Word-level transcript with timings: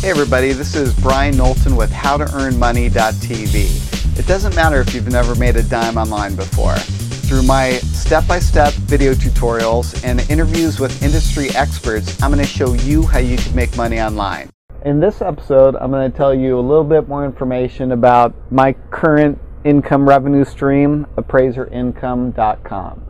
Hey 0.00 0.08
everybody, 0.08 0.52
this 0.52 0.74
is 0.74 0.94
Brian 0.94 1.36
Knowlton 1.36 1.76
with 1.76 1.92
HowToEarnMoney.tv. 1.92 4.18
It 4.18 4.26
doesn't 4.26 4.56
matter 4.56 4.80
if 4.80 4.94
you've 4.94 5.08
never 5.08 5.34
made 5.34 5.56
a 5.56 5.62
dime 5.62 5.98
online 5.98 6.36
before. 6.36 6.76
Through 6.76 7.42
my 7.42 7.72
step-by-step 7.72 8.72
video 8.72 9.12
tutorials 9.12 10.02
and 10.02 10.20
interviews 10.30 10.80
with 10.80 11.02
industry 11.02 11.50
experts, 11.50 12.22
I'm 12.22 12.32
going 12.32 12.42
to 12.42 12.48
show 12.48 12.72
you 12.72 13.02
how 13.02 13.18
you 13.18 13.36
can 13.36 13.54
make 13.54 13.76
money 13.76 14.00
online. 14.00 14.48
In 14.86 15.00
this 15.00 15.20
episode, 15.20 15.76
I'm 15.76 15.90
going 15.90 16.10
to 16.10 16.16
tell 16.16 16.34
you 16.34 16.58
a 16.58 16.62
little 16.62 16.82
bit 16.82 17.06
more 17.06 17.26
information 17.26 17.92
about 17.92 18.34
my 18.50 18.72
current 18.90 19.38
income 19.64 20.08
revenue 20.08 20.46
stream, 20.46 21.06
appraiserincome.com. 21.16 23.04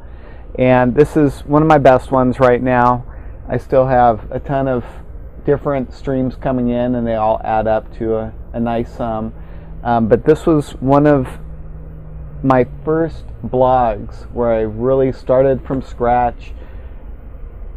And 0.59 0.97
this 0.97 1.17
is 1.17 1.43
one 1.43 1.63
of 1.63 1.69
my 1.69 1.79
best 1.79 2.11
ones 2.11 2.41
right 2.41 2.61
now. 2.61 3.05
I 3.49 3.59
still 3.59 3.87
have 3.87 4.29
a 4.33 4.41
ton 4.41 4.67
of 4.67 4.85
different 5.45 5.93
streams 5.93 6.37
coming 6.37 6.69
in 6.69 6.95
and 6.95 7.07
they 7.07 7.15
all 7.15 7.41
add 7.45 7.67
up 7.67 7.93
to 7.99 8.17
a, 8.17 8.33
a 8.53 8.61
nice 8.61 8.95
sum. 8.95 9.33
Um, 9.83 10.09
but 10.09 10.25
this 10.25 10.47
was 10.47 10.71
one 10.81 11.07
of 11.07 11.27
my 12.43 12.67
first 12.85 13.25
blogs 13.45 14.31
where 14.33 14.53
I 14.53 14.61
really 14.61 15.13
started 15.13 15.65
from 15.67 15.83
scratch, 15.83 16.53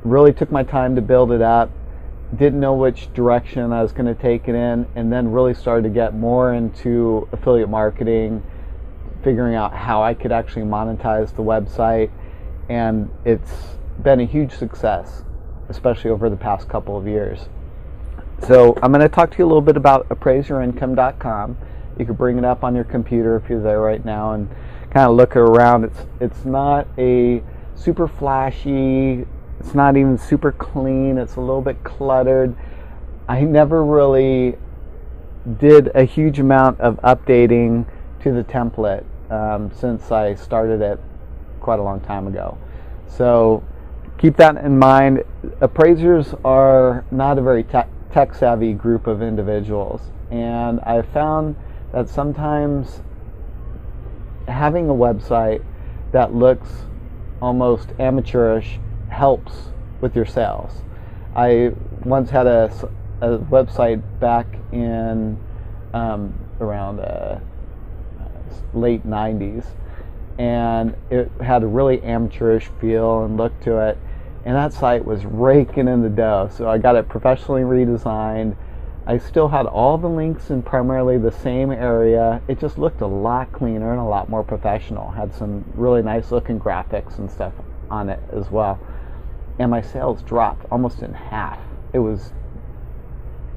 really 0.04 0.34
took 0.34 0.52
my 0.52 0.64
time 0.64 0.96
to 0.96 1.02
build 1.02 1.32
it 1.32 1.42
up, 1.42 1.70
didn't 2.36 2.60
know 2.60 2.74
which 2.74 3.14
direction 3.14 3.72
I 3.72 3.82
was 3.82 3.92
going 3.92 4.14
to 4.14 4.22
take 4.22 4.48
it 4.48 4.56
in, 4.56 4.88
and 4.96 5.12
then 5.12 5.32
really 5.32 5.54
started 5.54 5.84
to 5.84 5.90
get 5.90 6.16
more 6.16 6.54
into 6.54 7.28
affiliate 7.32 7.70
marketing, 7.70 8.44
figuring 9.24 9.56
out 9.56 9.74
how 9.74 10.04
I 10.04 10.14
could 10.14 10.32
actually 10.32 10.64
monetize 10.64 11.36
the 11.36 11.44
website. 11.44 12.12
And 12.70 13.10
it's 13.24 13.52
been 14.02 14.20
a 14.20 14.26
huge 14.26 14.54
success 14.54 15.24
especially 15.74 16.12
over 16.12 16.30
the 16.30 16.38
past 16.38 16.70
couple 16.70 16.96
of 16.96 17.08
years. 17.08 17.50
So 18.48 18.78
I'm 18.84 18.92
going 18.92 19.02
to 19.02 19.10
talk 19.10 19.32
to 19.32 19.38
you 19.40 19.46
a 19.46 19.48
little 19.48 19.62
bit 19.62 19.76
about 19.76 20.08
appraiserincome.com. 20.10 21.58
You 21.98 22.06
can 22.06 22.16
bring 22.16 22.38
it 22.38 22.46
up 22.46 22.64
on 22.64 22.76
your 22.76 22.84
computer 22.84 23.36
if 23.36 23.50
you're 23.50 23.62
there 23.62 23.82
right 23.82 24.04
now 24.06 24.34
and 24.34 24.50
kind 24.92 25.10
of 25.10 25.16
look 25.16 25.36
around. 25.36 25.86
It's 25.86 26.06
it's 26.20 26.46
not 26.46 26.88
a 26.98 27.42
super 27.76 28.08
flashy. 28.08 29.26
It's 29.60 29.74
not 29.74 29.98
even 29.98 30.18
super 30.18 30.52
clean. 30.52 31.18
It's 31.18 31.36
a 31.36 31.40
little 31.40 31.62
bit 31.62 31.84
cluttered. 31.84 32.56
I 33.28 33.42
never 33.42 33.84
really 33.84 34.58
did 35.58 35.90
a 35.96 36.04
huge 36.04 36.40
amount 36.40 36.80
of 36.80 36.98
updating 36.98 37.86
to 38.22 38.32
the 38.32 38.44
template 38.44 39.06
um, 39.32 39.72
since 39.74 40.12
I 40.12 40.36
started 40.36 40.82
it 40.82 41.00
quite 41.60 41.80
a 41.80 41.84
long 41.84 42.02
time 42.02 42.28
ago. 42.28 42.58
So 43.08 43.64
keep 44.18 44.38
that 44.38 44.58
in 44.58 44.78
mind. 44.78 45.24
Appraisers 45.62 46.34
are 46.44 47.06
not 47.12 47.38
a 47.38 47.42
very 47.42 47.64
tech 47.64 48.36
savvy 48.36 48.74
group 48.74 49.08
of 49.08 49.22
individuals, 49.22 50.12
and 50.32 50.80
I've 50.82 51.08
found 51.10 51.56
that 51.92 52.10
sometimes 52.10 53.02
having 54.48 54.90
a 54.90 54.94
website 54.94 55.64
that 56.12 56.34
looks 56.34 56.70
almost 57.42 57.90
amateurish 58.00 58.80
helps 59.10 59.54
with 60.02 60.16
your 60.16 60.26
sales. 60.26 60.84
I 61.36 61.72
once 62.04 62.30
had 62.30 62.48
a, 62.48 62.66
a 63.22 63.38
website 63.38 64.02
back 64.20 64.48
in 64.72 65.40
um, 65.94 66.34
around 66.60 67.00
uh, 67.00 67.40
late 68.74 69.06
90s 69.06 69.66
and 70.38 70.96
it 71.10 71.32
had 71.42 71.64
a 71.64 71.68
really 71.68 72.02
amateurish 72.02 72.70
feel 72.80 73.24
and 73.24 73.38
look 73.38 73.60
to 73.62 73.78
it. 73.78 73.98
And 74.46 74.56
that 74.56 74.74
site 74.74 75.06
was 75.06 75.26
raking 75.26 75.88
in 75.88 76.02
the 76.02 76.10
dough. 76.10 76.50
So 76.52 76.68
I 76.68 76.78
got 76.78 76.96
it 76.96 77.08
professionally 77.08 77.62
redesigned. 77.62 78.56
I 79.06 79.18
still 79.18 79.50
had 79.50 79.66
all 79.66 79.98
the 79.98 80.08
links 80.08 80.50
in 80.50 80.64
primarily 80.64 81.18
the 81.18 81.32
same 81.32 81.72
area. 81.72 82.42
It 82.48 82.60
just 82.60 82.78
looked 82.78 83.02
a 83.02 83.08
lot 83.08 83.52
cleaner 83.52 83.92
and 83.92 84.00
a 84.00 84.06
lot 84.06 84.30
more 84.30 84.44
professional. 84.44 85.12
Had 85.12 85.34
some 85.34 85.64
really 85.76 86.02
nice 86.02 86.32
looking 86.32 86.60
graphics 86.60 87.18
and 87.20 87.30
stuff 87.30 87.54
on 87.90 88.10
it 88.10 88.20
as 88.32 88.50
well. 88.50 88.80
And 89.60 89.70
my 89.70 89.82
sales 89.82 90.24
dropped 90.24 90.66
almost 90.72 91.04
in 91.04 91.14
half. 91.14 91.60
It 91.94 92.00
was 92.00 92.34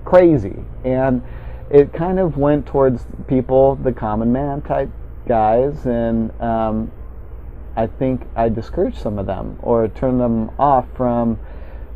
crazy. 0.04 0.64
And 0.84 1.22
it 1.70 1.92
kind 1.92 2.18
of 2.18 2.36
went 2.36 2.66
towards 2.66 3.06
people, 3.26 3.76
the 3.76 3.92
common 3.92 4.32
man 4.32 4.62
type 4.62 4.90
guys, 5.26 5.86
and 5.86 6.30
um, 6.40 6.90
I 7.76 7.86
think 7.86 8.26
I 8.34 8.48
discouraged 8.48 8.98
some 8.98 9.18
of 9.18 9.26
them 9.26 9.58
or 9.62 9.88
turned 9.88 10.20
them 10.20 10.50
off 10.58 10.86
from 10.96 11.38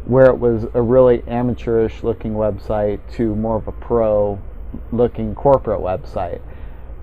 where 0.04 0.26
it 0.26 0.38
was 0.38 0.66
a 0.74 0.82
really 0.82 1.22
amateurish 1.26 2.02
looking 2.02 2.34
website 2.34 3.00
to 3.16 3.34
more 3.34 3.56
of 3.56 3.68
a 3.68 3.72
pro 3.72 4.38
looking 4.92 5.34
corporate 5.34 5.80
website. 5.80 6.40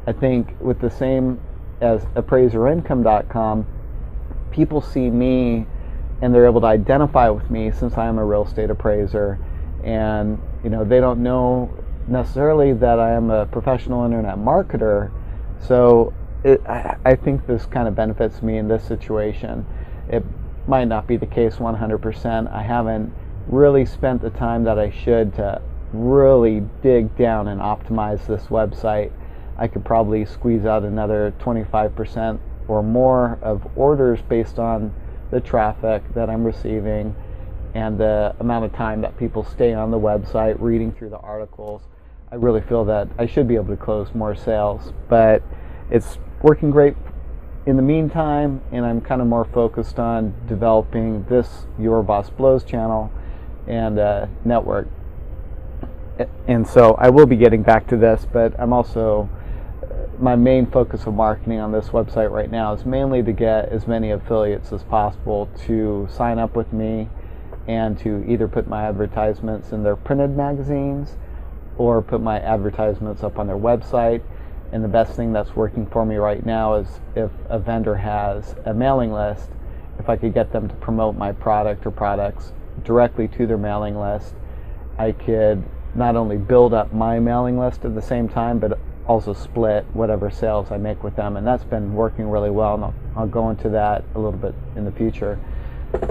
I 0.05 0.13
think 0.13 0.55
with 0.61 0.79
the 0.79 0.89
same 0.89 1.39
as 1.81 2.03
appraiserincome.com, 2.16 3.66
people 4.51 4.81
see 4.81 5.09
me 5.09 5.66
and 6.21 6.33
they're 6.33 6.47
able 6.47 6.61
to 6.61 6.67
identify 6.67 7.29
with 7.29 7.49
me 7.51 7.71
since 7.71 7.97
I 7.97 8.07
am 8.07 8.17
a 8.17 8.25
real 8.25 8.45
estate 8.45 8.69
appraiser 8.69 9.37
and 9.83 10.41
you 10.63 10.69
know 10.69 10.83
they 10.83 10.99
don't 10.99 11.21
know 11.21 11.71
necessarily 12.07 12.73
that 12.73 12.99
I 12.99 13.11
am 13.11 13.29
a 13.29 13.45
professional 13.45 14.03
internet 14.03 14.37
marketer 14.37 15.11
so 15.59 16.13
it, 16.44 16.62
I, 16.68 16.97
I 17.06 17.16
think 17.16 17.47
this 17.47 17.66
kind 17.66 17.88
of 17.88 17.95
benefits 17.95 18.41
me 18.41 18.57
in 18.57 18.68
this 18.68 18.84
situation. 18.84 19.66
It 20.09 20.23
might 20.68 20.85
not 20.85 21.07
be 21.07 21.18
the 21.18 21.25
case 21.25 21.56
100%. 21.56 22.51
I 22.53 22.62
haven't 22.62 23.13
really 23.47 23.85
spent 23.85 24.22
the 24.22 24.29
time 24.29 24.63
that 24.66 24.78
I 24.78 24.90
should 24.90 25.34
to 25.35 25.62
really 25.94 26.63
dig 26.81 27.16
down 27.17 27.47
and 27.47 27.62
optimize 27.62 28.25
this 28.28 28.44
website. 28.46 29.12
I 29.57 29.67
could 29.67 29.85
probably 29.85 30.25
squeeze 30.25 30.66
out 30.66 30.84
another 30.84 31.34
25% 31.40 32.40
or 32.67 32.84
more 32.84 33.40
of 33.41 33.66
orders 33.75 34.22
based 34.22 34.59
on 34.59 34.94
the 35.31 35.40
traffic 35.40 36.03
that 36.13 36.29
I'm 36.29 36.44
receiving 36.44 37.16
and 37.73 37.97
the 37.97 38.35
amount 38.40 38.66
of 38.66 38.73
time 38.73 39.01
that 39.01 39.17
people 39.17 39.44
stay 39.44 39.73
on 39.73 39.91
the 39.91 40.00
website 40.00 40.56
reading 40.59 40.91
through 40.91 41.09
the 41.09 41.19
articles. 41.19 41.81
I 42.29 42.35
really 42.35 42.59
feel 42.59 42.83
that 42.85 43.07
I 43.17 43.25
should 43.25 43.47
be 43.47 43.55
able 43.55 43.73
to 43.73 43.81
close 43.81 44.13
more 44.13 44.35
sales, 44.35 44.91
but 45.07 45.41
it's 45.89 46.17
working 46.41 46.71
great 46.71 46.97
in 47.65 47.77
the 47.77 47.81
meantime, 47.81 48.61
and 48.69 48.85
I'm 48.85 48.99
kind 48.99 49.21
of 49.21 49.27
more 49.27 49.45
focused 49.45 49.97
on 49.97 50.33
developing 50.45 51.23
this 51.29 51.67
Your 51.79 52.03
Boss 52.03 52.29
Blows 52.29 52.66
channel 52.66 53.09
and 53.66 53.97
uh, 53.97 54.27
network. 54.43 54.89
And 56.49 56.67
so 56.67 56.95
I 56.95 57.09
will 57.09 57.27
be 57.27 57.37
getting 57.37 57.63
back 57.63 57.87
to 57.87 57.97
this, 57.97 58.27
but 58.29 58.59
I'm 58.59 58.73
also 58.73 59.29
uh, 59.81 60.07
my 60.19 60.35
main 60.35 60.66
focus 60.69 61.05
of 61.05 61.13
marketing 61.13 61.59
on 61.59 61.71
this 61.71 61.89
website 61.89 62.29
right 62.29 62.51
now 62.51 62.73
is 62.73 62.85
mainly 62.85 63.23
to 63.23 63.31
get 63.31 63.69
as 63.69 63.87
many 63.87 64.11
affiliates 64.11 64.73
as 64.73 64.83
possible 64.83 65.47
to 65.66 66.09
sign 66.11 66.39
up 66.39 66.57
with 66.57 66.73
me 66.73 67.07
and 67.69 67.97
to 67.99 68.25
either 68.27 68.49
put 68.49 68.67
my 68.67 68.83
advertisements 68.83 69.71
in 69.71 69.83
their 69.83 69.95
printed 69.95 70.35
magazines 70.35 71.16
or 71.77 72.01
put 72.01 72.21
my 72.21 72.39
advertisements 72.39 73.23
up 73.23 73.38
on 73.39 73.47
their 73.47 73.57
website 73.57 74.21
and 74.71 74.83
the 74.83 74.89
best 74.89 75.15
thing 75.15 75.31
that's 75.31 75.55
working 75.55 75.85
for 75.88 76.05
me 76.05 76.17
right 76.17 76.45
now 76.45 76.75
is 76.75 76.99
if 77.15 77.31
a 77.49 77.57
vendor 77.57 77.95
has 77.95 78.55
a 78.65 78.73
mailing 78.73 79.13
list, 79.13 79.49
if 79.99 80.09
I 80.09 80.17
could 80.17 80.33
get 80.33 80.51
them 80.51 80.67
to 80.67 80.75
promote 80.75 81.16
my 81.16 81.31
product 81.31 81.85
or 81.85 81.91
products 81.91 82.51
directly 82.83 83.27
to 83.29 83.47
their 83.47 83.57
mailing 83.57 83.97
list, 83.97 84.33
I 84.97 85.13
could 85.13 85.63
not 85.95 86.16
only 86.16 86.37
build 86.37 86.73
up 86.73 86.93
my 86.93 87.19
mailing 87.19 87.57
list 87.57 87.85
at 87.85 87.95
the 87.95 88.01
same 88.01 88.27
time, 88.27 88.59
but 88.59 88.77
also 89.07 89.33
split 89.33 89.85
whatever 89.93 90.29
sales 90.29 90.69
I 90.69 90.77
make 90.77 91.01
with 91.01 91.16
them. 91.16 91.37
And 91.37 91.47
that's 91.47 91.63
been 91.63 91.93
working 91.93 92.29
really 92.29 92.49
well. 92.49 92.75
And 92.75 92.83
I'll, 92.83 92.93
I'll 93.16 93.27
go 93.27 93.49
into 93.49 93.69
that 93.69 94.03
a 94.16 94.19
little 94.19 94.37
bit 94.37 94.53
in 94.75 94.83
the 94.83 94.91
future. 94.91 95.39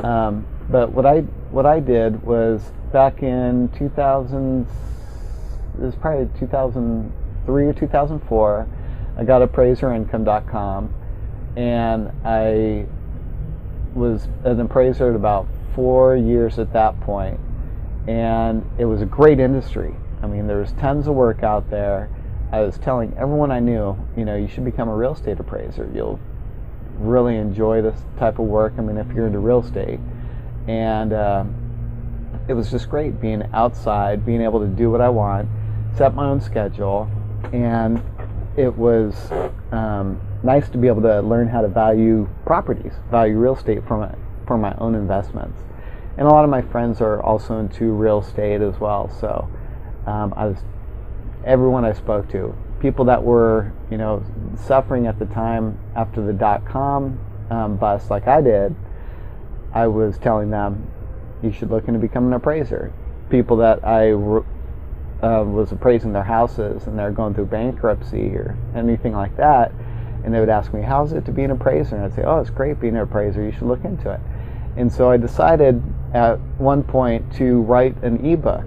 Um, 0.03 0.47
but 0.71 0.93
what 0.93 1.05
I 1.05 1.21
what 1.51 1.67
I 1.67 1.79
did 1.79 2.23
was 2.23 2.73
back 2.91 3.23
in 3.23 3.69
2000, 3.77 4.67
it 5.79 5.85
was 5.85 5.95
probably 5.95 6.29
2003 6.39 7.65
or 7.67 7.73
2004. 7.73 8.69
I 9.19 9.25
got 9.25 9.43
appraiserincome.com, 9.43 10.95
and 11.57 12.13
I 12.25 12.87
was 13.95 14.29
an 14.45 14.61
appraiser 14.61 15.11
at 15.11 15.17
about 15.17 15.47
four 15.75 16.17
years 16.17 16.59
at 16.59 16.73
that 16.73 17.01
point, 17.01 17.41
and 18.07 18.69
it 18.79 18.85
was 18.85 19.01
a 19.01 19.07
great 19.07 19.41
industry. 19.41 19.95
I 20.23 20.27
mean, 20.27 20.47
there 20.47 20.59
was 20.59 20.73
tons 20.73 21.07
of 21.07 21.15
work 21.15 21.43
out 21.43 21.71
there. 21.71 22.11
I 22.53 22.61
was 22.61 22.79
telling 22.79 23.15
everyone 23.19 23.51
I 23.51 23.61
knew, 23.61 23.97
you 24.17 24.25
know, 24.25 24.37
you 24.37 24.49
should 24.49 24.65
become 24.65 24.89
a 24.89 24.95
real 24.95 25.15
estate 25.15 25.41
appraiser. 25.41 25.91
You'll 25.95 26.21
really 26.99 27.37
enjoy 27.37 27.83
this 27.83 27.99
type 28.19 28.39
of 28.39 28.47
work. 28.47 28.75
I 28.79 28.83
mean, 28.83 28.97
if 28.97 29.11
you're 29.13 29.27
into 29.27 29.39
real 29.39 29.61
estate, 29.61 30.01
and 30.69 31.13
uh, 31.13 31.45
it 32.49 32.55
was 32.55 32.71
just 32.71 32.89
great 32.89 33.21
being 33.21 33.43
outside, 33.53 34.25
being 34.25 34.41
able 34.43 34.61
to 34.61 34.67
do 34.67 34.91
what 34.91 35.01
I 35.01 35.09
want, 35.09 35.49
set 35.97 36.15
my 36.15 36.27
own 36.27 36.41
schedule, 36.41 37.11
and 37.53 38.03
it 38.57 38.77
was 38.77 39.31
um, 39.73 40.21
nice 40.43 40.69
to 40.69 40.79
be 40.79 40.87
able 40.89 41.03
to 41.03 41.21
learn 41.21 41.49
how 41.49 41.63
to 41.63 41.69
value 41.69 42.29
properties, 42.45 42.93
value 43.11 43.39
real 43.39 43.57
estate 43.57 43.87
for 43.87 43.99
my, 43.99 44.15
for 44.47 44.59
my 44.59 44.75
own 44.79 44.95
investments. 44.95 45.63
And 46.19 46.27
a 46.27 46.31
lot 46.31 46.45
of 46.45 46.51
my 46.51 46.63
friends 46.63 47.01
are 47.01 47.23
also 47.23 47.59
into 47.59 47.93
real 47.93 48.21
estate 48.21 48.61
as 48.61 48.79
well, 48.79 49.11
so 49.21 49.49
Um, 50.07 50.33
I 50.37 50.47
was 50.47 50.59
everyone 51.45 51.85
I 51.85 51.93
spoke 51.93 52.29
to, 52.31 52.55
people 52.79 53.05
that 53.07 53.23
were 53.25 53.73
you 53.91 53.99
know 53.99 54.23
suffering 54.55 55.09
at 55.09 55.19
the 55.19 55.27
time 55.27 55.77
after 55.97 56.23
the 56.23 56.33
dot 56.33 56.65
com 56.65 57.19
um, 57.51 57.77
bust, 57.77 58.09
like 58.09 58.29
I 58.29 58.41
did. 58.41 58.77
I 59.75 59.89
was 59.89 60.17
telling 60.19 60.51
them 60.51 60.87
you 61.43 61.51
should 61.51 61.71
look 61.73 61.89
into 61.89 61.99
becoming 61.99 62.31
an 62.31 62.35
appraiser. 62.35 62.93
People 63.31 63.57
that 63.57 63.85
I 63.85 64.15
uh, 65.23 65.45
was 65.47 65.73
appraising 65.73 66.13
their 66.13 66.25
houses 66.25 66.87
and 66.87 66.99
they're 66.99 67.11
going 67.11 67.35
through 67.35 67.47
bankruptcy 67.47 68.35
or 68.35 68.57
anything 68.75 69.13
like 69.13 69.37
that, 69.37 69.73
and 70.25 70.35
they 70.35 70.41
would 70.41 70.49
ask 70.49 70.73
me, 70.73 70.83
"How's 70.83 71.13
it 71.13 71.25
to 71.27 71.33
be 71.33 71.45
an 71.45 71.51
appraiser?" 71.51 71.97
And 71.97 72.05
I'd 72.05 72.15
say, 72.15 72.23
"Oh, 72.23 72.41
it's 72.41 72.51
great 72.51 72.81
being 72.81 72.97
an 72.97 73.03
appraiser. 73.03 73.43
You 73.43 73.53
should 73.53 73.63
look 73.69 73.85
into 73.85 74.11
it." 74.11 74.21
And 74.77 74.93
so 74.93 75.11
I 75.11 75.17
decided 75.17 75.83
at 76.13 76.39
one 76.59 76.83
point 76.83 77.33
to 77.35 77.63
write 77.63 78.03
an 78.03 78.25
ebook, 78.25 78.65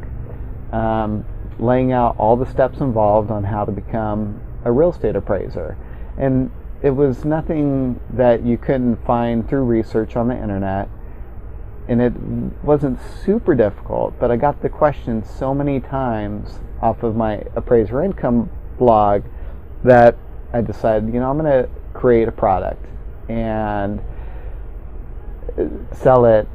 um, 0.71 1.23
laying 1.59 1.91
out 1.91 2.15
all 2.17 2.35
the 2.35 2.45
steps 2.45 2.79
involved 2.79 3.29
on 3.29 3.43
how 3.43 3.65
to 3.65 3.71
become 3.71 4.39
a 4.65 4.71
real 4.71 4.89
estate 4.89 5.15
appraiser. 5.15 5.77
And 6.17 6.49
it 6.81 6.91
was 6.91 7.25
nothing 7.25 7.99
that 8.11 8.43
you 8.43 8.57
couldn't 8.57 9.05
find 9.05 9.47
through 9.47 9.63
research 9.63 10.15
on 10.15 10.29
the 10.29 10.35
internet 10.35 10.89
and 11.89 12.01
it 12.01 12.13
wasn't 12.63 12.99
super 13.25 13.55
difficult, 13.55 14.13
but 14.19 14.29
I 14.29 14.37
got 14.37 14.61
the 14.61 14.69
question 14.69 15.25
so 15.25 15.55
many 15.55 15.79
times 15.79 16.59
off 16.83 17.01
of 17.01 17.15
my 17.15 17.43
appraiser 17.55 18.03
income 18.03 18.51
blog 18.77 19.23
that 19.83 20.15
I 20.53 20.61
decided, 20.61 21.11
you 21.11 21.19
know, 21.19 21.31
I'm 21.31 21.39
going 21.39 21.51
to 21.63 21.67
create 21.93 22.27
a 22.27 22.31
product 22.31 22.85
and 23.27 23.99
uh, 25.57 25.65
sell 25.91 26.25
it 26.25 26.47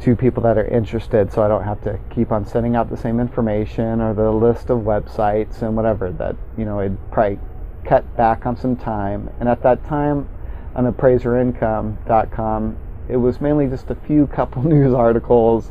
to 0.00 0.16
people 0.16 0.42
that 0.44 0.56
are 0.56 0.66
interested 0.66 1.30
so 1.30 1.42
I 1.42 1.48
don't 1.48 1.64
have 1.64 1.82
to 1.82 2.00
keep 2.08 2.32
on 2.32 2.46
sending 2.46 2.74
out 2.74 2.88
the 2.88 2.96
same 2.96 3.20
information 3.20 4.00
or 4.00 4.14
the 4.14 4.30
list 4.30 4.70
of 4.70 4.78
websites 4.78 5.60
and 5.60 5.76
whatever 5.76 6.10
that, 6.12 6.34
you 6.56 6.64
know, 6.64 6.78
it 6.80 6.92
probably 7.10 7.38
cut 7.84 8.16
back 8.16 8.46
on 8.46 8.56
some 8.56 8.74
time. 8.74 9.28
And 9.38 9.50
at 9.50 9.62
that 9.64 9.84
time 9.86 10.30
on 10.74 10.90
appraiserincome.com, 10.90 12.78
it 13.08 13.16
was 13.16 13.40
mainly 13.40 13.66
just 13.66 13.90
a 13.90 13.94
few 13.94 14.26
couple 14.26 14.62
news 14.64 14.94
articles. 14.94 15.70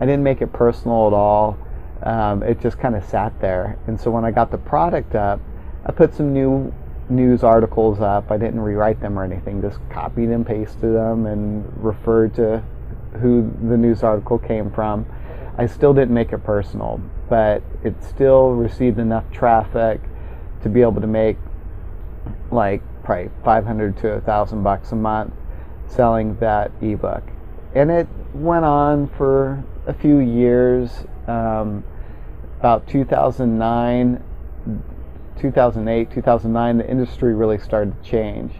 I 0.00 0.06
didn't 0.06 0.22
make 0.22 0.40
it 0.40 0.52
personal 0.52 1.06
at 1.08 1.12
all. 1.12 1.58
Um, 2.02 2.42
it 2.42 2.60
just 2.60 2.78
kind 2.78 2.94
of 2.94 3.04
sat 3.04 3.40
there. 3.40 3.78
And 3.86 3.98
so 3.98 4.10
when 4.10 4.24
I 4.24 4.30
got 4.30 4.50
the 4.50 4.58
product 4.58 5.14
up, 5.14 5.40
I 5.84 5.92
put 5.92 6.14
some 6.14 6.32
new 6.32 6.72
news 7.08 7.42
articles 7.42 8.00
up. 8.00 8.30
I 8.30 8.36
didn't 8.36 8.60
rewrite 8.60 9.00
them 9.00 9.18
or 9.18 9.24
anything, 9.24 9.62
just 9.62 9.78
copied 9.90 10.28
and 10.28 10.46
pasted 10.46 10.94
them 10.94 11.26
and 11.26 11.64
referred 11.82 12.34
to 12.34 12.62
who 13.20 13.50
the 13.68 13.76
news 13.76 14.02
article 14.02 14.38
came 14.38 14.70
from. 14.70 15.06
I 15.56 15.66
still 15.66 15.94
didn't 15.94 16.14
make 16.14 16.32
it 16.32 16.38
personal, 16.38 17.00
but 17.30 17.62
it 17.82 18.02
still 18.02 18.50
received 18.50 18.98
enough 18.98 19.24
traffic 19.32 20.00
to 20.62 20.68
be 20.68 20.82
able 20.82 21.00
to 21.00 21.06
make 21.06 21.38
like 22.50 22.82
probably 23.04 23.30
500 23.44 23.96
to 23.98 24.08
a 24.12 24.20
thousand 24.20 24.62
bucks 24.62 24.92
a 24.92 24.96
month 24.96 25.32
selling 25.88 26.36
that 26.38 26.70
ebook. 26.80 27.22
And 27.74 27.90
it 27.90 28.08
went 28.34 28.64
on 28.64 29.08
for 29.08 29.64
a 29.86 29.94
few 29.94 30.18
years. 30.18 30.90
Um, 31.26 31.84
about 32.58 32.88
2009, 32.88 34.22
2008, 35.38 36.10
2009, 36.10 36.78
the 36.78 36.90
industry 36.90 37.34
really 37.34 37.58
started 37.58 38.02
to 38.02 38.10
change. 38.10 38.52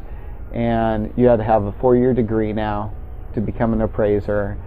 And 0.53 1.13
you 1.17 1.27
had 1.27 1.37
to 1.37 1.45
have 1.45 1.65
a 1.65 1.73
four 1.73 1.97
year 1.97 2.15
degree 2.15 2.53
now 2.53 2.93
to 3.35 3.41
become 3.41 3.73
an 3.73 3.81
appraiser. 3.81 4.59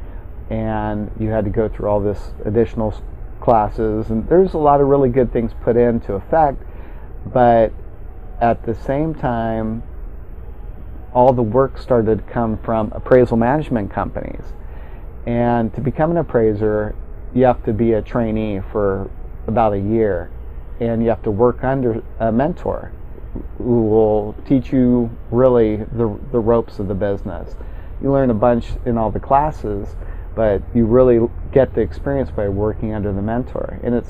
And 0.50 1.12
you 1.20 1.30
had 1.30 1.46
to 1.46 1.52
go 1.52 1.70
through 1.70 1.90
all 1.90 2.00
this 2.00 2.34
additional 2.46 2.94
classes. 3.40 4.10
And 4.10 4.28
there's 4.28 4.54
a 4.54 4.58
lot 4.58 4.82
of 4.82 4.88
really 4.88 5.10
good 5.10 5.32
things 5.32 5.52
put 5.62 5.78
into 5.78 6.14
effect. 6.14 6.64
But 7.26 7.72
at 8.42 8.66
the 8.66 8.74
same 8.74 9.14
time, 9.14 9.84
all 11.14 11.34
the 11.34 11.44
work 11.44 11.78
started 11.78 12.18
to 12.20 12.34
come 12.34 12.58
from 12.60 12.92
appraisal 12.94 13.38
management 13.38 13.92
companies. 13.92 14.54
And 15.26 15.74
to 15.76 15.82
become 15.82 16.12
an 16.12 16.18
appraiser, 16.18 16.96
you 17.34 17.46
have 17.46 17.64
to 17.66 17.74
be 17.74 17.94
a 17.94 18.02
trainee 18.02 18.62
for 18.72 19.10
about 19.48 19.74
a 19.74 19.80
year 19.80 20.32
and 20.80 21.04
you 21.04 21.10
have 21.10 21.22
to 21.24 21.32
work 21.32 21.64
under 21.64 22.02
a 22.20 22.32
mentor 22.32 22.92
who 23.58 23.84
will 23.86 24.36
teach 24.48 24.72
you 24.72 25.10
really 25.30 25.78
the, 25.78 26.18
the 26.32 26.40
ropes 26.40 26.80
of 26.80 26.88
the 26.88 26.96
business. 26.96 27.56
You 28.02 28.12
learn 28.12 28.30
a 28.30 28.36
bunch 28.36 28.68
in 28.86 28.98
all 28.98 29.12
the 29.12 29.20
classes, 29.20 29.96
but 30.36 30.62
you 30.74 30.86
really 30.86 31.28
get 31.52 31.74
the 31.74 31.82
experience 31.82 32.32
by 32.32 32.48
working 32.48 32.94
under 32.94 33.12
the 33.12 33.22
mentor. 33.22 33.80
And 33.84 33.94
it's 33.94 34.10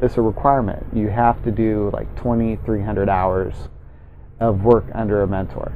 it's 0.00 0.16
a 0.16 0.22
requirement. 0.22 0.86
You 0.92 1.08
have 1.08 1.42
to 1.42 1.50
do 1.50 1.90
like 1.92 2.14
2,300 2.16 3.08
hours 3.08 3.68
of 4.40 4.62
work 4.62 4.86
under 4.94 5.22
a 5.22 5.26
mentor. 5.26 5.72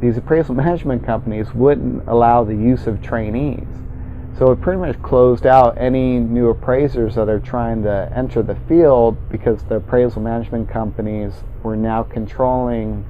These 0.00 0.16
appraisal 0.16 0.54
management 0.66 1.04
companies 1.04 1.52
wouldn't 1.54 2.08
allow 2.08 2.44
the 2.44 2.54
use 2.54 2.86
of 2.86 3.02
trainees. 3.02 3.66
So 4.38 4.50
it 4.52 4.60
pretty 4.60 4.78
much 4.78 5.02
closed 5.02 5.44
out 5.44 5.76
any 5.76 6.18
new 6.18 6.48
appraisers 6.48 7.16
that 7.16 7.28
are 7.28 7.40
trying 7.40 7.82
to 7.82 8.10
enter 8.14 8.42
the 8.42 8.54
field 8.68 9.28
because 9.28 9.62
the 9.64 9.76
appraisal 9.76 10.22
management 10.22 10.68
companies 10.70 11.34
were 11.62 11.76
now 11.76 12.04
controlling 12.04 13.04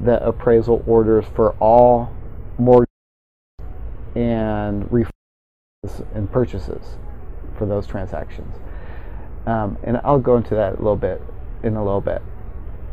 the 0.00 0.24
appraisal 0.24 0.82
orders 0.86 1.26
for 1.34 1.52
all 1.60 2.10
mortgages 2.56 2.88
and 4.14 4.84
refunds 4.84 5.10
and 6.14 6.30
purchases 6.32 6.96
for 7.58 7.66
those 7.66 7.86
transactions. 7.86 8.56
Um, 9.46 9.76
and 9.82 10.00
I'll 10.02 10.18
go 10.18 10.36
into 10.36 10.54
that 10.54 10.74
a 10.74 10.76
little 10.76 10.96
bit 10.96 11.20
in 11.62 11.76
a 11.76 11.84
little 11.84 12.00
bit 12.00 12.22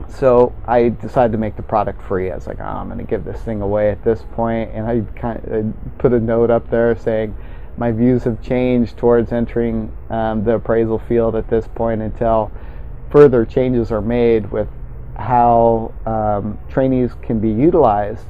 so 0.09 0.53
I 0.65 0.89
decided 0.89 1.31
to 1.33 1.37
make 1.37 1.55
the 1.55 1.63
product 1.63 2.01
free. 2.03 2.31
I 2.31 2.35
was 2.35 2.47
like, 2.47 2.59
oh, 2.59 2.63
I'm 2.63 2.87
going 2.87 2.99
to 2.99 3.03
give 3.03 3.23
this 3.23 3.41
thing 3.41 3.61
away 3.61 3.89
at 3.89 4.03
this 4.03 4.23
point, 4.33 4.71
and 4.73 4.85
I 4.85 5.01
kind 5.19 5.43
of 5.45 5.97
put 5.97 6.13
a 6.13 6.19
note 6.19 6.49
up 6.49 6.69
there 6.69 6.95
saying 6.97 7.35
my 7.77 7.91
views 7.91 8.23
have 8.23 8.41
changed 8.41 8.97
towards 8.97 9.31
entering 9.31 9.95
um, 10.09 10.43
the 10.43 10.55
appraisal 10.55 10.99
field 10.99 11.35
at 11.35 11.49
this 11.49 11.67
point 11.67 12.01
until 12.01 12.51
further 13.09 13.45
changes 13.45 13.91
are 13.91 14.01
made 14.01 14.51
with 14.51 14.67
how 15.15 15.93
um, 16.05 16.59
trainees 16.69 17.11
can 17.21 17.39
be 17.39 17.49
utilized. 17.49 18.25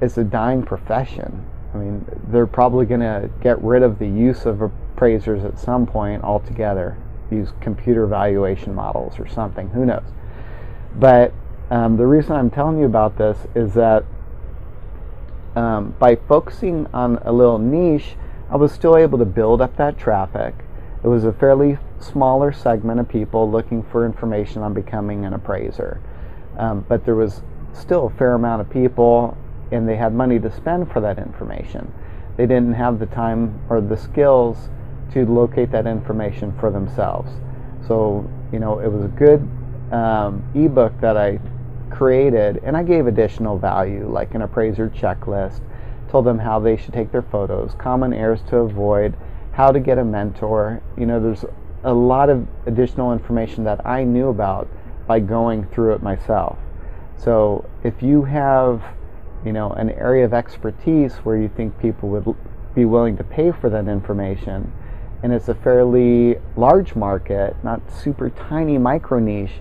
It's 0.00 0.16
a 0.16 0.24
dying 0.24 0.62
profession. 0.62 1.46
I 1.74 1.78
mean, 1.78 2.04
they're 2.28 2.46
probably 2.46 2.86
going 2.86 3.00
to 3.00 3.30
get 3.42 3.62
rid 3.62 3.82
of 3.82 3.98
the 3.98 4.08
use 4.08 4.46
of 4.46 4.62
appraisers 4.62 5.44
at 5.44 5.58
some 5.58 5.86
point 5.86 6.24
altogether. 6.24 6.96
Use 7.30 7.52
computer 7.60 8.06
valuation 8.06 8.74
models 8.74 9.18
or 9.18 9.28
something. 9.28 9.68
Who 9.70 9.84
knows? 9.84 10.02
But 10.96 11.32
um, 11.70 11.96
the 11.96 12.06
reason 12.06 12.32
I'm 12.32 12.50
telling 12.50 12.78
you 12.78 12.86
about 12.86 13.16
this 13.16 13.38
is 13.54 13.74
that 13.74 14.04
um, 15.56 15.94
by 15.98 16.16
focusing 16.16 16.86
on 16.92 17.18
a 17.18 17.32
little 17.32 17.58
niche, 17.58 18.16
I 18.50 18.56
was 18.56 18.72
still 18.72 18.96
able 18.96 19.18
to 19.18 19.24
build 19.24 19.60
up 19.60 19.76
that 19.76 19.98
traffic. 19.98 20.54
It 21.02 21.08
was 21.08 21.24
a 21.24 21.32
fairly 21.32 21.78
smaller 21.98 22.52
segment 22.52 23.00
of 23.00 23.08
people 23.08 23.50
looking 23.50 23.82
for 23.82 24.04
information 24.04 24.62
on 24.62 24.74
becoming 24.74 25.24
an 25.24 25.32
appraiser. 25.32 26.00
Um, 26.58 26.84
but 26.88 27.04
there 27.04 27.14
was 27.14 27.42
still 27.72 28.06
a 28.06 28.10
fair 28.10 28.34
amount 28.34 28.60
of 28.60 28.70
people, 28.70 29.36
and 29.70 29.88
they 29.88 29.96
had 29.96 30.12
money 30.12 30.38
to 30.40 30.50
spend 30.50 30.90
for 30.92 31.00
that 31.00 31.18
information. 31.18 31.92
They 32.36 32.46
didn't 32.46 32.74
have 32.74 32.98
the 32.98 33.06
time 33.06 33.60
or 33.68 33.80
the 33.80 33.96
skills 33.96 34.68
to 35.12 35.24
locate 35.24 35.70
that 35.72 35.86
information 35.86 36.52
for 36.58 36.70
themselves. 36.70 37.30
So, 37.86 38.28
you 38.52 38.58
know, 38.58 38.78
it 38.78 38.88
was 38.88 39.04
a 39.04 39.08
good 39.08 39.48
um, 39.90 40.44
ebook 40.54 40.98
that 41.00 41.16
I 41.16 41.38
created, 41.90 42.60
and 42.62 42.76
I 42.76 42.82
gave 42.82 43.06
additional 43.06 43.58
value, 43.58 44.08
like 44.08 44.34
an 44.34 44.42
appraiser 44.42 44.88
checklist, 44.88 45.60
told 46.08 46.24
them 46.24 46.38
how 46.38 46.58
they 46.58 46.76
should 46.76 46.94
take 46.94 47.12
their 47.12 47.22
photos, 47.22 47.74
common 47.78 48.12
errors 48.12 48.42
to 48.48 48.58
avoid, 48.58 49.16
how 49.52 49.70
to 49.70 49.80
get 49.80 49.98
a 49.98 50.04
mentor. 50.04 50.82
You 50.96 51.06
know, 51.06 51.20
there's 51.20 51.44
a 51.84 51.92
lot 51.92 52.30
of 52.30 52.46
additional 52.66 53.12
information 53.12 53.64
that 53.64 53.84
I 53.86 54.04
knew 54.04 54.28
about 54.28 54.68
by 55.06 55.20
going 55.20 55.66
through 55.66 55.94
it 55.94 56.02
myself. 56.02 56.58
So 57.16 57.68
if 57.82 58.02
you 58.02 58.24
have, 58.24 58.82
you 59.44 59.52
know, 59.52 59.70
an 59.72 59.90
area 59.90 60.24
of 60.24 60.32
expertise 60.32 61.16
where 61.16 61.36
you 61.36 61.48
think 61.48 61.78
people 61.78 62.08
would 62.10 62.36
be 62.74 62.84
willing 62.84 63.16
to 63.16 63.24
pay 63.24 63.52
for 63.52 63.68
that 63.70 63.88
information, 63.88 64.72
and 65.22 65.32
it's 65.32 65.48
a 65.48 65.54
fairly 65.54 66.36
large 66.56 66.94
market, 66.94 67.56
not 67.62 67.80
super 67.90 68.30
tiny 68.30 68.78
micro 68.78 69.18
niche, 69.18 69.60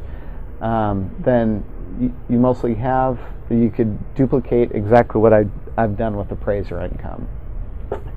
um, 0.62 1.14
then 1.20 1.64
you, 2.00 2.14
you, 2.30 2.40
mostly 2.40 2.76
have 2.76 3.20
you 3.50 3.70
could 3.70 3.98
duplicate 4.16 4.72
exactly 4.72 5.20
what 5.20 5.34
I, 5.34 5.46
I've 5.78 5.98
done 5.98 6.18
with 6.18 6.32
appraiser 6.32 6.82
income. 6.82 7.28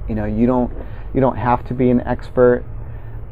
You 0.08 0.14
know, 0.14 0.24
you 0.24 0.46
don't 0.46 0.72
you 1.14 1.20
don't 1.20 1.36
have 1.36 1.64
to 1.68 1.74
be 1.74 1.90
an 1.90 2.00
expert, 2.02 2.64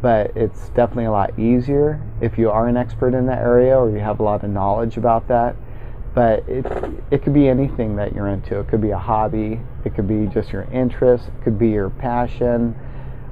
but 0.00 0.36
it's 0.36 0.68
definitely 0.70 1.06
a 1.06 1.10
lot 1.10 1.38
easier 1.38 2.00
if 2.20 2.38
you 2.38 2.50
are 2.50 2.68
an 2.68 2.76
expert 2.76 3.14
in 3.14 3.26
that 3.26 3.38
area 3.38 3.76
or 3.76 3.90
you 3.90 3.98
have 3.98 4.20
a 4.20 4.22
lot 4.22 4.44
of 4.44 4.50
knowledge 4.50 4.96
about 4.96 5.28
that. 5.28 5.56
But 6.14 6.48
it 6.48 6.66
it 7.10 7.22
could 7.22 7.34
be 7.34 7.48
anything 7.48 7.96
that 7.96 8.14
you're 8.14 8.28
into. 8.28 8.60
It 8.60 8.68
could 8.68 8.80
be 8.80 8.90
a 8.90 8.98
hobby. 8.98 9.60
It 9.84 9.94
could 9.94 10.08
be 10.08 10.26
just 10.26 10.52
your 10.52 10.64
interest. 10.72 11.28
It 11.28 11.44
could 11.44 11.58
be 11.58 11.68
your 11.68 11.90
passion. 11.90 12.74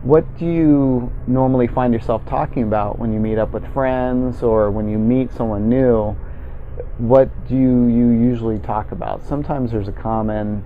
What 0.03 0.39
do 0.39 0.47
you 0.47 1.13
normally 1.27 1.67
find 1.67 1.93
yourself 1.93 2.25
talking 2.27 2.63
about 2.63 2.99
when 2.99 3.13
you 3.13 3.19
meet 3.19 3.39
up 3.39 3.53
with 3.53 3.67
friends 3.73 4.43
or 4.43 4.71
when 4.71 4.89
you 4.89 4.99
meet 4.99 5.33
someone 5.33 5.69
new? 5.69 6.17
What 6.99 7.49
do 7.49 7.57
you, 7.57 7.89
usually 8.11 8.59
talk 8.59 8.93
about? 8.93 9.25
Sometimes 9.25 9.73
there's 9.73 9.89
a 9.89 9.93
common 9.93 10.65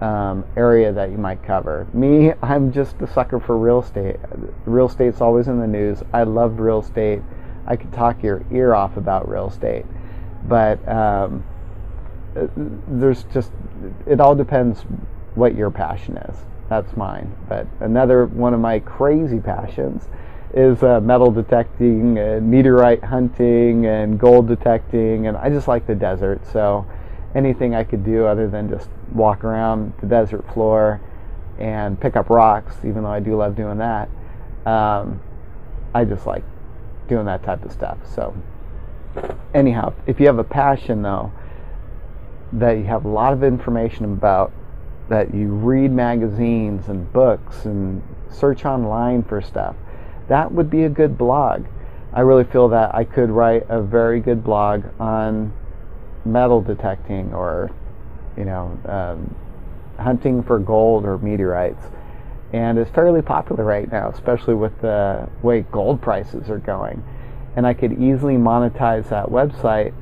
um, 0.00 0.44
area 0.56 0.92
that 0.92 1.10
you 1.10 1.18
might 1.18 1.42
cover. 1.44 1.86
Me, 1.92 2.32
I'm 2.42 2.72
just 2.72 3.00
a 3.00 3.06
sucker 3.06 3.38
for 3.38 3.56
real 3.56 3.80
estate. 3.80 4.16
Real 4.64 4.86
estate's 4.86 5.20
always 5.20 5.46
in 5.46 5.60
the 5.60 5.66
news. 5.66 6.02
I 6.12 6.24
love 6.24 6.58
real 6.58 6.80
estate. 6.80 7.22
I 7.66 7.76
could 7.76 7.92
talk 7.92 8.22
your 8.22 8.44
ear 8.50 8.74
off 8.74 8.96
about 8.96 9.28
real 9.28 9.48
estate, 9.48 9.84
but 10.48 10.86
um, 10.88 11.44
there's 12.88 13.22
just 13.32 13.52
it 14.06 14.20
all 14.20 14.34
depends 14.34 14.80
what 15.36 15.54
your 15.54 15.70
passion 15.70 16.16
is. 16.16 16.36
That's 16.72 16.96
mine. 16.96 17.36
But 17.50 17.66
another 17.80 18.24
one 18.24 18.54
of 18.54 18.60
my 18.60 18.78
crazy 18.78 19.40
passions 19.40 20.08
is 20.54 20.82
uh, 20.82 21.00
metal 21.00 21.30
detecting 21.30 22.16
and 22.16 22.50
meteorite 22.50 23.04
hunting 23.04 23.84
and 23.84 24.18
gold 24.18 24.48
detecting, 24.48 25.26
and 25.26 25.36
I 25.36 25.50
just 25.50 25.68
like 25.68 25.86
the 25.86 25.94
desert. 25.94 26.46
So 26.50 26.86
anything 27.34 27.74
I 27.74 27.84
could 27.84 28.02
do 28.06 28.24
other 28.24 28.48
than 28.48 28.70
just 28.70 28.88
walk 29.12 29.44
around 29.44 29.92
the 30.00 30.06
desert 30.06 30.50
floor 30.54 30.98
and 31.58 32.00
pick 32.00 32.16
up 32.16 32.30
rocks, 32.30 32.76
even 32.86 33.02
though 33.02 33.12
I 33.12 33.20
do 33.20 33.36
love 33.36 33.54
doing 33.54 33.76
that. 33.76 34.08
Um, 34.64 35.20
I 35.94 36.06
just 36.06 36.26
like 36.26 36.42
doing 37.06 37.26
that 37.26 37.42
type 37.42 37.66
of 37.66 37.70
stuff. 37.72 37.98
So, 38.14 38.34
anyhow, 39.52 39.92
if 40.06 40.18
you 40.18 40.24
have 40.24 40.38
a 40.38 40.44
passion 40.44 41.02
though, 41.02 41.32
that 42.54 42.78
you 42.78 42.84
have 42.84 43.04
a 43.04 43.08
lot 43.08 43.34
of 43.34 43.44
information 43.44 44.06
about, 44.06 44.54
that 45.12 45.34
you 45.34 45.48
read 45.48 45.92
magazines 45.92 46.88
and 46.88 47.12
books 47.12 47.66
and 47.66 48.02
search 48.30 48.64
online 48.64 49.22
for 49.22 49.42
stuff, 49.42 49.76
that 50.28 50.50
would 50.50 50.70
be 50.70 50.84
a 50.84 50.88
good 50.88 51.18
blog. 51.18 51.66
I 52.14 52.20
really 52.20 52.44
feel 52.44 52.70
that 52.70 52.94
I 52.94 53.04
could 53.04 53.28
write 53.28 53.66
a 53.68 53.82
very 53.82 54.20
good 54.20 54.42
blog 54.42 54.84
on 54.98 55.52
metal 56.24 56.62
detecting 56.62 57.34
or, 57.34 57.70
you 58.38 58.46
know, 58.46 58.78
um, 58.86 59.34
hunting 60.02 60.42
for 60.42 60.58
gold 60.58 61.04
or 61.04 61.18
meteorites. 61.18 61.84
And 62.54 62.78
it's 62.78 62.90
fairly 62.90 63.20
popular 63.20 63.64
right 63.64 63.92
now, 63.92 64.08
especially 64.08 64.54
with 64.54 64.80
the 64.80 65.28
way 65.42 65.60
gold 65.70 66.00
prices 66.00 66.48
are 66.48 66.58
going. 66.58 67.04
And 67.54 67.66
I 67.66 67.74
could 67.74 67.92
easily 68.00 68.36
monetize 68.36 69.10
that 69.10 69.26
website 69.26 69.92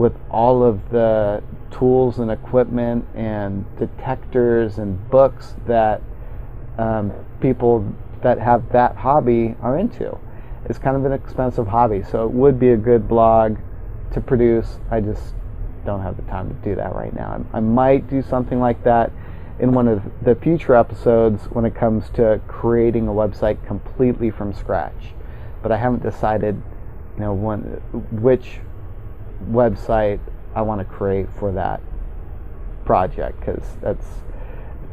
with 0.00 0.14
all 0.30 0.64
of 0.64 0.88
the 0.88 1.42
tools 1.70 2.20
and 2.20 2.30
equipment 2.30 3.04
and 3.14 3.66
detectors 3.76 4.78
and 4.78 5.10
books 5.10 5.54
that 5.66 6.00
um, 6.78 7.12
people 7.38 7.86
that 8.22 8.38
have 8.38 8.66
that 8.72 8.96
hobby 8.96 9.54
are 9.60 9.76
into. 9.76 10.18
It's 10.64 10.78
kind 10.78 10.96
of 10.96 11.04
an 11.04 11.12
expensive 11.12 11.66
hobby, 11.66 12.02
so 12.02 12.24
it 12.24 12.30
would 12.30 12.58
be 12.58 12.70
a 12.70 12.78
good 12.78 13.06
blog 13.06 13.58
to 14.14 14.22
produce. 14.22 14.78
I 14.90 15.00
just 15.00 15.34
don't 15.84 16.00
have 16.00 16.16
the 16.16 16.22
time 16.22 16.48
to 16.48 16.54
do 16.66 16.74
that 16.76 16.94
right 16.94 17.14
now. 17.14 17.44
I, 17.52 17.58
I 17.58 17.60
might 17.60 18.08
do 18.08 18.22
something 18.22 18.58
like 18.58 18.82
that 18.84 19.12
in 19.58 19.72
one 19.72 19.86
of 19.86 20.02
the 20.22 20.34
future 20.34 20.74
episodes 20.74 21.44
when 21.50 21.66
it 21.66 21.74
comes 21.74 22.08
to 22.14 22.40
creating 22.48 23.06
a 23.06 23.12
website 23.12 23.66
completely 23.66 24.30
from 24.30 24.54
scratch. 24.54 25.12
But 25.62 25.72
I 25.72 25.76
haven't 25.76 26.02
decided, 26.02 26.54
you 27.16 27.20
know, 27.20 27.34
when, 27.34 27.60
which 28.10 28.60
website 29.48 30.20
I 30.54 30.62
want 30.62 30.80
to 30.80 30.84
create 30.84 31.28
for 31.38 31.52
that 31.52 31.80
project 32.84 33.40
because 33.40 33.64
that's 33.80 34.06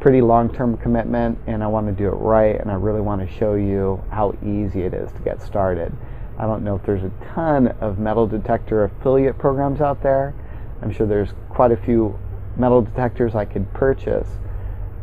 pretty 0.00 0.20
long-term 0.20 0.76
commitment 0.76 1.38
and 1.46 1.62
I 1.62 1.66
want 1.66 1.88
to 1.88 1.92
do 1.92 2.06
it 2.08 2.16
right 2.16 2.60
and 2.60 2.70
I 2.70 2.74
really 2.74 3.00
want 3.00 3.28
to 3.28 3.38
show 3.38 3.54
you 3.54 4.02
how 4.10 4.36
easy 4.42 4.82
it 4.82 4.94
is 4.94 5.10
to 5.12 5.18
get 5.20 5.42
started. 5.42 5.92
I 6.38 6.46
don't 6.46 6.62
know 6.62 6.76
if 6.76 6.84
there's 6.84 7.02
a 7.02 7.10
ton 7.34 7.68
of 7.80 7.98
metal 7.98 8.26
detector 8.26 8.84
affiliate 8.84 9.38
programs 9.38 9.80
out 9.80 10.02
there 10.02 10.34
I'm 10.80 10.92
sure 10.92 11.06
there's 11.06 11.30
quite 11.48 11.72
a 11.72 11.76
few 11.76 12.18
metal 12.56 12.82
detectors 12.82 13.34
I 13.34 13.44
could 13.44 13.72
purchase 13.72 14.28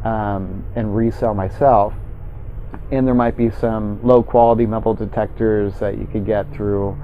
um, 0.03 0.65
and 0.75 0.95
resell 0.95 1.33
myself. 1.33 1.93
And 2.91 3.07
there 3.07 3.15
might 3.15 3.35
be 3.35 3.49
some 3.49 4.05
low 4.05 4.21
quality 4.21 4.65
metal 4.65 4.93
detectors 4.93 5.79
that 5.79 5.97
you 5.97 6.05
could 6.05 6.25
get 6.25 6.51
through 6.53 6.97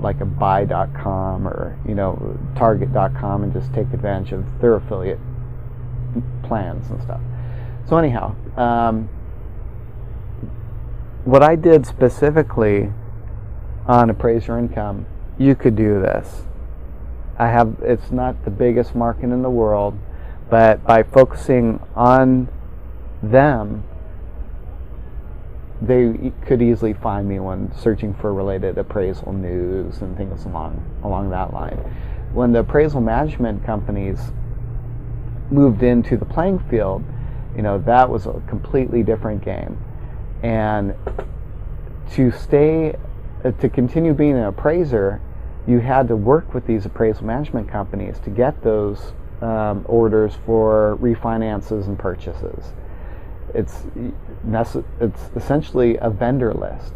like 0.00 0.20
a 0.20 0.24
buy.com 0.24 1.48
or 1.48 1.78
you 1.86 1.94
know 1.94 2.38
target.com 2.56 3.42
and 3.42 3.52
just 3.52 3.72
take 3.72 3.92
advantage 3.92 4.32
of 4.32 4.44
their 4.60 4.74
affiliate 4.74 5.18
plans 6.42 6.90
and 6.90 7.00
stuff. 7.02 7.20
So 7.88 7.96
anyhow, 7.96 8.34
um, 8.56 9.08
what 11.24 11.42
I 11.42 11.56
did 11.56 11.86
specifically 11.86 12.90
on 13.86 14.10
appraiser 14.10 14.58
income, 14.58 15.06
you 15.38 15.54
could 15.54 15.76
do 15.76 16.00
this. 16.00 16.42
I 17.38 17.48
have 17.48 17.76
it's 17.82 18.10
not 18.10 18.44
the 18.44 18.50
biggest 18.50 18.94
market 18.94 19.24
in 19.24 19.42
the 19.42 19.50
world, 19.50 19.98
but 20.50 20.84
by 20.84 21.02
focusing 21.02 21.80
on 21.96 22.48
them, 23.22 23.84
they 25.86 26.32
could 26.46 26.62
easily 26.62 26.92
find 26.94 27.28
me 27.28 27.40
when 27.40 27.74
searching 27.74 28.14
for 28.14 28.32
related 28.32 28.78
appraisal 28.78 29.32
news 29.32 30.00
and 30.02 30.16
things 30.16 30.44
along 30.44 30.82
along 31.02 31.30
that 31.30 31.52
line. 31.52 31.76
When 32.32 32.52
the 32.52 32.60
appraisal 32.60 33.00
management 33.00 33.64
companies 33.64 34.18
moved 35.50 35.82
into 35.82 36.16
the 36.16 36.24
playing 36.24 36.58
field, 36.70 37.04
you 37.56 37.62
know 37.62 37.78
that 37.78 38.08
was 38.08 38.26
a 38.26 38.42
completely 38.48 39.02
different 39.02 39.44
game, 39.44 39.78
and 40.42 40.94
to 42.12 42.30
stay 42.30 42.96
to 43.42 43.68
continue 43.68 44.14
being 44.14 44.36
an 44.36 44.44
appraiser 44.44 45.20
you 45.66 45.80
had 45.80 46.08
to 46.08 46.16
work 46.16 46.52
with 46.52 46.66
these 46.66 46.84
appraisal 46.84 47.24
management 47.24 47.68
companies 47.68 48.18
to 48.20 48.30
get 48.30 48.62
those 48.62 49.12
um, 49.40 49.84
orders 49.88 50.36
for 50.44 50.98
refinances 51.00 51.86
and 51.86 51.98
purchases. 51.98 52.72
It's, 53.54 53.84
it's 55.00 55.30
essentially 55.36 55.96
a 55.98 56.10
vendor 56.10 56.52
list. 56.52 56.92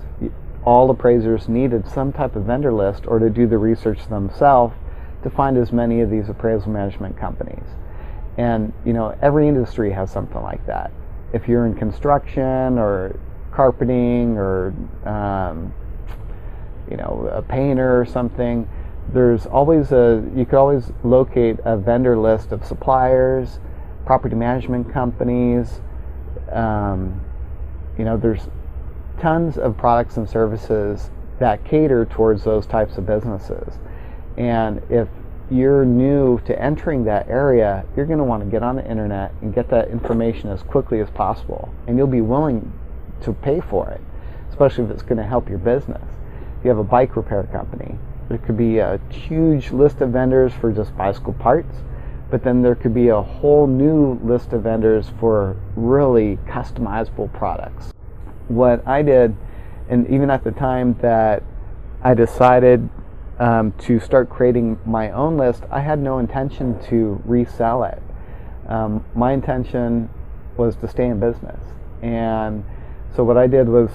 All 0.65 0.91
appraisers 0.91 1.49
needed 1.49 1.89
some 1.89 2.13
type 2.13 2.37
of 2.37 2.45
vendor 2.45 2.73
list 2.73 3.07
or 3.07 3.19
to 3.19 3.31
do 3.31 3.47
the 3.47 3.59
research 3.59 4.09
themselves 4.09 4.75
to 5.23 5.31
find 5.31 5.57
as 5.57 5.73
many 5.73 6.01
of 6.01 6.11
these 6.11 6.29
appraisal 6.29 6.71
management 6.71 7.17
companies. 7.17 7.65
And 8.37 8.73
you 8.85 8.93
know, 8.93 9.17
every 9.23 9.49
industry 9.49 9.93
has 9.93 10.11
something 10.11 10.43
like 10.43 10.65
that. 10.67 10.93
If 11.33 11.49
you're 11.49 11.67
in 11.67 11.75
construction 11.75 12.79
or 12.79 13.19
carpeting 13.53 14.37
or 14.37 14.73
um, 15.05 15.75
you 16.91 16.97
know, 16.97 17.29
a 17.33 17.43
painter 17.43 18.01
or 18.01 18.07
something, 18.07 18.69
there's 19.13 19.47
always 19.47 19.93
a, 19.93 20.25
you 20.35 20.45
could 20.45 20.59
always 20.59 20.93
locate 21.03 21.57
a 21.65 21.77
vendor 21.77 22.19
list 22.19 22.53
of 22.53 22.65
suppliers, 22.65 23.59
property 24.07 24.37
management 24.37 24.93
companies. 24.93 25.81
Um, 26.53 27.21
you 27.99 28.05
know, 28.05 28.17
there's 28.17 28.49
tons 29.21 29.59
of 29.59 29.77
products 29.77 30.17
and 30.17 30.29
services 30.29 31.11
that 31.41 31.65
cater 31.65 32.05
towards 32.05 32.45
those 32.45 32.67
types 32.67 32.97
of 32.97 33.07
businesses. 33.07 33.79
And 34.37 34.81
if 34.89 35.09
you're 35.51 35.85
new 35.85 36.39
to 36.41 36.61
entering 36.61 37.05
that 37.05 37.29
area, 37.29 37.85
you're 37.97 38.07
going 38.07 38.19
to 38.19 38.25
want 38.25 38.45
to 38.45 38.51
get 38.51 38.63
on 38.63 38.77
the 38.77 38.89
internet 38.89 39.33
and 39.41 39.55
get 39.55 39.69
that 39.71 39.89
information 39.89 40.51
as 40.51 40.63
quickly 40.63 41.01
as 41.01 41.11
possible. 41.11 41.73
And 41.87 41.97
you'll 41.97 42.07
be 42.07 42.21
willing 42.21 42.73
to 43.23 43.33
pay 43.33 43.61
for 43.61 43.91
it, 43.91 44.01
especially 44.51 44.85
if 44.85 44.91
it's 44.91 45.03
going 45.03 45.17
to 45.17 45.25
help 45.25 45.49
your 45.49 45.59
business 45.59 46.03
If 46.59 46.65
you 46.65 46.71
have 46.71 46.79
a 46.79 46.85
bike 46.85 47.17
repair 47.17 47.45
company. 47.45 47.99
There 48.29 48.39
could 48.39 48.59
be 48.59 48.79
a 48.79 49.01
huge 49.11 49.71
list 49.71 50.03
of 50.03 50.11
vendors 50.11 50.53
for 50.53 50.71
just 50.71 50.97
bicycle 50.97 51.33
parts, 51.33 51.79
but 52.31 52.45
then 52.45 52.63
there 52.63 52.75
could 52.75 52.95
be 52.95 53.09
a 53.09 53.21
whole 53.21 53.67
new 53.67 54.19
list 54.23 54.53
of 54.53 54.63
vendors 54.63 55.11
for 55.19 55.57
really 55.77 56.39
customizable 56.47 57.33
products. 57.33 57.93
What 58.49 58.87
I 58.87 59.03
did, 59.03 59.35
and 59.89 60.09
even 60.09 60.31
at 60.31 60.45
the 60.45 60.53
time 60.53 60.95
that 61.01 61.43
I 62.03 62.15
decided 62.15 62.89
um, 63.39 63.73
to 63.79 64.01
start 64.01 64.29
creating 64.29 64.79
my 64.85 65.11
own 65.11 65.37
list, 65.37 65.65
I 65.71 65.81
had 65.81 65.99
no 65.99 66.19
intention 66.19 66.81
to 66.85 67.23
resell 67.25 67.85
it. 67.85 68.03
Um, 68.69 69.05
my 69.15 69.33
intention 69.33 70.11
was 70.57 70.77
to 70.77 70.89
stay 70.89 71.07
in 71.07 71.21
business. 71.21 71.61
And 72.03 72.65
so 73.15 73.25
what 73.25 73.37
I 73.37 73.47
did 73.47 73.69
was 73.69 73.91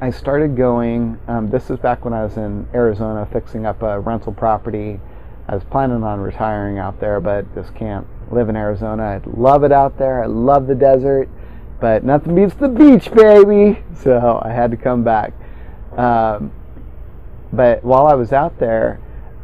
I 0.00 0.10
started 0.10 0.56
going, 0.56 1.18
um, 1.28 1.50
this 1.50 1.70
is 1.70 1.78
back 1.78 2.04
when 2.04 2.12
I 2.12 2.24
was 2.24 2.36
in 2.36 2.66
Arizona 2.74 3.26
fixing 3.32 3.66
up 3.66 3.82
a 3.82 4.00
rental 4.00 4.32
property. 4.32 5.00
I 5.48 5.54
was 5.54 5.64
planning 5.64 6.02
on 6.02 6.20
retiring 6.20 6.78
out 6.78 7.00
there, 7.00 7.20
but 7.20 7.52
just 7.54 7.74
can't 7.74 8.06
live 8.30 8.48
in 8.48 8.56
Arizona. 8.56 9.02
I 9.02 9.20
love 9.26 9.64
it 9.64 9.72
out 9.72 9.98
there. 9.98 10.22
I 10.22 10.26
love 10.26 10.66
the 10.66 10.74
desert, 10.74 11.28
but 11.80 12.04
nothing 12.04 12.34
beats 12.34 12.54
the 12.54 12.68
beach, 12.68 13.12
baby. 13.12 13.82
So 13.94 14.40
I 14.42 14.50
had 14.50 14.70
to 14.70 14.76
come 14.76 15.04
back. 15.04 15.32
Um, 15.96 16.52
but 17.52 17.84
while 17.84 18.06
I 18.06 18.14
was 18.14 18.32
out 18.32 18.58
there, 18.58 19.00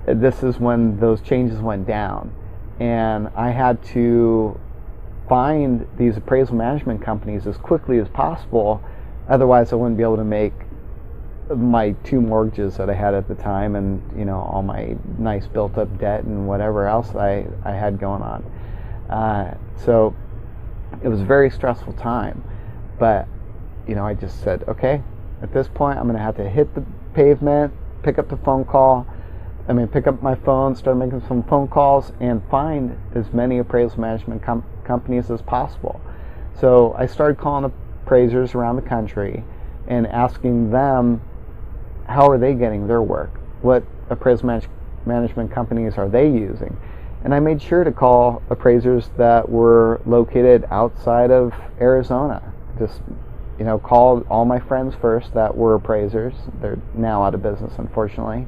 this 0.07 0.43
is 0.43 0.59
when 0.59 0.99
those 0.99 1.21
changes 1.21 1.61
went 1.61 1.87
down. 1.87 2.35
And 2.81 3.29
I 3.35 3.51
had 3.51 3.83
to 3.87 4.59
find 5.29 5.87
these 5.99 6.17
appraisal 6.17 6.55
management 6.55 7.03
companies 7.03 7.47
as 7.47 7.59
quickly 7.59 7.99
as 7.99 8.09
possible 8.09 8.83
Otherwise, 9.29 9.73
I 9.73 9.77
wouldn't 9.77 9.99
be 9.99 10.03
able 10.03 10.17
to 10.17 10.25
make 10.25 10.55
my 11.57 11.93
two 12.05 12.21
mortgages 12.21 12.77
that 12.77 12.91
I 12.91 12.95
had 12.95 13.15
at 13.15 13.29
the 13.29 13.35
time, 13.35 13.77
and 13.77 14.03
you 14.19 14.25
know 14.25 14.39
all 14.39 14.63
my 14.63 14.97
nice 15.19 15.47
built-up 15.47 15.99
debt 15.99 16.25
and 16.25 16.47
whatever 16.47 16.87
else 16.87 17.15
I 17.15 17.47
I 17.65 17.73
had 17.73 17.99
going 17.99 18.23
on. 18.23 18.45
Uh, 19.09 19.57
so 19.77 20.15
it 21.03 21.09
was 21.09 21.21
a 21.21 21.25
very 21.25 21.51
stressful 21.51 21.95
time, 21.95 22.43
but 22.99 23.27
you 23.87 23.95
know 23.95 24.07
I 24.07 24.15
just 24.15 24.43
said, 24.43 24.65
okay, 24.69 25.03
at 25.43 25.53
this 25.53 25.69
point 25.69 25.99
I'm 25.99 26.11
to 26.13 26.19
have 26.19 26.37
to 26.37 26.49
hit 26.49 26.75
the 26.75 26.85
pavement, 27.15 27.73
pick 28.03 28.19
up 28.19 28.29
the 28.29 28.37
phone 28.39 28.65
call. 28.65 29.07
I 29.69 29.75
mean, 29.75 29.87
pick 29.87 30.07
up 30.07 30.23
my 30.23 30.35
phone, 30.35 30.75
start 30.75 30.97
making 30.97 31.21
some 31.29 31.43
phone 31.43 31.69
calls, 31.69 32.13
and 32.21 32.43
find 32.51 32.99
as 33.15 33.33
many 33.35 33.59
appraisal 33.59 34.01
management 34.01 34.43
com- 34.43 34.65
companies 34.85 35.31
as 35.31 35.43
possible. 35.43 36.01
So 36.59 36.95
I 36.97 37.05
started 37.05 37.37
calling 37.37 37.71
appraisers 38.03 38.55
around 38.55 38.77
the 38.77 38.83
country 38.83 39.45
and 39.87 40.07
asking 40.07 40.71
them 40.71 41.21
how 42.09 42.29
are 42.29 42.39
they 42.39 42.55
getting 42.55 42.87
their 42.87 43.03
work? 43.03 43.31
What 43.63 43.85
appraisal 44.11 44.47
manage- 44.47 44.69
management 45.07 45.53
companies 45.53 45.99
are 45.99 46.09
they 46.09 46.29
using? 46.29 46.77
And 47.25 47.35
I 47.35 47.41
made 47.41 47.61
sure 47.61 47.85
to 47.85 47.93
call 47.93 48.43
appraisers 48.49 49.11
that 49.17 49.49
were 49.49 50.01
located 50.07 50.65
outside 50.71 51.31
of 51.31 51.53
Arizona. 51.81 52.53
Just, 52.79 53.01
you 53.59 53.65
know, 53.65 53.79
called 53.79 54.27
all 54.31 54.45
my 54.45 54.61
friends 54.61 54.95
first 54.95 55.35
that 55.35 55.57
were 55.57 55.75
appraisers. 55.75 56.35
They're 56.61 56.79
now 56.95 57.23
out 57.23 57.35
of 57.35 57.43
business, 57.43 57.73
unfortunately. 57.77 58.47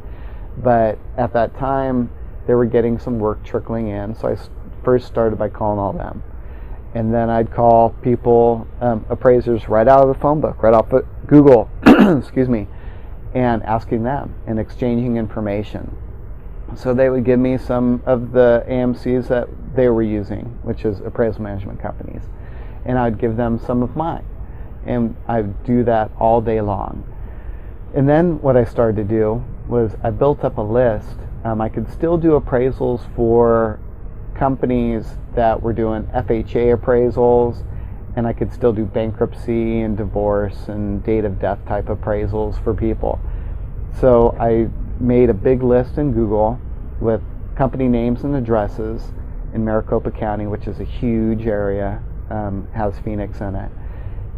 But 0.57 0.99
at 1.17 1.33
that 1.33 1.57
time, 1.59 2.11
they 2.47 2.55
were 2.55 2.67
getting 2.67 2.99
some 2.99 3.19
work 3.19 3.45
trickling 3.45 3.89
in. 3.89 4.15
So 4.15 4.29
I 4.29 4.37
first 4.85 5.07
started 5.07 5.39
by 5.39 5.49
calling 5.49 5.79
all 5.79 5.93
them. 5.93 6.23
And 6.95 7.13
then 7.13 7.29
I'd 7.29 7.53
call 7.53 7.91
people, 8.03 8.67
um, 8.81 9.05
appraisers, 9.09 9.69
right 9.69 9.87
out 9.87 10.03
of 10.03 10.09
the 10.09 10.21
phone 10.21 10.41
book, 10.41 10.63
right 10.63 10.75
off 10.75 10.93
of 10.93 11.05
Google, 11.27 11.71
excuse 11.87 12.49
me, 12.49 12.67
and 13.35 13.63
asking 13.63 14.03
them 14.03 14.35
and 14.47 14.59
exchanging 14.59 15.17
information. 15.17 15.97
So 16.77 16.95
they 16.95 17.11
would 17.11 17.25
give 17.25 17.39
me 17.39 17.59
some 17.59 18.03
of 18.07 18.33
the 18.33 18.65
AMCs 18.69 19.29
that 19.29 19.49
they 19.75 19.89
were 19.89 20.03
using, 20.03 20.59
which 20.63 20.85
is 20.85 21.01
appraisal 21.01 21.43
management 21.43 21.81
companies, 21.81 22.23
and 22.85 22.99
I'd 22.99 23.19
give 23.19 23.37
them 23.37 23.59
some 23.59 23.83
of 23.83 23.97
mine. 23.97 24.25
And 24.87 25.17
I'd 25.29 25.65
do 25.65 25.85
that 25.85 26.11
all 26.19 26.41
day 26.41 26.61
long. 26.61 27.05
And 27.95 28.09
then 28.09 28.41
what 28.41 28.57
I 28.57 28.65
started 28.65 28.97
to 28.97 29.05
do 29.05 29.45
was 29.69 29.97
I 30.03 30.11
built 30.11 30.45
up 30.45 30.59
a 30.59 30.63
list. 30.63 31.17
Um, 31.45 31.61
I 31.61 31.69
could 31.69 31.91
still 31.91 32.17
do 32.17 32.39
appraisals 32.41 33.03
for 33.15 33.81
companies 34.35 35.19
that 35.35 35.61
were 35.61 35.73
doing 35.73 36.05
FHA 36.05 36.77
appraisals, 36.77 37.65
and 38.17 38.27
I 38.27 38.33
could 38.33 38.53
still 38.53 38.73
do 38.73 38.85
bankruptcy 38.85 39.81
and 39.81 39.97
divorce 39.97 40.69
and 40.69 41.03
date 41.05 41.25
of 41.25 41.41
death 41.41 41.59
type 41.67 41.87
appraisals 41.87 42.63
for 42.63 42.75
people. 42.75 43.21
So 44.01 44.37
I 44.39 44.69
made 45.01 45.31
a 45.31 45.35
big 45.35 45.63
list 45.63 45.99
in 45.99 46.13
Google 46.13 46.59
with 47.01 47.23
company 47.57 47.89
names 47.89 48.25
and 48.25 48.35
addresses 48.35 49.13
in 49.55 49.65
Maricopa 49.65 50.11
County, 50.11 50.47
which 50.47 50.67
is 50.67 50.81
a 50.81 50.85
huge 50.85 51.47
area, 51.47 52.03
um, 52.31 52.69
has 52.73 52.99
Phoenix 53.01 53.41
in 53.41 53.55
it. 53.55 53.71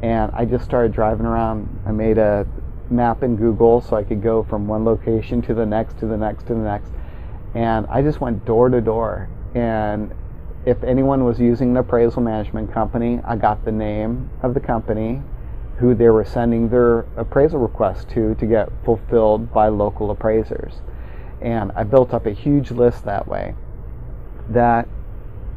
And 0.02 0.32
I 0.32 0.44
just 0.44 0.64
started 0.64 0.92
driving 0.92 1.26
around. 1.26 1.68
I 1.86 1.92
made 1.92 2.18
a 2.18 2.46
map 2.90 3.22
in 3.22 3.36
Google 3.36 3.80
so 3.80 3.96
I 3.96 4.02
could 4.02 4.22
go 4.22 4.42
from 4.42 4.66
one 4.66 4.84
location 4.84 5.40
to 5.42 5.54
the 5.54 5.64
next, 5.64 5.98
to 5.98 6.06
the 6.06 6.16
next, 6.16 6.46
to 6.48 6.54
the 6.54 6.60
next. 6.60 6.92
And 7.54 7.86
I 7.86 8.02
just 8.02 8.20
went 8.20 8.44
door 8.44 8.68
to 8.68 8.80
door. 8.80 9.28
And 9.54 10.12
if 10.64 10.82
anyone 10.84 11.24
was 11.24 11.40
using 11.40 11.70
an 11.70 11.76
appraisal 11.76 12.22
management 12.22 12.72
company, 12.72 13.20
I 13.24 13.36
got 13.36 13.64
the 13.64 13.72
name 13.72 14.30
of 14.42 14.54
the 14.54 14.60
company, 14.60 15.22
who 15.78 15.94
they 15.94 16.08
were 16.08 16.24
sending 16.24 16.68
their 16.68 17.00
appraisal 17.16 17.58
request 17.58 18.08
to 18.10 18.34
to 18.36 18.46
get 18.46 18.68
fulfilled 18.84 19.52
by 19.52 19.68
local 19.68 20.10
appraisers. 20.10 20.74
And 21.40 21.72
I 21.72 21.82
built 21.82 22.14
up 22.14 22.26
a 22.26 22.30
huge 22.30 22.70
list 22.70 23.04
that 23.04 23.26
way 23.26 23.54
that 24.50 24.88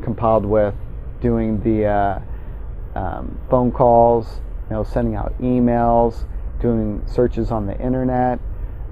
compiled 0.02 0.46
with 0.46 0.74
doing 1.22 1.62
the 1.62 1.86
uh, 1.86 2.20
um, 2.96 3.40
phone 3.50 3.72
calls, 3.72 4.42
you 4.70 4.76
know, 4.76 4.84
sending 4.84 5.16
out 5.16 5.40
emails, 5.40 6.26
doing 6.60 7.04
searches 7.06 7.52
on 7.52 7.68
the 7.68 7.80
internet. 7.80 8.40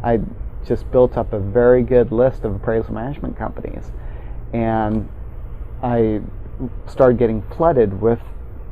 I 0.03 0.19
just 0.65 0.89
built 0.91 1.17
up 1.17 1.33
a 1.33 1.39
very 1.39 1.81
good 1.81 2.11
list 2.11 2.43
of 2.43 2.53
appraisal 2.55 2.93
management 2.93 3.37
companies. 3.37 3.91
And 4.53 5.09
I 5.83 6.21
started 6.87 7.17
getting 7.17 7.41
flooded 7.41 8.01
with 8.01 8.21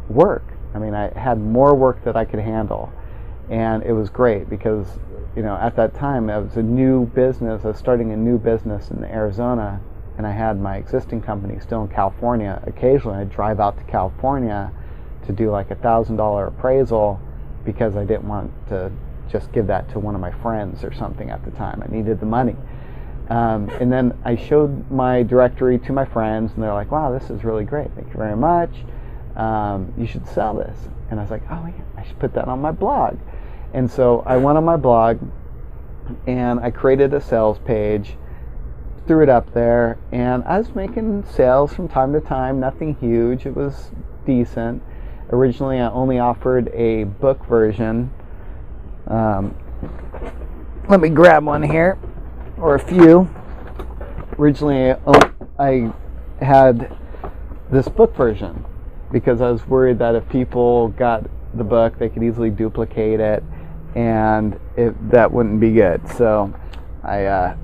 work. 0.09 0.45
I 0.73 0.79
mean, 0.79 0.93
I 0.93 1.11
had 1.19 1.39
more 1.39 1.75
work 1.75 2.03
that 2.05 2.15
I 2.15 2.23
could 2.23 2.39
handle. 2.39 2.91
And 3.49 3.83
it 3.83 3.91
was 3.91 4.09
great 4.09 4.49
because, 4.49 4.87
you 5.35 5.43
know, 5.43 5.57
at 5.57 5.75
that 5.75 5.93
time, 5.93 6.29
it 6.29 6.41
was 6.41 6.55
a 6.55 6.63
new 6.63 7.05
business. 7.07 7.65
I 7.65 7.67
was 7.67 7.77
starting 7.77 8.13
a 8.13 8.17
new 8.17 8.37
business 8.37 8.89
in 8.91 9.03
Arizona, 9.03 9.81
and 10.17 10.25
I 10.25 10.31
had 10.31 10.59
my 10.59 10.77
existing 10.77 11.21
company 11.21 11.59
still 11.59 11.83
in 11.83 11.89
California. 11.89 12.63
Occasionally, 12.65 13.17
I'd 13.17 13.29
drive 13.29 13.59
out 13.59 13.77
to 13.77 13.83
California 13.83 14.71
to 15.25 15.33
do 15.33 15.51
like 15.51 15.69
a 15.69 15.75
$1,000 15.75 16.47
appraisal 16.47 17.19
because 17.65 17.97
I 17.97 18.05
didn't 18.05 18.27
want 18.27 18.51
to 18.69 18.89
just 19.29 19.51
give 19.51 19.67
that 19.67 19.89
to 19.91 19.99
one 19.99 20.15
of 20.15 20.21
my 20.21 20.31
friends 20.31 20.83
or 20.83 20.93
something 20.93 21.29
at 21.29 21.43
the 21.43 21.51
time. 21.51 21.83
I 21.85 21.93
needed 21.93 22.21
the 22.21 22.25
money. 22.25 22.55
Um, 23.31 23.69
and 23.79 23.89
then 23.89 24.13
I 24.25 24.35
showed 24.35 24.91
my 24.91 25.23
directory 25.23 25.79
to 25.79 25.93
my 25.93 26.03
friends, 26.03 26.51
and 26.53 26.61
they're 26.61 26.73
like, 26.73 26.91
wow, 26.91 27.17
this 27.17 27.29
is 27.29 27.45
really 27.45 27.63
great. 27.63 27.89
Thank 27.95 28.07
you 28.09 28.17
very 28.17 28.35
much. 28.35 28.71
Um, 29.37 29.93
you 29.97 30.05
should 30.05 30.27
sell 30.27 30.53
this. 30.53 30.77
And 31.09 31.17
I 31.17 31.23
was 31.23 31.31
like, 31.31 31.43
oh, 31.49 31.65
yeah, 31.65 31.81
I 31.95 32.03
should 32.05 32.19
put 32.19 32.33
that 32.33 32.49
on 32.49 32.59
my 32.59 32.71
blog. 32.71 33.17
And 33.73 33.89
so 33.89 34.21
I 34.25 34.35
went 34.35 34.57
on 34.57 34.65
my 34.65 34.75
blog 34.75 35.17
and 36.27 36.59
I 36.59 36.71
created 36.71 37.13
a 37.13 37.21
sales 37.21 37.57
page, 37.59 38.17
threw 39.07 39.23
it 39.23 39.29
up 39.29 39.53
there, 39.53 39.97
and 40.11 40.43
I 40.43 40.57
was 40.57 40.75
making 40.75 41.23
sales 41.25 41.73
from 41.73 41.87
time 41.87 42.11
to 42.11 42.19
time, 42.19 42.59
nothing 42.59 42.95
huge. 42.95 43.45
It 43.45 43.55
was 43.55 43.91
decent. 44.25 44.83
Originally, 45.29 45.79
I 45.79 45.89
only 45.91 46.19
offered 46.19 46.67
a 46.73 47.05
book 47.05 47.45
version. 47.45 48.11
Um, 49.07 49.55
let 50.89 50.99
me 50.99 51.07
grab 51.07 51.45
one 51.45 51.63
here 51.63 51.97
or 52.61 52.75
a 52.75 52.79
few. 52.79 53.29
Originally, 54.37 54.95
I 55.59 55.91
had 56.39 56.95
this 57.71 57.87
book 57.87 58.15
version 58.15 58.65
because 59.11 59.41
I 59.41 59.49
was 59.49 59.67
worried 59.67 59.99
that 59.99 60.15
if 60.15 60.27
people 60.29 60.89
got 60.89 61.29
the 61.53 61.63
book, 61.63 61.97
they 61.99 62.09
could 62.09 62.23
easily 62.23 62.49
duplicate 62.49 63.19
it, 63.19 63.43
and 63.95 64.59
it, 64.77 65.11
that 65.11 65.31
wouldn't 65.31 65.59
be 65.59 65.71
good. 65.73 66.07
So, 66.15 66.53
I 67.03 67.25
uh, 67.25 67.57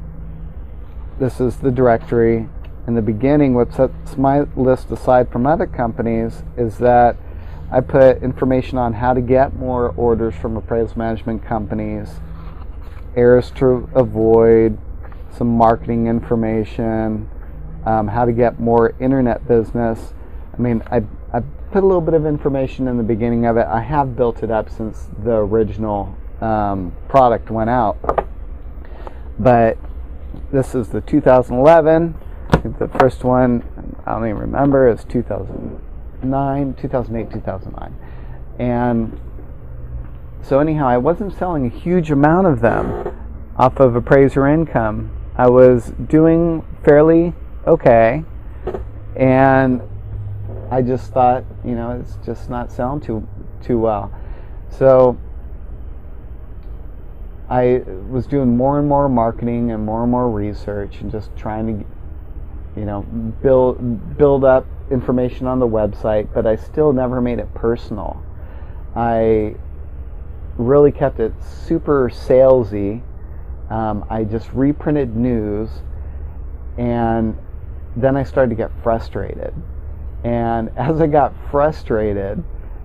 this 1.19 1.39
is 1.39 1.57
the 1.57 1.71
directory. 1.71 2.49
In 2.87 2.95
the 2.95 3.01
beginning, 3.01 3.53
what 3.53 3.73
sets 3.73 4.17
my 4.17 4.41
list 4.55 4.91
aside 4.91 5.31
from 5.31 5.45
other 5.45 5.67
companies 5.67 6.43
is 6.57 6.77
that 6.79 7.17
I 7.71 7.81
put 7.81 8.23
information 8.23 8.77
on 8.77 8.93
how 8.93 9.13
to 9.13 9.21
get 9.21 9.55
more 9.55 9.93
orders 9.97 10.35
from 10.35 10.55
appraisal 10.55 10.97
management 10.97 11.43
companies, 11.43 12.09
errors 13.15 13.51
to 13.55 13.89
avoid, 13.93 14.77
some 15.37 15.55
marketing 15.55 16.07
information, 16.07 17.29
um, 17.85 18.07
how 18.07 18.25
to 18.25 18.31
get 18.31 18.59
more 18.59 18.95
internet 18.99 19.47
business. 19.47 20.13
I 20.53 20.61
mean, 20.61 20.83
I, 20.91 21.03
I 21.31 21.41
put 21.71 21.83
a 21.83 21.85
little 21.85 22.01
bit 22.01 22.13
of 22.13 22.25
information 22.25 22.87
in 22.87 22.97
the 22.97 23.03
beginning 23.03 23.45
of 23.45 23.57
it. 23.57 23.67
I 23.67 23.81
have 23.81 24.15
built 24.15 24.43
it 24.43 24.51
up 24.51 24.69
since 24.69 25.07
the 25.23 25.35
original 25.35 26.15
um, 26.41 26.95
product 27.07 27.51
went 27.51 27.69
out. 27.69 27.97
But 29.39 29.77
this 30.51 30.73
is 30.73 30.89
the 30.89 31.01
2011. 31.01 32.15
the 32.79 32.87
first 32.99 33.23
one, 33.23 33.63
I 34.05 34.13
don't 34.13 34.25
even 34.25 34.37
remember, 34.37 34.89
is 34.89 35.03
2009, 35.03 36.73
2008, 36.73 37.33
2009. 37.33 37.95
And 38.59 39.19
so, 40.41 40.59
anyhow, 40.59 40.87
I 40.87 40.97
wasn't 40.97 41.33
selling 41.33 41.65
a 41.65 41.69
huge 41.69 42.09
amount 42.09 42.47
of 42.47 42.61
them 42.61 43.13
off 43.57 43.79
of 43.79 43.95
appraiser 43.95 44.47
income 44.47 45.11
I 45.37 45.47
was 45.47 45.93
doing 46.07 46.65
fairly 46.83 47.33
okay, 47.67 48.23
and 49.15 49.81
I 50.71 50.81
just 50.81 51.11
thought, 51.13 51.43
you 51.63 51.75
know, 51.75 51.91
it's 51.91 52.17
just 52.25 52.49
not 52.49 52.71
selling 52.71 53.01
too 53.01 53.27
too 53.61 53.77
well. 53.77 54.11
So 54.69 55.17
I 57.49 57.83
was 58.09 58.25
doing 58.25 58.57
more 58.57 58.79
and 58.79 58.87
more 58.87 59.07
marketing 59.07 59.71
and 59.71 59.85
more 59.85 60.01
and 60.01 60.11
more 60.11 60.29
research 60.29 61.01
and 61.01 61.11
just 61.11 61.35
trying 61.37 61.67
to, 61.67 61.85
you 62.79 62.85
know, 62.85 63.03
build 63.43 64.17
build 64.17 64.43
up 64.43 64.65
information 64.89 65.45
on 65.45 65.59
the 65.59 65.67
website, 65.67 66.33
but 66.33 66.47
I 66.47 66.55
still 66.55 66.93
never 66.93 67.21
made 67.21 67.37
it 67.37 67.53
personal. 67.53 68.23
I 68.95 69.55
really 70.57 70.91
kept 70.91 71.19
it 71.19 71.33
super 71.43 72.09
salesy 72.09 73.03
um, 73.69 74.05
I 74.09 74.23
just 74.23 74.51
reprinted 74.53 75.15
news, 75.15 75.69
and 76.77 77.37
then 77.95 78.15
I 78.15 78.23
started 78.23 78.49
to 78.49 78.55
get 78.55 78.71
frustrated. 78.83 79.53
And 80.23 80.71
as 80.77 81.01
I 81.01 81.07
got 81.07 81.33
frustrated 81.51 82.43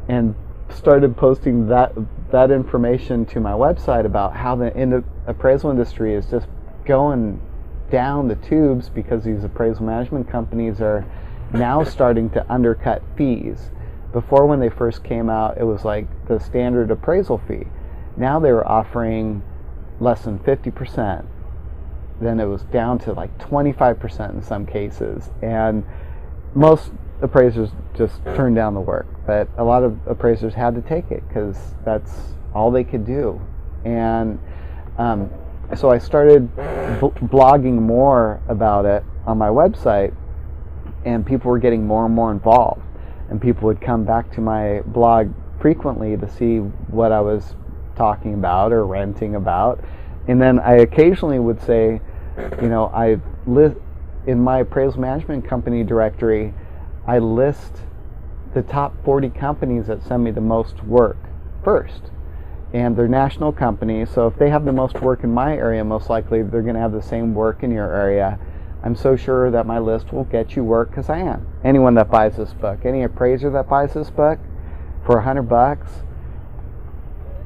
and 0.08 0.34
started 0.70 1.16
posting 1.16 1.68
that 1.68 1.92
that 2.30 2.50
information 2.50 3.26
to 3.26 3.40
my 3.40 3.52
website 3.52 4.06
about 4.06 4.34
how 4.34 4.56
the 4.56 5.04
appraisal 5.26 5.70
industry 5.70 6.14
is 6.14 6.24
just 6.26 6.46
going 6.86 7.38
down 7.90 8.26
the 8.26 8.36
tubes 8.36 8.88
because 8.88 9.22
these 9.22 9.44
appraisal 9.44 9.84
management 9.84 10.28
companies 10.30 10.80
are 10.80 11.04
now 11.52 11.84
starting 11.84 12.30
to 12.30 12.52
undercut 12.52 13.02
fees. 13.16 13.70
Before, 14.12 14.46
when 14.46 14.60
they 14.60 14.70
first 14.70 15.04
came 15.04 15.28
out, 15.28 15.58
it 15.58 15.64
was 15.64 15.84
like 15.84 16.06
the 16.26 16.38
standard 16.38 16.90
appraisal 16.90 17.38
fee. 17.46 17.66
Now 18.16 18.40
they 18.40 18.50
were 18.50 18.66
offering 18.66 19.42
less 20.02 20.22
than 20.22 20.38
50%. 20.40 21.24
Then 22.20 22.40
it 22.40 22.44
was 22.44 22.62
down 22.64 22.98
to 23.00 23.12
like 23.12 23.36
25% 23.38 24.34
in 24.34 24.42
some 24.42 24.66
cases. 24.66 25.30
And 25.42 25.84
most 26.54 26.92
appraisers 27.20 27.70
just 27.94 28.22
turned 28.24 28.56
down 28.56 28.74
the 28.74 28.80
work, 28.80 29.06
but 29.26 29.48
a 29.56 29.64
lot 29.64 29.84
of 29.84 29.98
appraisers 30.06 30.54
had 30.54 30.74
to 30.74 30.82
take 30.82 31.10
it 31.10 31.26
because 31.28 31.56
that's 31.84 32.34
all 32.54 32.70
they 32.70 32.84
could 32.84 33.06
do. 33.06 33.40
And 33.84 34.38
um, 34.98 35.30
so 35.76 35.90
I 35.90 35.98
started 35.98 36.54
b- 36.56 37.26
blogging 37.26 37.80
more 37.80 38.40
about 38.48 38.84
it 38.84 39.04
on 39.26 39.38
my 39.38 39.48
website, 39.48 40.14
and 41.04 41.24
people 41.24 41.50
were 41.50 41.58
getting 41.58 41.86
more 41.86 42.04
and 42.04 42.14
more 42.14 42.30
involved. 42.30 42.82
And 43.30 43.40
people 43.40 43.66
would 43.66 43.80
come 43.80 44.04
back 44.04 44.30
to 44.32 44.40
my 44.40 44.80
blog 44.86 45.32
frequently 45.60 46.16
to 46.16 46.28
see 46.28 46.58
what 46.58 47.12
I 47.12 47.20
was 47.20 47.54
talking 48.02 48.34
about 48.34 48.72
or 48.72 48.84
ranting 48.84 49.36
about. 49.36 49.78
And 50.26 50.42
then 50.42 50.58
I 50.58 50.78
occasionally 50.78 51.38
would 51.38 51.62
say, 51.62 52.00
you 52.60 52.68
know, 52.68 52.86
I 52.86 53.20
list 53.46 53.76
in 54.26 54.40
my 54.40 54.58
appraisal 54.58 55.00
management 55.00 55.46
company 55.48 55.84
directory, 55.84 56.52
I 57.06 57.20
list 57.20 57.82
the 58.54 58.62
top 58.62 58.92
40 59.04 59.30
companies 59.30 59.86
that 59.86 60.02
send 60.02 60.24
me 60.24 60.32
the 60.32 60.40
most 60.40 60.82
work 60.82 61.16
first. 61.62 62.10
And 62.72 62.96
they're 62.96 63.06
national 63.06 63.52
companies, 63.52 64.10
so 64.10 64.26
if 64.26 64.36
they 64.36 64.50
have 64.50 64.64
the 64.64 64.72
most 64.72 65.00
work 65.00 65.22
in 65.22 65.32
my 65.32 65.54
area, 65.54 65.84
most 65.84 66.10
likely 66.10 66.42
they're 66.42 66.62
going 66.62 66.74
to 66.74 66.80
have 66.80 66.92
the 66.92 67.02
same 67.02 67.34
work 67.34 67.62
in 67.62 67.70
your 67.70 67.94
area. 67.94 68.36
I'm 68.82 68.96
so 68.96 69.14
sure 69.14 69.48
that 69.52 69.64
my 69.64 69.78
list 69.78 70.12
will 70.12 70.24
get 70.24 70.56
you 70.56 70.64
work 70.64 70.90
because 70.90 71.08
I 71.08 71.18
am. 71.18 71.46
Anyone 71.62 71.94
that 71.94 72.10
buys 72.10 72.36
this 72.36 72.52
book, 72.52 72.84
any 72.84 73.04
appraiser 73.04 73.48
that 73.50 73.68
buys 73.68 73.94
this 73.94 74.10
book 74.10 74.40
for 75.06 75.18
a 75.18 75.22
hundred 75.22 75.44
bucks, 75.44 76.02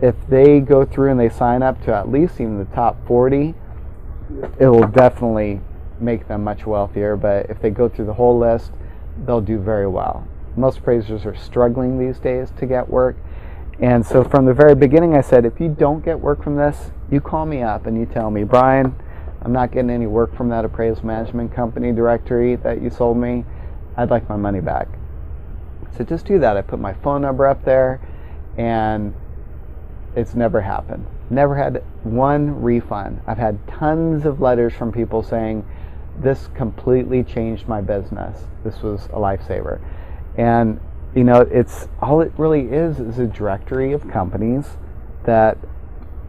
if 0.00 0.14
they 0.28 0.60
go 0.60 0.84
through 0.84 1.10
and 1.10 1.20
they 1.20 1.28
sign 1.28 1.62
up 1.62 1.82
to 1.84 1.94
at 1.94 2.10
least 2.10 2.40
even 2.40 2.58
the 2.58 2.64
top 2.66 2.96
40, 3.06 3.54
it 4.58 4.66
will 4.66 4.86
definitely 4.88 5.60
make 6.00 6.28
them 6.28 6.44
much 6.44 6.66
wealthier. 6.66 7.16
But 7.16 7.48
if 7.48 7.60
they 7.60 7.70
go 7.70 7.88
through 7.88 8.06
the 8.06 8.14
whole 8.14 8.38
list, 8.38 8.72
they'll 9.24 9.40
do 9.40 9.58
very 9.58 9.86
well. 9.86 10.26
Most 10.56 10.78
appraisers 10.78 11.24
are 11.24 11.36
struggling 11.36 11.98
these 11.98 12.18
days 12.18 12.50
to 12.58 12.66
get 12.66 12.88
work. 12.88 13.16
And 13.78 14.04
so 14.04 14.24
from 14.24 14.46
the 14.46 14.54
very 14.54 14.74
beginning, 14.74 15.14
I 15.14 15.20
said, 15.20 15.44
if 15.44 15.60
you 15.60 15.68
don't 15.68 16.04
get 16.04 16.18
work 16.18 16.42
from 16.42 16.56
this, 16.56 16.90
you 17.10 17.20
call 17.20 17.44
me 17.44 17.62
up 17.62 17.86
and 17.86 17.98
you 17.98 18.06
tell 18.06 18.30
me, 18.30 18.42
Brian, 18.42 18.94
I'm 19.42 19.52
not 19.52 19.70
getting 19.70 19.90
any 19.90 20.06
work 20.06 20.34
from 20.34 20.48
that 20.48 20.64
appraisal 20.64 21.04
management 21.06 21.54
company 21.54 21.92
directory 21.92 22.56
that 22.56 22.80
you 22.82 22.90
sold 22.90 23.18
me. 23.18 23.44
I'd 23.96 24.10
like 24.10 24.28
my 24.28 24.36
money 24.36 24.60
back. 24.60 24.88
So 25.96 26.04
just 26.04 26.26
do 26.26 26.38
that. 26.38 26.56
I 26.56 26.62
put 26.62 26.78
my 26.78 26.94
phone 26.94 27.22
number 27.22 27.46
up 27.46 27.64
there, 27.64 28.00
and 28.56 29.14
it's 30.16 30.34
never 30.34 30.62
happened. 30.62 31.06
Never 31.30 31.54
had 31.54 31.84
one 32.02 32.62
refund. 32.62 33.20
I've 33.26 33.38
had 33.38 33.64
tons 33.68 34.24
of 34.24 34.40
letters 34.40 34.72
from 34.72 34.90
people 34.90 35.22
saying, 35.22 35.64
this 36.18 36.48
completely 36.54 37.22
changed 37.22 37.68
my 37.68 37.80
business. 37.80 38.44
This 38.64 38.82
was 38.82 39.04
a 39.06 39.18
lifesaver. 39.18 39.80
And 40.36 40.80
you 41.14 41.24
know, 41.24 41.40
it's 41.40 41.88
all 42.00 42.20
it 42.20 42.32
really 42.36 42.68
is 42.68 43.00
is 43.00 43.18
a 43.18 43.26
directory 43.26 43.92
of 43.92 44.08
companies 44.08 44.76
that 45.24 45.56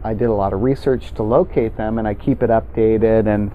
I 0.02 0.14
did 0.14 0.28
a 0.28 0.32
lot 0.32 0.52
of 0.52 0.62
research 0.62 1.12
to 1.14 1.22
locate 1.22 1.76
them 1.76 1.98
and 1.98 2.06
I 2.06 2.14
keep 2.14 2.42
it 2.42 2.50
updated 2.50 3.26
and 3.26 3.50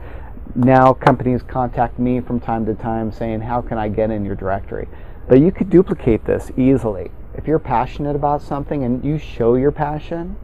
now 0.55 0.93
companies 0.93 1.41
contact 1.41 1.97
me 1.97 2.19
from 2.21 2.39
time 2.39 2.65
to 2.65 2.75
time 2.75 3.11
saying 3.11 3.41
how 3.41 3.61
can 3.61 3.77
I 3.77 3.89
get 3.89 4.11
in 4.11 4.25
your 4.25 4.35
directory. 4.35 4.87
But 5.27 5.39
you 5.39 5.51
could 5.51 5.69
duplicate 5.69 6.25
this 6.25 6.51
easily. 6.57 7.11
If 7.35 7.47
you're 7.47 7.59
passionate 7.59 8.15
about 8.15 8.41
something 8.41 8.83
and 8.83 9.03
you 9.03 9.17
show 9.17 9.55
your 9.55 9.71
passion, 9.71 10.35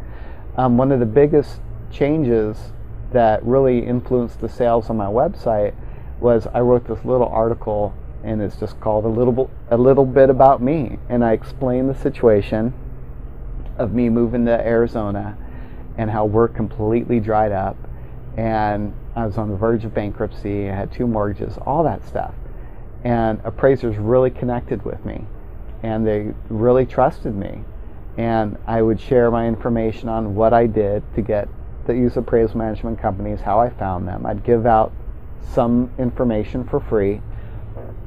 um, 0.57 0.77
one 0.77 0.91
of 0.91 0.99
the 0.99 1.05
biggest 1.05 1.61
changes 1.91 2.71
that 3.11 3.43
really 3.43 3.79
influenced 3.79 4.39
the 4.39 4.49
sales 4.49 4.89
on 4.89 4.97
my 4.97 5.05
website 5.05 5.73
was 6.19 6.47
I 6.47 6.59
wrote 6.61 6.87
this 6.87 7.03
little 7.05 7.27
article 7.27 7.93
and 8.23 8.41
it's 8.41 8.57
just 8.57 8.79
called 8.81 9.05
a 9.05 9.07
little 9.07 9.49
a 9.69 9.77
little 9.77 10.05
bit 10.05 10.29
about 10.29 10.61
me. 10.61 10.97
And 11.07 11.23
I 11.23 11.33
explain 11.33 11.87
the 11.87 11.95
situation 11.95 12.73
of 13.77 13.93
me 13.93 14.09
moving 14.09 14.45
to 14.45 14.51
Arizona 14.51 15.37
and 15.97 16.09
how 16.09 16.25
work 16.25 16.55
completely 16.55 17.19
dried 17.19 17.51
up. 17.51 17.77
And 18.35 18.93
I 19.15 19.25
was 19.25 19.37
on 19.37 19.49
the 19.49 19.55
verge 19.55 19.85
of 19.85 19.93
bankruptcy, 19.93 20.69
I 20.69 20.75
had 20.75 20.91
two 20.91 21.07
mortgages, 21.07 21.57
all 21.65 21.83
that 21.83 22.05
stuff. 22.05 22.33
And 23.03 23.39
appraisers 23.43 23.97
really 23.97 24.31
connected 24.31 24.83
with 24.83 25.05
me 25.05 25.25
and 25.83 26.05
they 26.05 26.33
really 26.49 26.85
trusted 26.85 27.35
me. 27.35 27.63
And 28.17 28.57
I 28.67 28.81
would 28.81 28.99
share 28.99 29.31
my 29.31 29.47
information 29.47 30.09
on 30.09 30.35
what 30.35 30.53
I 30.53 30.67
did 30.67 31.03
to 31.15 31.21
get 31.21 31.47
the 31.87 31.93
use 31.93 32.17
of 32.17 32.23
appraisal 32.25 32.57
management 32.57 32.99
companies, 32.99 33.41
how 33.41 33.59
I 33.59 33.69
found 33.69 34.07
them. 34.07 34.25
I'd 34.25 34.43
give 34.43 34.65
out 34.65 34.91
some 35.53 35.91
information 35.97 36.63
for 36.63 36.79
free. 36.79 37.21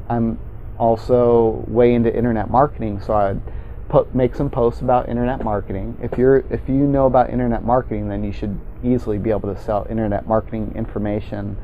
I'm 0.08 0.38
also 0.78 1.64
way 1.66 1.94
into 1.94 2.14
internet 2.14 2.50
marketing, 2.50 3.00
so 3.00 3.14
I'd 3.14 3.40
put, 3.88 4.14
make 4.14 4.34
some 4.34 4.50
posts 4.50 4.80
about 4.80 5.08
internet 5.08 5.44
marketing. 5.44 5.96
If 6.02 6.18
you're 6.18 6.44
if 6.50 6.68
you 6.68 6.74
know 6.74 7.06
about 7.06 7.30
internet 7.30 7.64
marketing, 7.64 8.08
then 8.08 8.24
you 8.24 8.32
should 8.32 8.58
easily 8.82 9.18
be 9.18 9.30
able 9.30 9.54
to 9.54 9.60
sell 9.60 9.86
internet 9.88 10.26
marketing 10.26 10.72
information 10.74 11.56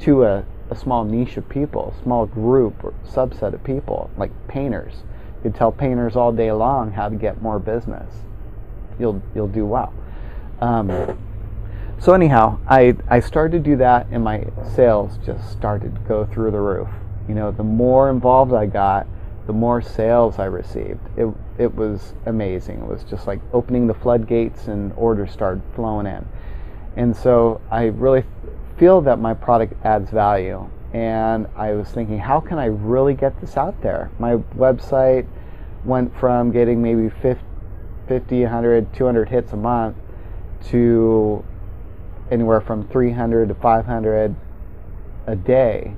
to 0.00 0.24
a, 0.24 0.44
a 0.70 0.76
small 0.76 1.04
niche 1.04 1.36
of 1.36 1.48
people, 1.48 1.94
small 2.02 2.26
group 2.26 2.82
or 2.82 2.94
subset 3.06 3.52
of 3.52 3.62
people, 3.64 4.10
like 4.16 4.30
painters. 4.48 5.02
You 5.42 5.50
could 5.50 5.54
tell 5.58 5.72
painters 5.72 6.14
all 6.14 6.32
day 6.32 6.52
long 6.52 6.92
how 6.92 7.08
to 7.08 7.16
get 7.16 7.42
more 7.42 7.58
business. 7.58 8.14
You'll 8.98 9.20
you'll 9.34 9.48
do 9.48 9.66
well. 9.66 9.92
Um, 10.60 11.18
so 12.02 12.14
anyhow, 12.14 12.58
I, 12.68 12.96
I 13.08 13.20
started 13.20 13.62
to 13.62 13.70
do 13.70 13.76
that 13.76 14.08
and 14.10 14.24
my 14.24 14.44
sales 14.74 15.18
just 15.24 15.52
started 15.52 15.94
to 15.94 16.00
go 16.02 16.26
through 16.26 16.50
the 16.50 16.58
roof. 16.58 16.88
You 17.28 17.36
know, 17.36 17.52
the 17.52 17.62
more 17.62 18.10
involved 18.10 18.52
I 18.52 18.66
got, 18.66 19.06
the 19.46 19.52
more 19.52 19.80
sales 19.80 20.40
I 20.40 20.46
received. 20.46 20.98
It, 21.16 21.32
it 21.58 21.74
was 21.74 22.14
amazing. 22.26 22.80
It 22.82 22.88
was 22.88 23.04
just 23.04 23.28
like 23.28 23.40
opening 23.52 23.86
the 23.86 23.94
floodgates 23.94 24.66
and 24.66 24.92
orders 24.94 25.30
started 25.30 25.62
flowing 25.76 26.06
in. 26.06 26.26
And 26.96 27.16
so 27.16 27.60
I 27.70 27.84
really 27.84 28.24
feel 28.78 29.00
that 29.02 29.20
my 29.20 29.34
product 29.34 29.74
adds 29.84 30.10
value. 30.10 30.68
And 30.92 31.46
I 31.56 31.72
was 31.72 31.88
thinking, 31.88 32.18
how 32.18 32.40
can 32.40 32.58
I 32.58 32.66
really 32.66 33.14
get 33.14 33.40
this 33.40 33.56
out 33.56 33.80
there? 33.82 34.10
My 34.18 34.36
website 34.56 35.26
went 35.84 36.14
from 36.18 36.52
getting 36.52 36.82
maybe 36.82 37.08
50, 37.08 37.44
100, 38.08 38.94
200 38.94 39.28
hits 39.28 39.52
a 39.52 39.56
month 39.56 39.96
to 40.68 41.44
anywhere 42.30 42.60
from 42.60 42.86
300 42.88 43.48
to 43.48 43.54
500 43.54 44.36
a 45.26 45.36
day. 45.36 45.94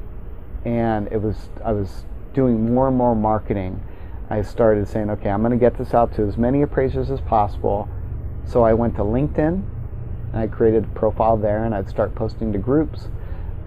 And 0.64 1.08
it 1.12 1.20
was 1.20 1.48
I 1.64 1.72
was 1.72 2.04
doing 2.32 2.72
more 2.74 2.88
and 2.88 2.96
more 2.96 3.14
marketing. 3.14 3.82
I 4.30 4.42
started 4.42 4.88
saying 4.88 5.10
okay 5.10 5.30
I'm 5.30 5.42
going 5.42 5.52
to 5.52 5.58
get 5.58 5.76
this 5.76 5.92
out 5.92 6.14
to 6.14 6.22
as 6.22 6.36
many 6.36 6.62
appraisers 6.62 7.10
as 7.10 7.20
possible. 7.20 7.88
So 8.46 8.62
I 8.62 8.74
went 8.74 8.96
to 8.96 9.02
LinkedIn 9.02 9.62
and 10.32 10.36
I 10.36 10.46
created 10.46 10.84
a 10.84 10.88
profile 10.88 11.36
there 11.36 11.64
and 11.64 11.74
I'd 11.74 11.88
start 11.88 12.14
posting 12.14 12.52
to 12.52 12.58
groups 12.58 13.08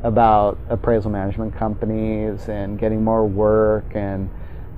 about 0.03 0.57
appraisal 0.69 1.12
management 1.12 1.55
companies 1.55 2.49
and 2.49 2.79
getting 2.79 3.03
more 3.03 3.25
work 3.25 3.86
and 3.95 4.29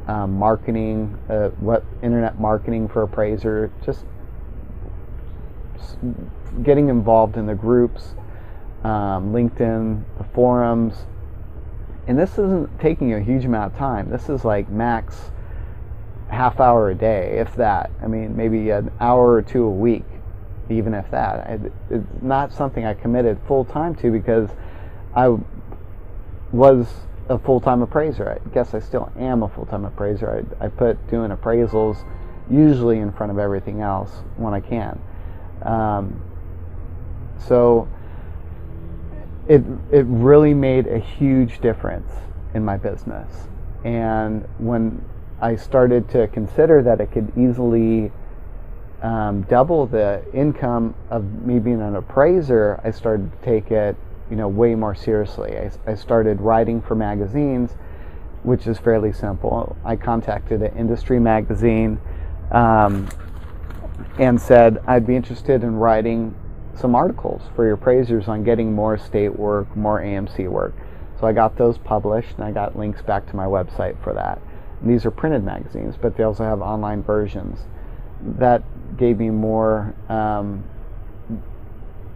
um, 0.08 0.34
marketing 0.34 1.18
uh, 1.30 1.50
what 1.60 1.84
internet 2.02 2.40
marketing 2.40 2.88
for 2.88 3.04
appraiser 3.04 3.72
just 3.86 4.06
getting 6.64 6.90
involved 6.90 7.38
in 7.38 7.46
the 7.46 7.56
groups, 7.56 8.16
um, 8.84 9.32
LinkedIn, 9.32 10.04
the 10.18 10.24
forums. 10.34 11.06
And 12.08 12.18
this 12.18 12.34
isn't 12.34 12.80
taking 12.80 13.14
a 13.14 13.22
huge 13.22 13.46
amount 13.46 13.74
of 13.74 13.80
time. 13.80 14.10
This 14.10 14.30
is 14.30 14.44
like 14.44 14.70
max 14.70 15.32
half 16.30 16.60
hour 16.60 16.90
a 16.90 16.96
day, 16.96 17.38
if 17.38 17.56
that. 17.56 17.92
I 18.02 18.08
mean, 18.08 18.36
maybe 18.36 18.70
an 18.72 18.92
hour 19.00 19.34
or 19.34 19.42
two 19.42 19.64
a 19.64 19.72
week, 19.72 20.06
even 20.70 20.94
if 20.94 21.10
that. 21.12 21.62
It's 21.90 22.06
not 22.22 22.52
something 22.52 22.86
I 22.86 22.94
committed 22.94 23.40
full 23.48 23.66
time 23.66 23.96
to 23.96 24.12
because 24.12 24.50
I 25.16 25.38
was 26.52 26.88
a 27.30 27.38
full 27.38 27.60
time 27.60 27.82
appraiser. 27.82 28.30
I 28.30 28.50
guess 28.54 28.74
I 28.74 28.80
still 28.80 29.12
am 29.18 29.44
a 29.44 29.50
full 29.50 29.66
time 29.66 29.86
appraiser. 29.86 30.46
I, 30.62 30.66
I 30.66 30.68
put 30.70 31.10
doing 31.10 31.32
appraisals 31.32 32.04
usually 32.50 32.98
in 32.98 33.12
front 33.12 33.32
of 33.32 33.38
everything 33.38 33.82
else 33.82 34.12
when 34.38 34.54
I 34.54 34.60
can. 34.60 35.00
Um, 35.62 36.22
so 37.38 37.88
it 39.48 39.64
it 39.92 40.06
really 40.08 40.54
made 40.54 40.88
a 40.88 41.00
huge 41.00 41.60
difference 41.62 42.12
in 42.54 42.66
my 42.66 42.78
business. 42.78 43.48
And 43.84 44.48
when 44.58 45.04
I 45.42 45.56
started 45.56 46.10
to 46.10 46.28
consider 46.28 46.82
that 46.84 47.00
it 47.00 47.12
could 47.12 47.32
easily 47.38 48.12
um, 49.02 49.44
double 49.44 49.86
the 49.86 50.24
income 50.34 50.96
of 51.10 51.24
me 51.46 51.60
being 51.60 51.82
an 51.82 51.96
appraiser, 51.96 52.82
I 52.84 52.92
started 52.92 53.32
to 53.32 53.46
take 53.46 53.72
it, 53.72 53.96
you 54.30 54.36
know, 54.36 54.48
way 54.48 54.76
more 54.76 54.96
seriously. 54.96 55.58
I, 55.58 55.72
I 55.86 55.96
started 55.96 56.42
writing 56.42 56.82
for 56.82 56.96
magazines, 56.96 57.72
which 58.44 58.68
is 58.68 58.78
fairly 58.78 59.12
simple. 59.12 59.76
I 59.84 59.96
contacted 59.96 60.62
an 60.62 60.78
industry 60.78 61.20
magazine 61.20 62.00
um, 62.52 63.10
and 64.18 64.40
said 64.40 64.82
I'd 64.88 65.06
be 65.06 65.16
interested 65.16 65.64
in 65.64 65.76
writing 65.76 66.36
some 66.76 66.96
articles 66.96 67.42
for 67.56 67.66
your 67.66 67.74
appraisers 67.74 68.28
on 68.28 68.44
getting 68.44 68.74
more 68.74 68.98
state 68.98 69.38
work, 69.38 69.76
more 69.76 70.02
AMC 70.02 70.48
work. 70.48 70.74
So 71.20 71.28
I 71.28 71.34
got 71.34 71.58
those 71.58 71.78
published, 71.78 72.36
and 72.36 72.46
I 72.46 72.52
got 72.52 72.78
links 72.78 73.02
back 73.02 73.28
to 73.28 73.36
my 73.36 73.46
website 73.46 74.02
for 74.02 74.14
that. 74.14 74.40
And 74.82 74.90
these 74.90 75.06
are 75.06 75.12
printed 75.12 75.44
magazines, 75.44 75.96
but 76.02 76.16
they 76.16 76.24
also 76.24 76.46
have 76.46 76.62
online 76.62 77.04
versions. 77.04 77.60
That 78.22 78.64
gave 78.98 79.18
me 79.18 79.30
more. 79.30 79.94
Um, 80.08 80.64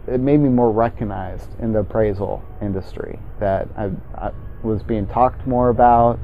it 0.06 0.20
made 0.20 0.40
me 0.40 0.48
more 0.48 0.70
recognized 0.70 1.48
in 1.60 1.72
the 1.72 1.80
appraisal 1.80 2.42
industry. 2.60 3.18
That 3.40 3.68
I, 3.76 3.90
I 4.16 4.32
was 4.62 4.82
being 4.82 5.06
talked 5.06 5.46
more 5.46 5.68
about. 5.70 6.18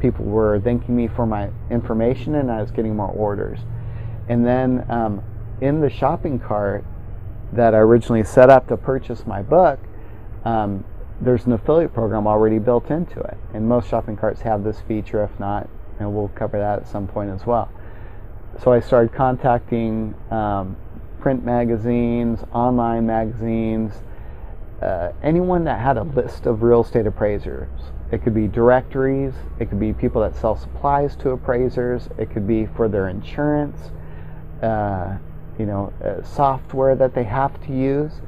People 0.00 0.24
were 0.24 0.60
thanking 0.60 0.94
me 0.94 1.08
for 1.08 1.26
my 1.26 1.50
information, 1.70 2.34
and 2.36 2.50
I 2.50 2.60
was 2.60 2.70
getting 2.70 2.94
more 2.96 3.08
orders. 3.08 3.60
And 4.28 4.46
then 4.46 4.84
um, 4.90 5.22
in 5.60 5.80
the 5.80 5.90
shopping 5.90 6.38
cart 6.38 6.84
that 7.52 7.74
I 7.74 7.78
originally 7.78 8.24
set 8.24 8.50
up 8.50 8.68
to 8.68 8.76
purchase 8.76 9.26
my 9.26 9.42
book, 9.42 9.78
um, 10.44 10.84
there's 11.20 11.46
an 11.46 11.52
affiliate 11.52 11.94
program 11.94 12.26
already 12.26 12.58
built 12.58 12.90
into 12.90 13.20
it. 13.20 13.36
And 13.52 13.68
most 13.68 13.88
shopping 13.88 14.16
carts 14.16 14.42
have 14.42 14.64
this 14.64 14.80
feature, 14.82 15.22
if 15.22 15.38
not, 15.38 15.68
and 15.98 16.14
we'll 16.14 16.28
cover 16.28 16.58
that 16.58 16.80
at 16.80 16.88
some 16.88 17.06
point 17.06 17.30
as 17.30 17.46
well. 17.46 17.70
So 18.62 18.72
I 18.72 18.80
started 18.80 19.12
contacting 19.14 20.14
um, 20.30 20.76
print 21.24 21.42
magazines, 21.42 22.40
online 22.52 23.06
magazines, 23.06 24.02
uh, 24.82 25.10
anyone 25.22 25.64
that 25.64 25.80
had 25.80 25.96
a 25.96 26.02
list 26.02 26.44
of 26.44 26.62
real 26.62 26.82
estate 26.82 27.06
appraisers. 27.06 27.70
It 28.12 28.22
could 28.22 28.34
be 28.34 28.46
directories, 28.46 29.32
it 29.58 29.70
could 29.70 29.80
be 29.80 29.94
people 29.94 30.20
that 30.20 30.36
sell 30.36 30.54
supplies 30.54 31.16
to 31.16 31.30
appraisers, 31.30 32.10
it 32.18 32.30
could 32.30 32.46
be 32.46 32.66
for 32.66 32.90
their 32.90 33.08
insurance, 33.08 33.90
uh, 34.60 35.16
you 35.58 35.64
know, 35.64 35.94
uh, 36.04 36.22
software 36.22 36.94
that 36.94 37.14
they 37.14 37.24
have 37.24 37.58
to 37.68 37.72
use. 37.72 38.20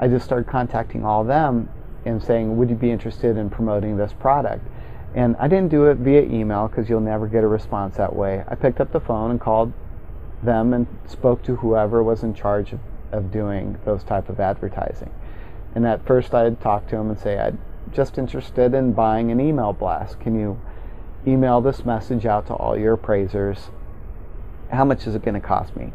I 0.00 0.08
just 0.08 0.24
started 0.24 0.50
contacting 0.50 1.04
all 1.04 1.20
of 1.20 1.28
them 1.28 1.68
and 2.04 2.20
saying, 2.20 2.56
Would 2.56 2.68
you 2.68 2.74
be 2.74 2.90
interested 2.90 3.36
in 3.36 3.48
promoting 3.48 3.96
this 3.96 4.12
product? 4.12 4.66
And 5.14 5.36
I 5.38 5.46
didn't 5.46 5.70
do 5.70 5.86
it 5.86 5.98
via 5.98 6.22
email 6.22 6.66
because 6.66 6.90
you'll 6.90 6.98
never 6.98 7.28
get 7.28 7.44
a 7.44 7.48
response 7.48 7.96
that 7.98 8.12
way. 8.12 8.42
I 8.48 8.56
picked 8.56 8.80
up 8.80 8.90
the 8.90 8.98
phone 8.98 9.30
and 9.30 9.40
called 9.40 9.72
them 10.42 10.72
and 10.72 10.86
spoke 11.06 11.42
to 11.44 11.56
whoever 11.56 12.02
was 12.02 12.22
in 12.22 12.34
charge 12.34 12.72
of, 12.72 12.80
of 13.12 13.30
doing 13.30 13.78
those 13.84 14.04
type 14.04 14.28
of 14.28 14.40
advertising. 14.40 15.10
And 15.74 15.86
at 15.86 16.04
first 16.06 16.34
I'd 16.34 16.60
talk 16.60 16.86
to 16.88 16.96
them 16.96 17.10
and 17.10 17.18
say, 17.18 17.38
I'm 17.38 17.60
just 17.92 18.18
interested 18.18 18.74
in 18.74 18.92
buying 18.92 19.30
an 19.30 19.40
email 19.40 19.72
blast. 19.72 20.20
Can 20.20 20.38
you 20.38 20.60
email 21.26 21.60
this 21.60 21.84
message 21.84 22.26
out 22.26 22.46
to 22.46 22.54
all 22.54 22.76
your 22.78 22.94
appraisers? 22.94 23.70
How 24.70 24.84
much 24.84 25.06
is 25.06 25.14
it 25.14 25.22
going 25.22 25.40
to 25.40 25.46
cost 25.46 25.76
me? 25.76 25.92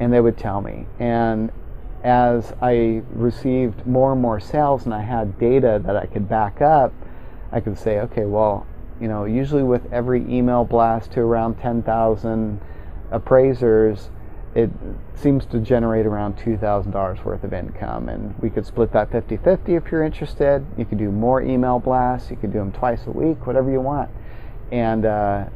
And 0.00 0.12
they 0.12 0.20
would 0.20 0.36
tell 0.36 0.60
me. 0.60 0.86
And 0.98 1.50
as 2.04 2.52
I 2.62 3.02
received 3.12 3.86
more 3.86 4.12
and 4.12 4.22
more 4.22 4.38
sales 4.38 4.84
and 4.84 4.94
I 4.94 5.02
had 5.02 5.38
data 5.38 5.80
that 5.84 5.96
I 5.96 6.06
could 6.06 6.28
back 6.28 6.60
up, 6.60 6.92
I 7.50 7.60
could 7.60 7.78
say, 7.78 7.98
okay, 8.00 8.24
well, 8.24 8.66
you 9.00 9.08
know, 9.08 9.24
usually 9.24 9.62
with 9.62 9.92
every 9.92 10.20
email 10.22 10.64
blast 10.64 11.12
to 11.12 11.20
around 11.20 11.56
10,000 11.56 12.60
appraisers, 13.10 14.10
it 14.54 14.70
seems 15.14 15.46
to 15.46 15.60
generate 15.60 16.06
around 16.06 16.36
$2,000 16.38 17.24
worth 17.24 17.44
of 17.44 17.52
income. 17.52 18.08
And 18.08 18.36
we 18.40 18.50
could 18.50 18.66
split 18.66 18.92
that 18.92 19.10
50 19.10 19.36
50 19.36 19.74
if 19.74 19.90
you're 19.90 20.02
interested. 20.02 20.66
You 20.76 20.84
could 20.84 20.98
do 20.98 21.10
more 21.10 21.42
email 21.42 21.78
blasts, 21.78 22.30
you 22.30 22.36
could 22.36 22.52
do 22.52 22.58
them 22.58 22.72
twice 22.72 23.06
a 23.06 23.10
week, 23.10 23.46
whatever 23.46 23.70
you 23.70 23.80
want. 23.80 24.10
And 24.72 25.04
uh, 25.06 25.46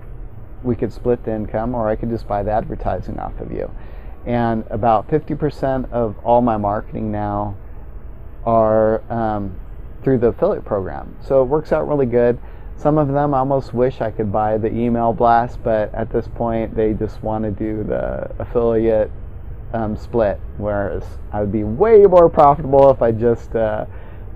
we 0.62 0.76
could 0.76 0.92
split 0.92 1.24
the 1.24 1.34
income, 1.34 1.74
or 1.74 1.88
I 1.88 1.96
could 1.96 2.10
just 2.10 2.28
buy 2.28 2.42
the 2.42 2.52
advertising 2.52 3.18
off 3.18 3.38
of 3.40 3.50
you. 3.52 3.70
And 4.26 4.64
about 4.70 5.08
50% 5.08 5.90
of 5.90 6.16
all 6.24 6.40
my 6.40 6.56
marketing 6.56 7.10
now 7.10 7.56
are 8.44 9.02
um, 9.12 9.58
through 10.02 10.18
the 10.18 10.28
affiliate 10.28 10.64
program. 10.64 11.16
So 11.20 11.42
it 11.42 11.46
works 11.46 11.72
out 11.72 11.88
really 11.88 12.06
good. 12.06 12.38
Some 12.82 12.98
of 12.98 13.06
them 13.06 13.32
I 13.32 13.38
almost 13.38 13.72
wish 13.72 14.00
I 14.00 14.10
could 14.10 14.32
buy 14.32 14.58
the 14.58 14.66
email 14.66 15.12
blast, 15.12 15.62
but 15.62 15.94
at 15.94 16.10
this 16.10 16.26
point 16.26 16.74
they 16.74 16.94
just 16.94 17.22
want 17.22 17.44
to 17.44 17.52
do 17.52 17.84
the 17.84 18.28
affiliate 18.40 19.08
um, 19.72 19.96
split, 19.96 20.40
whereas 20.58 21.04
I 21.30 21.40
would 21.42 21.52
be 21.52 21.62
way 21.62 22.02
more 22.02 22.28
profitable 22.28 22.90
if 22.90 23.00
I 23.00 23.12
just 23.12 23.54
uh, 23.54 23.86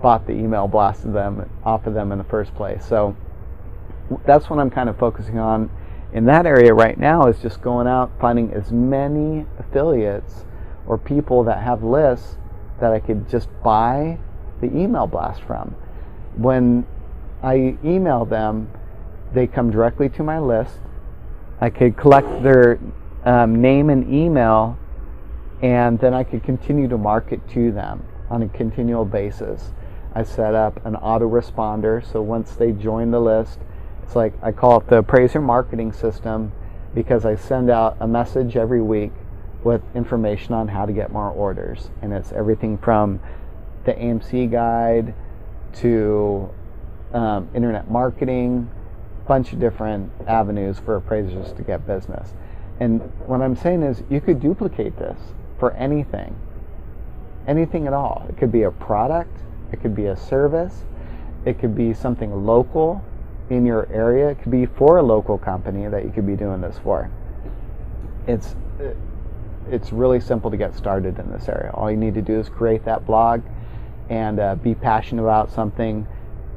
bought 0.00 0.28
the 0.28 0.32
email 0.32 0.68
blast 0.68 1.04
of 1.04 1.12
them 1.12 1.50
off 1.64 1.88
of 1.88 1.94
them 1.94 2.12
in 2.12 2.18
the 2.18 2.24
first 2.24 2.54
place. 2.54 2.86
So 2.86 3.16
that's 4.24 4.48
what 4.48 4.60
I'm 4.60 4.70
kind 4.70 4.88
of 4.88 4.96
focusing 4.96 5.40
on 5.40 5.68
in 6.12 6.24
that 6.26 6.46
area 6.46 6.72
right 6.72 6.96
now 6.96 7.26
is 7.26 7.40
just 7.42 7.60
going 7.60 7.88
out 7.88 8.12
finding 8.20 8.52
as 8.52 8.70
many 8.70 9.44
affiliates 9.58 10.44
or 10.86 10.96
people 10.96 11.42
that 11.42 11.64
have 11.64 11.82
lists 11.82 12.36
that 12.78 12.92
I 12.92 13.00
could 13.00 13.28
just 13.28 13.48
buy 13.64 14.20
the 14.60 14.68
email 14.68 15.08
blast 15.08 15.42
from. 15.42 15.74
When 16.36 16.86
I 17.42 17.76
email 17.84 18.24
them, 18.24 18.70
they 19.32 19.46
come 19.46 19.70
directly 19.70 20.08
to 20.10 20.22
my 20.22 20.38
list. 20.38 20.78
I 21.60 21.70
could 21.70 21.96
collect 21.96 22.42
their 22.42 22.78
um, 23.24 23.60
name 23.60 23.90
and 23.90 24.12
email, 24.12 24.78
and 25.62 25.98
then 25.98 26.14
I 26.14 26.24
could 26.24 26.42
continue 26.42 26.88
to 26.88 26.98
market 26.98 27.46
to 27.50 27.72
them 27.72 28.04
on 28.30 28.42
a 28.42 28.48
continual 28.48 29.04
basis. 29.04 29.72
I 30.14 30.22
set 30.22 30.54
up 30.54 30.84
an 30.86 30.94
autoresponder, 30.94 32.04
so 32.04 32.22
once 32.22 32.54
they 32.54 32.72
join 32.72 33.10
the 33.10 33.20
list, 33.20 33.58
it's 34.02 34.16
like 34.16 34.32
I 34.42 34.52
call 34.52 34.80
it 34.80 34.86
the 34.88 34.98
appraiser 34.98 35.40
marketing 35.40 35.92
system 35.92 36.52
because 36.94 37.26
I 37.26 37.36
send 37.36 37.68
out 37.70 37.96
a 38.00 38.08
message 38.08 38.56
every 38.56 38.80
week 38.80 39.12
with 39.62 39.82
information 39.94 40.54
on 40.54 40.68
how 40.68 40.86
to 40.86 40.92
get 40.92 41.12
more 41.12 41.30
orders. 41.30 41.90
And 42.00 42.12
it's 42.12 42.32
everything 42.32 42.78
from 42.78 43.20
the 43.84 43.92
AMC 43.92 44.50
guide 44.50 45.12
to 45.74 46.48
um, 47.12 47.48
internet 47.54 47.90
marketing, 47.90 48.70
bunch 49.26 49.52
of 49.52 49.60
different 49.60 50.10
avenues 50.26 50.78
for 50.78 50.96
appraisers 50.96 51.52
to 51.52 51.62
get 51.62 51.86
business. 51.86 52.34
And 52.80 53.00
what 53.26 53.40
I'm 53.40 53.56
saying 53.56 53.82
is 53.82 54.02
you 54.10 54.20
could 54.20 54.40
duplicate 54.40 54.98
this 54.98 55.18
for 55.58 55.72
anything, 55.72 56.36
anything 57.46 57.86
at 57.86 57.92
all. 57.92 58.26
It 58.28 58.36
could 58.36 58.52
be 58.52 58.62
a 58.62 58.70
product, 58.70 59.36
it 59.72 59.80
could 59.80 59.94
be 59.94 60.06
a 60.06 60.16
service, 60.16 60.84
it 61.44 61.58
could 61.58 61.74
be 61.74 61.94
something 61.94 62.44
local 62.44 63.02
in 63.50 63.64
your 63.64 63.88
area. 63.92 64.30
It 64.30 64.42
could 64.42 64.50
be 64.50 64.66
for 64.66 64.98
a 64.98 65.02
local 65.02 65.38
company 65.38 65.86
that 65.88 66.04
you 66.04 66.10
could 66.10 66.26
be 66.26 66.36
doing 66.36 66.60
this 66.60 66.78
for. 66.82 67.10
It's 68.26 68.56
it's 69.70 69.92
really 69.92 70.20
simple 70.20 70.50
to 70.50 70.56
get 70.56 70.76
started 70.76 71.18
in 71.18 71.30
this 71.32 71.48
area. 71.48 71.70
All 71.74 71.90
you 71.90 71.96
need 71.96 72.14
to 72.14 72.22
do 72.22 72.38
is 72.38 72.48
create 72.48 72.84
that 72.84 73.04
blog 73.04 73.42
and 74.08 74.38
uh, 74.38 74.54
be 74.54 74.74
passionate 74.74 75.22
about 75.22 75.50
something 75.50 76.06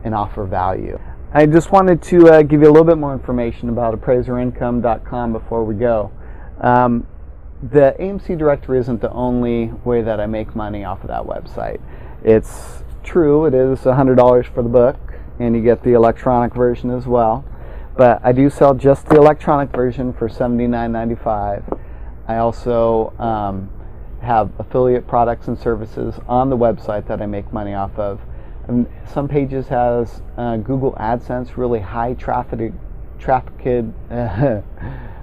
and 0.04 0.16
offer 0.16 0.46
value. 0.46 1.00
I 1.32 1.46
just 1.46 1.72
wanted 1.72 2.02
to 2.04 2.28
uh, 2.30 2.42
give 2.42 2.62
you 2.62 2.68
a 2.68 2.72
little 2.72 2.86
bit 2.88 2.98
more 2.98 3.14
information 3.14 3.70
about 3.70 4.00
appraiserincome.com 4.00 5.34
before 5.34 5.64
we 5.64 5.76
go. 5.76 6.12
Um, 6.60 7.06
the 7.62 7.96
AMC 8.00 8.38
directory 8.38 8.80
isn't 8.80 9.02
the 9.02 9.12
only 9.12 9.68
way 9.84 10.02
that 10.02 10.20
I 10.20 10.26
make 10.26 10.56
money 10.56 10.84
off 10.84 11.02
of 11.02 11.08
that 11.10 11.24
website. 11.24 11.82
It's 12.24 12.84
true, 13.04 13.46
it 13.46 13.54
is 13.54 13.80
$100 13.80 14.46
for 14.54 14.64
the 14.64 14.70
book, 14.70 14.98
and 15.40 15.56
you 15.56 15.62
get 15.62 15.84
the 15.84 15.94
electronic 15.94 16.54
version 16.54 16.90
as 16.90 17.06
well. 17.06 17.46
But 17.96 18.22
I 18.24 18.32
do 18.32 18.50
sell 18.50 18.74
just 18.74 19.08
the 19.08 19.18
electronic 19.18 19.72
version 19.72 20.14
for 20.14 20.30
$79.95. 20.30 21.80
I 22.28 22.38
also 22.38 23.14
um, 23.20 23.70
have 24.22 24.52
affiliate 24.58 25.08
products 25.08 25.48
and 25.48 25.60
services 25.60 26.16
on 26.28 26.50
the 26.50 26.58
website 26.58 27.08
that 27.08 27.22
I 27.22 27.26
make 27.26 27.52
money 27.52 27.74
off 27.74 27.98
of. 28.00 28.22
And 28.70 28.88
some 29.12 29.28
pages 29.28 29.68
has 29.68 30.22
uh, 30.38 30.58
Google 30.58 30.94
AdSense, 30.94 31.58
really 31.58 31.80
high 31.80 32.14
traffic, 32.14 32.72
traffic, 33.18 33.86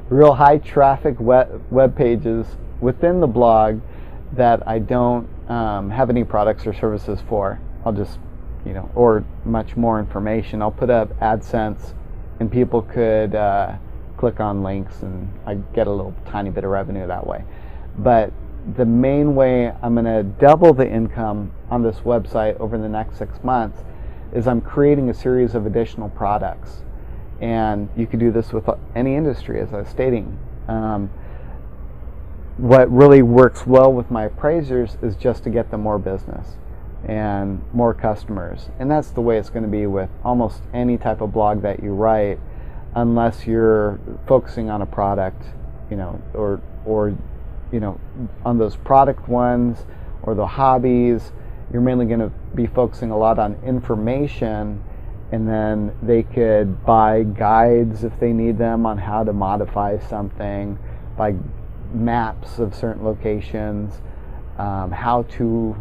real 0.09 0.35
high 0.35 0.59
traffic 0.59 1.19
web, 1.21 1.65
web 1.71 1.97
pages 1.97 2.45
within 2.81 3.21
the 3.21 3.27
blog 3.29 3.81
that 4.33 4.67
I 4.67 4.81
don't 4.81 5.29
um, 5.49 5.91
have 5.91 6.11
any 6.11 6.25
products 6.25 6.67
or 6.67 6.75
services 6.75 7.21
for. 7.29 7.61
I'll 7.85 7.93
just 7.93 8.19
you 8.67 8.73
know, 8.73 8.91
or 8.97 9.25
much 9.45 9.77
more 9.77 10.01
information, 10.01 10.61
I'll 10.61 10.73
put 10.73 10.91
up 10.91 11.09
AdSense 11.21 11.95
and 12.41 12.51
people 12.51 12.83
could 12.83 13.35
uh, 13.37 13.77
click 14.17 14.41
on 14.41 14.65
links 14.65 15.03
and 15.03 15.33
I 15.47 15.55
get 15.73 15.87
a 15.87 15.91
little 15.93 16.15
tiny 16.27 16.51
bit 16.51 16.65
of 16.65 16.71
revenue 16.71 17.07
that 17.07 17.25
way. 17.25 17.45
But 17.97 18.33
the 18.75 18.85
main 18.85 19.35
way 19.35 19.73
I'm 19.83 19.95
going 19.95 20.07
to 20.07 20.23
double 20.23 20.75
the 20.75 20.89
income 20.89 21.53
on 21.71 21.83
this 21.83 21.99
website 21.99 22.59
over 22.59 22.79
the 22.79 22.89
next 22.89 23.19
six 23.19 23.43
months 23.45 23.85
is 24.33 24.49
I'm 24.49 24.61
creating 24.61 25.09
a 25.09 25.15
series 25.15 25.55
of 25.55 25.67
additional 25.67 26.09
products. 26.09 26.83
And 27.41 27.89
you 27.97 28.07
could 28.07 28.19
do 28.19 28.33
this 28.33 28.53
with 28.53 28.69
any 28.95 29.15
industry, 29.15 29.61
as 29.61 29.73
I 29.73 29.81
was 29.81 29.89
stating. 29.89 30.39
Um, 30.69 31.11
what 32.57 32.91
really 32.91 33.23
works 33.23 33.67
well 33.67 33.93
with 33.93 34.11
my 34.11 34.25
appraisers 34.25 34.97
is 35.03 35.15
just 35.15 35.45
to 35.45 35.51
get 35.51 35.71
them 35.71 35.83
more 35.83 35.99
business 35.99 36.57
and 37.05 37.63
more 37.73 37.95
customers. 37.95 38.71
And 38.79 38.91
that's 38.91 39.11
the 39.11 39.21
way 39.21 39.39
it's 39.39 39.51
going 39.51 39.63
to 39.63 39.71
be 39.71 39.87
with 39.87 40.09
almost 40.25 40.63
any 40.73 40.97
type 40.97 41.21
of 41.21 41.33
blog 41.33 41.63
that 41.63 41.83
you 41.83 41.93
write, 41.93 42.41
unless 42.95 43.47
you're 43.47 44.01
focusing 44.27 44.71
on 44.71 44.83
a 44.83 44.87
product, 44.87 45.43
you 45.91 45.97
know, 45.97 46.21
or 46.35 46.61
or 46.85 47.15
you 47.73 47.81
know, 47.81 48.01
on 48.45 48.59
those 48.59 48.77
product 48.77 49.29
ones 49.29 49.87
or 50.23 50.35
the 50.35 50.47
hobbies. 50.47 51.33
You're 51.73 51.83
mainly 51.83 52.07
going 52.07 52.21
to 52.21 52.33
be 52.55 52.67
focusing 52.67 53.11
a 53.11 53.19
lot 53.19 53.39
on 53.39 53.57
information, 53.65 54.83
and 55.33 55.49
then 55.49 55.93
they 56.03 56.23
could 56.23 56.85
buy 56.85 57.25
guides 57.25 58.05
if 58.05 58.19
they 58.21 58.33
need 58.33 58.59
them 58.59 58.87
on 58.87 58.99
how 58.99 59.25
to 59.25 59.33
modify 59.33 59.99
something, 59.99 60.79
buy 61.17 61.35
maps 61.93 62.59
of 62.59 62.75
certain 62.75 63.05
locations, 63.05 64.01
um, 64.59 64.93
how 64.93 65.23
to 65.23 65.77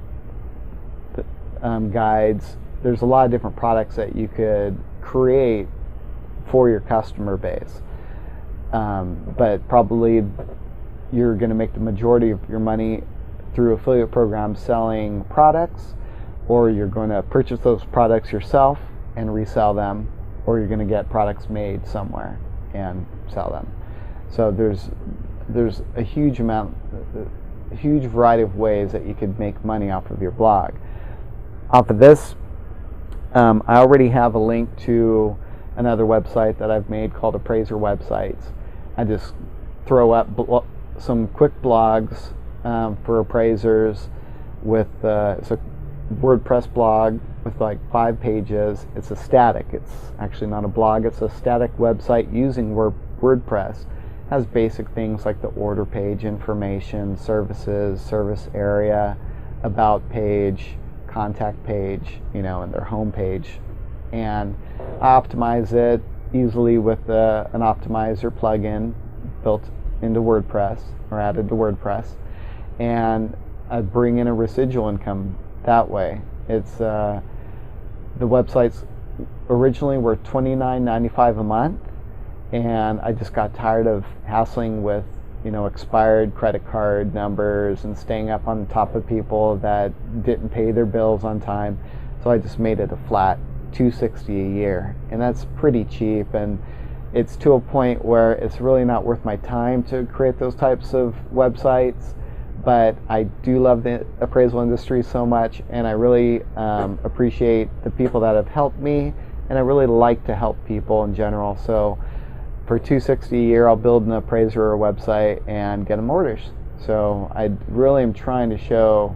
um, 1.61 1.91
guides. 1.91 2.57
There's 2.83 3.01
a 3.01 3.05
lot 3.05 3.25
of 3.25 3.31
different 3.31 3.55
products 3.55 3.95
that 3.95 4.15
you 4.15 4.27
could 4.27 4.77
create 5.01 5.67
for 6.47 6.69
your 6.69 6.79
customer 6.81 7.37
base. 7.37 7.81
Um, 8.71 9.35
but 9.37 9.67
probably 9.67 10.23
you're 11.11 11.35
going 11.35 11.49
to 11.49 11.55
make 11.55 11.73
the 11.73 11.79
majority 11.79 12.31
of 12.31 12.39
your 12.49 12.59
money 12.59 13.01
through 13.53 13.73
affiliate 13.73 14.11
programs 14.11 14.59
selling 14.59 15.23
products, 15.25 15.95
or 16.47 16.69
you're 16.69 16.87
going 16.87 17.09
to 17.09 17.21
purchase 17.23 17.59
those 17.61 17.83
products 17.85 18.31
yourself 18.31 18.77
and 19.15 19.33
resell 19.33 19.73
them, 19.73 20.11
or 20.45 20.59
you're 20.59 20.67
going 20.67 20.79
to 20.79 20.85
get 20.85 21.09
products 21.09 21.49
made 21.49 21.87
somewhere 21.87 22.39
and 22.73 23.05
sell 23.31 23.49
them. 23.49 23.71
So 24.29 24.51
there's 24.51 24.89
there's 25.47 25.81
a 25.95 26.01
huge 26.01 26.39
amount, 26.39 26.75
a 27.71 27.75
huge 27.75 28.05
variety 28.05 28.43
of 28.43 28.55
ways 28.55 28.91
that 28.91 29.05
you 29.05 29.13
could 29.13 29.39
make 29.39 29.63
money 29.63 29.91
off 29.91 30.09
of 30.09 30.21
your 30.21 30.31
blog. 30.31 30.73
Off 31.69 31.89
of 31.89 31.99
this, 31.99 32.35
um, 33.33 33.63
I 33.67 33.77
already 33.77 34.09
have 34.09 34.35
a 34.35 34.39
link 34.39 34.75
to 34.81 35.37
another 35.75 36.03
website 36.03 36.57
that 36.57 36.71
I've 36.71 36.89
made 36.89 37.13
called 37.13 37.35
Appraiser 37.35 37.75
Websites. 37.75 38.51
I 38.97 39.03
just 39.03 39.33
throw 39.85 40.11
up 40.11 40.35
some 40.97 41.27
quick 41.27 41.62
blogs 41.62 42.34
um, 42.63 42.97
for 43.05 43.19
appraisers 43.19 44.10
with 44.63 44.88
uh, 45.03 45.36
it's 45.38 45.51
a 45.51 45.60
WordPress 46.13 46.71
blog 46.73 47.19
with 47.43 47.60
like 47.60 47.79
five 47.91 48.19
pages. 48.19 48.86
It's 48.95 49.12
a 49.12 49.15
static. 49.15 49.67
It's 49.71 49.91
actually 50.19 50.47
not 50.47 50.65
a 50.65 50.67
blog. 50.67 51.05
It's 51.05 51.21
a 51.21 51.29
static 51.29 51.75
website 51.77 52.34
using 52.34 52.75
Word- 52.75 52.93
WordPress 53.21 53.86
has 54.29 54.45
basic 54.45 54.89
things 54.89 55.25
like 55.25 55.41
the 55.41 55.49
order 55.49 55.86
page 55.86 56.25
information, 56.25 57.15
services, 57.15 58.01
service 58.01 58.49
area, 58.55 59.17
about 59.63 60.08
page, 60.10 60.75
contact 61.08 61.63
page, 61.63 62.19
you 62.34 62.41
know, 62.41 62.63
and 62.63 62.73
their 62.73 62.84
home 62.84 63.12
page. 63.12 63.60
And 64.12 64.55
I 64.99 65.08
optimize 65.19 65.73
it 65.73 66.01
easily 66.34 66.77
with 66.77 67.10
uh, 67.10 67.47
an 67.53 67.62
optimizer 67.62 68.31
plugin 68.31 68.93
built 69.43 69.63
into 70.05 70.21
WordPress 70.21 70.81
or 71.11 71.19
added 71.19 71.49
to 71.49 71.55
WordPress. 71.55 72.15
And 72.79 73.35
I 73.69 73.81
bring 73.81 74.19
in 74.19 74.27
a 74.27 74.33
residual 74.33 74.89
income 74.89 75.37
that 75.63 75.89
way. 75.89 76.21
It's 76.47 76.79
uh, 76.79 77.21
the 78.17 78.27
websites 78.27 78.85
originally 79.49 79.97
were 79.97 80.17
$29.95 80.17 81.39
a 81.39 81.43
month 81.43 81.81
and 82.51 83.01
I 83.01 83.11
just 83.11 83.33
got 83.33 83.53
tired 83.53 83.87
of 83.87 84.05
hassling 84.25 84.83
with 84.83 85.03
you 85.43 85.51
know 85.51 85.65
expired 85.65 86.33
credit 86.35 86.65
card 86.67 87.13
numbers 87.13 87.83
and 87.83 87.97
staying 87.97 88.29
up 88.29 88.47
on 88.47 88.65
top 88.67 88.95
of 88.95 89.05
people 89.07 89.57
that 89.57 89.91
didn't 90.23 90.49
pay 90.49 90.71
their 90.71 90.85
bills 90.85 91.23
on 91.23 91.39
time. 91.39 91.77
So 92.23 92.31
I 92.31 92.37
just 92.37 92.57
made 92.57 92.79
it 92.79 92.91
a 92.91 92.97
flat 93.07 93.37
260 93.73 94.33
a 94.33 94.49
year, 94.49 94.95
and 95.11 95.21
that's 95.21 95.45
pretty 95.57 95.83
cheap 95.85 96.33
and 96.33 96.61
it's 97.15 97.38
to 97.38 97.54
a 97.54 97.62
point 97.62 98.04
where 98.04 98.34
it's 98.34 98.60
really 98.60 98.84
not 98.84 99.06
worth 99.06 99.23
my 99.23 99.38
time 99.38 99.82
to 99.84 100.06
create 100.06 100.38
those 100.38 100.54
types 100.54 100.93
of 100.93 101.15
websites. 101.34 102.13
But 102.63 102.97
I 103.08 103.23
do 103.23 103.60
love 103.60 103.84
the 103.84 104.06
appraisal 104.19 104.60
industry 104.60 105.01
so 105.01 105.25
much, 105.25 105.62
and 105.69 105.88
I 105.88 105.91
really 105.91 106.43
um, 106.58 106.99
appreciate 107.04 107.69
the 107.84 107.91
people 107.91 108.19
that 108.21 108.36
have 108.36 108.47
helped 108.47 108.80
me, 108.80 109.13
and 109.49 109.58
I 109.58 109.62
really 109.62 109.86
like 109.86 110.25
to 110.25 110.36
help 110.36 110.58
people 110.65 111.04
in 111.06 111.15
general. 111.15 111.56
So 111.56 111.97
for 112.67 112.78
260 112.78 113.38
a 113.38 113.41
year, 113.41 113.67
I'll 113.67 113.75
build 113.75 114.06
an 114.06 114.12
appraiser 114.12 114.71
website 114.71 115.47
and 115.47 115.86
get 115.86 115.95
them 115.95 116.10
orders. 116.10 116.41
So 116.86 117.32
I 117.34 117.51
really 117.69 118.04
am 118.04 118.13
trying 118.13 118.49
to 118.49 118.58
show 118.58 119.15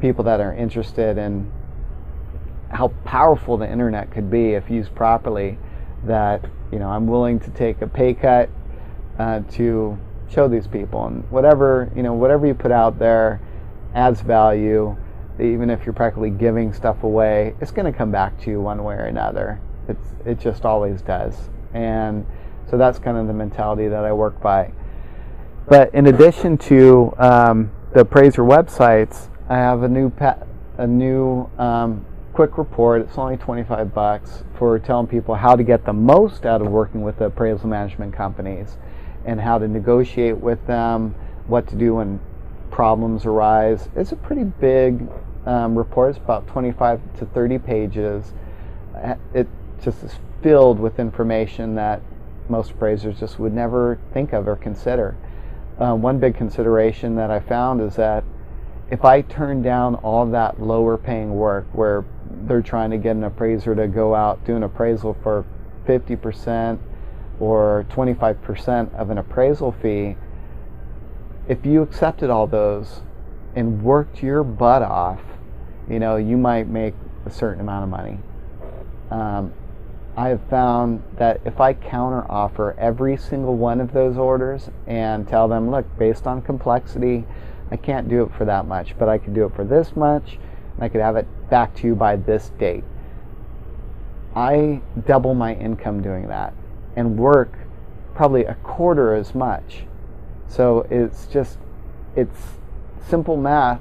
people 0.00 0.24
that 0.24 0.40
are 0.40 0.54
interested 0.54 1.18
in 1.18 1.50
how 2.70 2.88
powerful 3.04 3.58
the 3.58 3.70
internet 3.70 4.10
could 4.10 4.30
be 4.30 4.52
if 4.52 4.70
used 4.70 4.94
properly. 4.94 5.58
That 6.04 6.44
you 6.72 6.78
know, 6.78 6.88
I'm 6.88 7.06
willing 7.06 7.38
to 7.40 7.50
take 7.50 7.82
a 7.82 7.86
pay 7.86 8.14
cut 8.14 8.50
uh, 9.18 9.40
to 9.52 9.98
show 10.30 10.48
these 10.48 10.66
people, 10.66 11.06
and 11.06 11.28
whatever 11.30 11.90
you 11.94 12.02
know, 12.02 12.12
whatever 12.12 12.46
you 12.46 12.54
put 12.54 12.72
out 12.72 12.98
there 12.98 13.40
adds 13.94 14.20
value. 14.20 14.96
Even 15.38 15.68
if 15.68 15.84
you're 15.84 15.92
practically 15.92 16.30
giving 16.30 16.72
stuff 16.72 17.02
away, 17.02 17.54
it's 17.60 17.70
going 17.70 17.90
to 17.90 17.96
come 17.96 18.10
back 18.10 18.40
to 18.40 18.50
you 18.50 18.58
one 18.58 18.82
way 18.82 18.94
or 18.94 19.04
another. 19.04 19.60
It's 19.86 20.14
it 20.24 20.40
just 20.40 20.64
always 20.64 21.02
does, 21.02 21.50
and 21.74 22.26
so 22.70 22.78
that's 22.78 22.98
kind 22.98 23.16
of 23.16 23.26
the 23.26 23.34
mentality 23.34 23.86
that 23.88 24.04
I 24.04 24.12
work 24.12 24.40
by. 24.40 24.72
But 25.68 25.92
in 25.94 26.06
addition 26.06 26.56
to 26.58 27.12
um, 27.18 27.70
the 27.92 28.00
appraiser 28.00 28.42
websites, 28.42 29.28
I 29.48 29.56
have 29.56 29.82
a 29.82 29.88
new 29.88 30.10
pet, 30.10 30.46
a 30.78 30.86
new 30.86 31.50
um, 31.58 32.04
quick 32.36 32.58
report. 32.58 33.00
It's 33.00 33.16
only 33.16 33.38
25 33.38 33.94
bucks 33.94 34.44
for 34.58 34.78
telling 34.78 35.06
people 35.06 35.34
how 35.34 35.56
to 35.56 35.64
get 35.64 35.86
the 35.86 35.94
most 35.94 36.44
out 36.44 36.60
of 36.60 36.68
working 36.68 37.00
with 37.00 37.18
the 37.18 37.24
appraisal 37.24 37.66
management 37.66 38.12
companies 38.12 38.76
and 39.24 39.40
how 39.40 39.56
to 39.56 39.66
negotiate 39.66 40.36
with 40.36 40.64
them, 40.66 41.14
what 41.46 41.66
to 41.68 41.76
do 41.76 41.94
when 41.94 42.20
problems 42.70 43.24
arise. 43.24 43.88
It's 43.96 44.12
a 44.12 44.16
pretty 44.16 44.44
big 44.44 45.08
um, 45.46 45.78
report. 45.78 46.10
It's 46.10 46.18
about 46.18 46.46
25 46.46 47.00
to 47.20 47.24
30 47.24 47.58
pages. 47.58 48.34
It 49.32 49.48
just 49.82 50.04
is 50.04 50.12
filled 50.42 50.78
with 50.78 50.98
information 50.98 51.74
that 51.76 52.02
most 52.50 52.72
appraisers 52.72 53.18
just 53.18 53.38
would 53.38 53.54
never 53.54 53.98
think 54.12 54.34
of 54.34 54.46
or 54.46 54.56
consider. 54.56 55.16
Uh, 55.78 55.94
one 55.94 56.18
big 56.18 56.34
consideration 56.34 57.16
that 57.16 57.30
I 57.30 57.40
found 57.40 57.80
is 57.80 57.96
that 57.96 58.24
if 58.90 59.06
I 59.06 59.22
turn 59.22 59.62
down 59.62 59.94
all 59.96 60.26
that 60.26 60.60
lower 60.60 60.98
paying 60.98 61.34
work 61.34 61.66
where 61.72 62.04
they're 62.42 62.62
trying 62.62 62.90
to 62.90 62.98
get 62.98 63.16
an 63.16 63.24
appraiser 63.24 63.74
to 63.74 63.88
go 63.88 64.14
out 64.14 64.44
do 64.44 64.56
an 64.56 64.62
appraisal 64.62 65.16
for 65.22 65.44
50% 65.86 66.78
or 67.38 67.86
25% 67.90 68.94
of 68.94 69.10
an 69.10 69.18
appraisal 69.18 69.72
fee, 69.72 70.16
if 71.48 71.64
you 71.64 71.82
accepted 71.82 72.30
all 72.30 72.46
those 72.46 73.02
and 73.54 73.82
worked 73.82 74.22
your 74.22 74.42
butt 74.42 74.82
off, 74.82 75.20
you 75.88 75.98
know, 75.98 76.16
you 76.16 76.36
might 76.36 76.68
make 76.68 76.94
a 77.24 77.30
certain 77.30 77.60
amount 77.60 77.84
of 77.84 77.90
money. 77.90 78.18
Um, 79.10 79.52
I 80.16 80.28
have 80.30 80.40
found 80.48 81.02
that 81.18 81.40
if 81.44 81.60
I 81.60 81.74
counter 81.74 82.24
offer 82.30 82.74
every 82.78 83.16
single 83.16 83.56
one 83.56 83.80
of 83.80 83.92
those 83.92 84.16
orders 84.16 84.70
and 84.86 85.28
tell 85.28 85.46
them, 85.46 85.70
look, 85.70 85.84
based 85.98 86.26
on 86.26 86.40
complexity, 86.40 87.24
I 87.70 87.76
can't 87.76 88.08
do 88.08 88.22
it 88.22 88.32
for 88.36 88.44
that 88.46 88.66
much, 88.66 88.96
but 88.98 89.08
I 89.08 89.18
could 89.18 89.34
do 89.34 89.44
it 89.44 89.54
for 89.54 89.64
this 89.64 89.94
much, 89.94 90.38
and 90.74 90.84
I 90.84 90.88
could 90.88 91.02
have 91.02 91.16
it 91.16 91.26
back 91.48 91.74
to 91.76 91.86
you 91.86 91.94
by 91.94 92.16
this 92.16 92.50
date. 92.58 92.84
I 94.34 94.82
double 95.06 95.34
my 95.34 95.54
income 95.54 96.02
doing 96.02 96.28
that 96.28 96.52
and 96.94 97.18
work 97.18 97.52
probably 98.14 98.44
a 98.44 98.54
quarter 98.56 99.14
as 99.14 99.34
much. 99.34 99.84
So 100.48 100.86
it's 100.90 101.26
just, 101.26 101.58
it's 102.14 102.38
simple 103.08 103.36
math, 103.36 103.80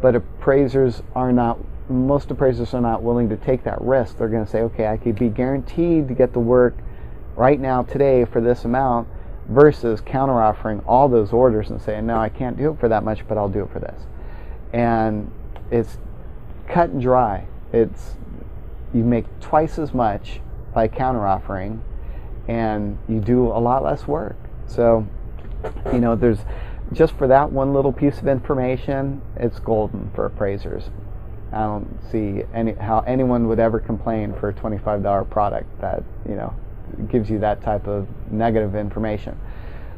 but 0.00 0.14
appraisers 0.14 1.02
are 1.14 1.32
not 1.32 1.58
most 1.90 2.30
appraisers 2.30 2.72
are 2.72 2.80
not 2.80 3.02
willing 3.02 3.28
to 3.28 3.36
take 3.36 3.64
that 3.64 3.80
risk. 3.80 4.16
They're 4.16 4.28
going 4.28 4.44
to 4.44 4.50
say, 4.50 4.60
okay, 4.62 4.86
I 4.86 4.96
could 4.96 5.18
be 5.18 5.28
guaranteed 5.28 6.08
to 6.08 6.14
get 6.14 6.32
the 6.32 6.38
work 6.38 6.76
right 7.34 7.58
now, 7.58 7.82
today, 7.82 8.24
for 8.24 8.40
this 8.40 8.64
amount, 8.64 9.08
versus 9.48 10.00
counteroffering 10.00 10.82
all 10.86 11.08
those 11.08 11.32
orders 11.32 11.70
and 11.70 11.82
saying, 11.82 12.06
no, 12.06 12.16
I 12.16 12.28
can't 12.28 12.56
do 12.56 12.70
it 12.70 12.78
for 12.78 12.88
that 12.88 13.02
much, 13.02 13.26
but 13.26 13.36
I'll 13.36 13.48
do 13.48 13.64
it 13.64 13.72
for 13.72 13.80
this. 13.80 14.00
And 14.72 15.30
it's 15.70 15.98
cut 16.70 16.90
and 16.90 17.02
dry. 17.02 17.46
It's 17.72 18.14
you 18.92 19.04
make 19.04 19.26
twice 19.40 19.78
as 19.78 19.94
much 19.94 20.40
by 20.74 20.88
counteroffering, 20.88 21.80
and 22.48 22.98
you 23.08 23.20
do 23.20 23.46
a 23.48 23.60
lot 23.60 23.84
less 23.84 24.06
work. 24.06 24.36
So, 24.66 25.06
you 25.92 25.98
know, 26.00 26.16
there's 26.16 26.38
just 26.92 27.14
for 27.14 27.28
that 27.28 27.52
one 27.52 27.72
little 27.72 27.92
piece 27.92 28.18
of 28.18 28.26
information, 28.26 29.22
it's 29.36 29.58
golden 29.60 30.10
for 30.14 30.26
appraisers. 30.26 30.90
I 31.52 31.60
don't 31.60 31.98
see 32.10 32.44
any 32.54 32.72
how 32.72 33.00
anyone 33.00 33.48
would 33.48 33.58
ever 33.58 33.80
complain 33.80 34.34
for 34.34 34.48
a 34.50 34.54
$25 34.54 35.30
product 35.30 35.80
that 35.80 36.02
you 36.28 36.34
know 36.34 36.54
gives 37.08 37.30
you 37.30 37.38
that 37.40 37.62
type 37.62 37.86
of 37.86 38.08
negative 38.30 38.74
information. 38.74 39.38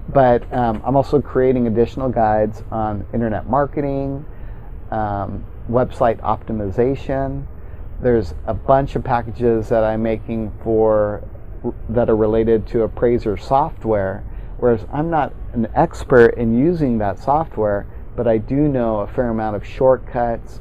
But 0.08 0.50
um, 0.52 0.82
I'm 0.84 0.96
also 0.96 1.20
creating 1.20 1.66
additional 1.66 2.08
guides 2.08 2.62
on 2.70 3.06
internet 3.12 3.48
marketing, 3.48 4.24
um, 4.90 5.44
website 5.70 6.20
optimization. 6.20 7.46
There's 8.00 8.34
a 8.46 8.54
bunch 8.54 8.96
of 8.96 9.04
packages 9.04 9.68
that 9.68 9.84
I'm 9.84 10.02
making 10.02 10.52
for 10.62 11.22
that 11.88 12.10
are 12.10 12.16
related 12.16 12.66
to 12.68 12.82
appraiser 12.82 13.36
software. 13.36 14.24
Whereas 14.58 14.86
I'm 14.92 15.10
not 15.10 15.32
an 15.52 15.68
expert 15.74 16.34
in 16.36 16.56
using 16.56 16.98
that 16.98 17.18
software, 17.18 17.86
but 18.16 18.28
I 18.28 18.38
do 18.38 18.68
know 18.68 19.00
a 19.00 19.06
fair 19.06 19.28
amount 19.28 19.56
of 19.56 19.66
shortcuts, 19.66 20.60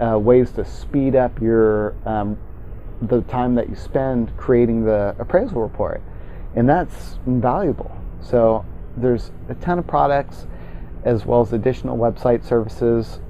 uh, 0.00 0.18
ways 0.18 0.50
to 0.52 0.64
speed 0.64 1.16
up 1.16 1.40
your 1.40 1.94
um, 2.04 2.38
the 3.02 3.20
time 3.22 3.54
that 3.54 3.68
you 3.68 3.76
spend 3.76 4.34
creating 4.36 4.84
the 4.84 5.14
appraisal 5.18 5.60
report, 5.60 6.02
and 6.54 6.68
that's 6.68 7.18
invaluable. 7.26 7.94
So 8.22 8.64
there's 8.96 9.30
a 9.48 9.54
ton 9.54 9.78
of 9.78 9.86
products, 9.86 10.46
as 11.04 11.26
well 11.26 11.40
as 11.40 11.52
additional 11.52 11.96
website 11.96 12.44
services, 12.44 13.20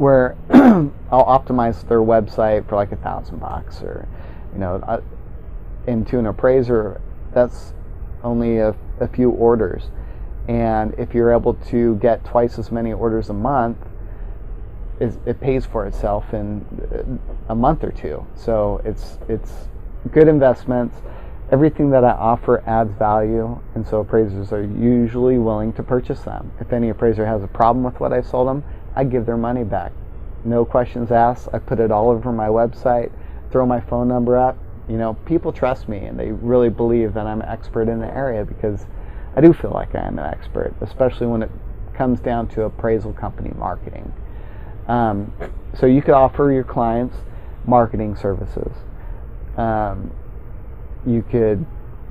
where 0.00 0.34
I'll 0.50 1.26
optimize 1.26 1.86
their 1.86 2.00
website 2.00 2.66
for 2.66 2.76
like 2.76 2.90
a 2.90 2.96
thousand 2.96 3.38
bucks, 3.38 3.82
or 3.82 4.08
you 4.54 4.58
know, 4.58 4.76
uh, 4.86 5.00
into 5.86 6.18
an 6.18 6.26
appraiser, 6.26 7.00
that's 7.34 7.74
only 8.24 8.58
a, 8.58 8.74
a 8.98 9.08
few 9.08 9.30
orders. 9.30 9.90
And 10.48 10.94
if 10.98 11.14
you're 11.14 11.32
able 11.32 11.54
to 11.68 11.96
get 11.96 12.24
twice 12.24 12.58
as 12.58 12.72
many 12.72 12.94
orders 12.94 13.28
a 13.28 13.34
month, 13.34 13.76
it 15.00 15.40
pays 15.40 15.64
for 15.64 15.86
itself 15.86 16.32
in 16.32 17.20
a 17.48 17.54
month 17.54 17.84
or 17.84 17.92
two. 17.92 18.26
So 18.34 18.80
it's 18.84 19.18
it's 19.28 19.68
good 20.12 20.28
investments. 20.28 20.96
Everything 21.52 21.90
that 21.90 22.04
I 22.04 22.12
offer 22.12 22.62
adds 22.66 22.94
value, 22.94 23.60
and 23.74 23.86
so 23.86 24.00
appraisers 24.00 24.52
are 24.52 24.62
usually 24.62 25.36
willing 25.36 25.72
to 25.74 25.82
purchase 25.82 26.20
them. 26.20 26.52
If 26.60 26.72
any 26.72 26.90
appraiser 26.90 27.26
has 27.26 27.42
a 27.42 27.48
problem 27.48 27.84
with 27.84 27.98
what 27.98 28.12
I 28.12 28.20
sold 28.20 28.48
them, 28.48 28.64
I 28.94 29.04
give 29.04 29.26
their 29.26 29.36
money 29.36 29.64
back. 29.64 29.92
No 30.44 30.64
questions 30.64 31.10
asked. 31.10 31.48
I 31.52 31.58
put 31.58 31.80
it 31.80 31.90
all 31.90 32.10
over 32.10 32.32
my 32.32 32.48
website, 32.48 33.12
throw 33.50 33.66
my 33.66 33.80
phone 33.80 34.08
number 34.08 34.36
up. 34.36 34.56
You 34.88 34.96
know, 34.96 35.14
people 35.24 35.52
trust 35.52 35.88
me 35.88 35.98
and 35.98 36.18
they 36.18 36.32
really 36.32 36.70
believe 36.70 37.14
that 37.14 37.26
I'm 37.26 37.40
an 37.40 37.48
expert 37.48 37.88
in 37.88 38.00
the 38.00 38.12
area 38.12 38.44
because 38.44 38.86
I 39.36 39.40
do 39.40 39.52
feel 39.52 39.70
like 39.70 39.94
I 39.94 40.06
am 40.06 40.18
an 40.18 40.26
expert, 40.26 40.74
especially 40.80 41.26
when 41.26 41.42
it 41.42 41.50
comes 41.94 42.20
down 42.20 42.48
to 42.48 42.62
appraisal 42.62 43.12
company 43.12 43.52
marketing. 43.56 44.12
Um, 44.88 45.32
so 45.74 45.86
you 45.86 46.02
could 46.02 46.14
offer 46.14 46.50
your 46.50 46.64
clients 46.64 47.16
marketing 47.64 48.16
services. 48.16 48.72
Um, 49.56 50.10
you 51.06 51.22
could, 51.22 51.64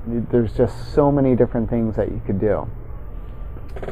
there's 0.06 0.54
just 0.56 0.94
so 0.94 1.12
many 1.12 1.36
different 1.36 1.68
things 1.68 1.96
that 1.96 2.10
you 2.10 2.22
could 2.24 2.40
do. 2.40 2.68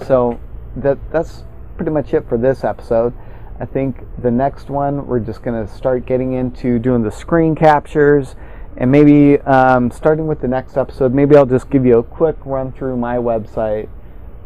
So 0.07 0.41
that 0.77 0.99
that's 1.11 1.45
pretty 1.79 1.93
much 1.93 2.13
it 2.13 2.29
for 2.29 2.37
this 2.37 2.65
episode. 2.65 3.15
I 3.59 3.65
think 3.65 4.05
the 4.21 4.31
next 4.31 4.69
one 4.69 5.07
we're 5.07 5.21
just 5.21 5.43
going 5.43 5.67
to 5.67 5.73
start 5.73 6.05
getting 6.05 6.35
into 6.35 6.79
doing 6.79 7.03
the 7.03 7.11
screen 7.11 7.55
captures 7.55 8.37
and 8.79 8.93
maybe 8.93 9.41
um, 9.41 9.91
starting 9.91 10.29
with 10.29 10.41
the 10.41 10.47
next 10.47 10.77
episode, 10.77 11.13
maybe 11.13 11.37
I'll 11.37 11.47
just 11.47 11.69
give 11.69 11.85
you 11.85 11.99
a 11.99 12.03
quick 12.03 12.37
run 12.45 12.71
through 12.71 12.97
my 12.97 13.17
website, 13.17 13.89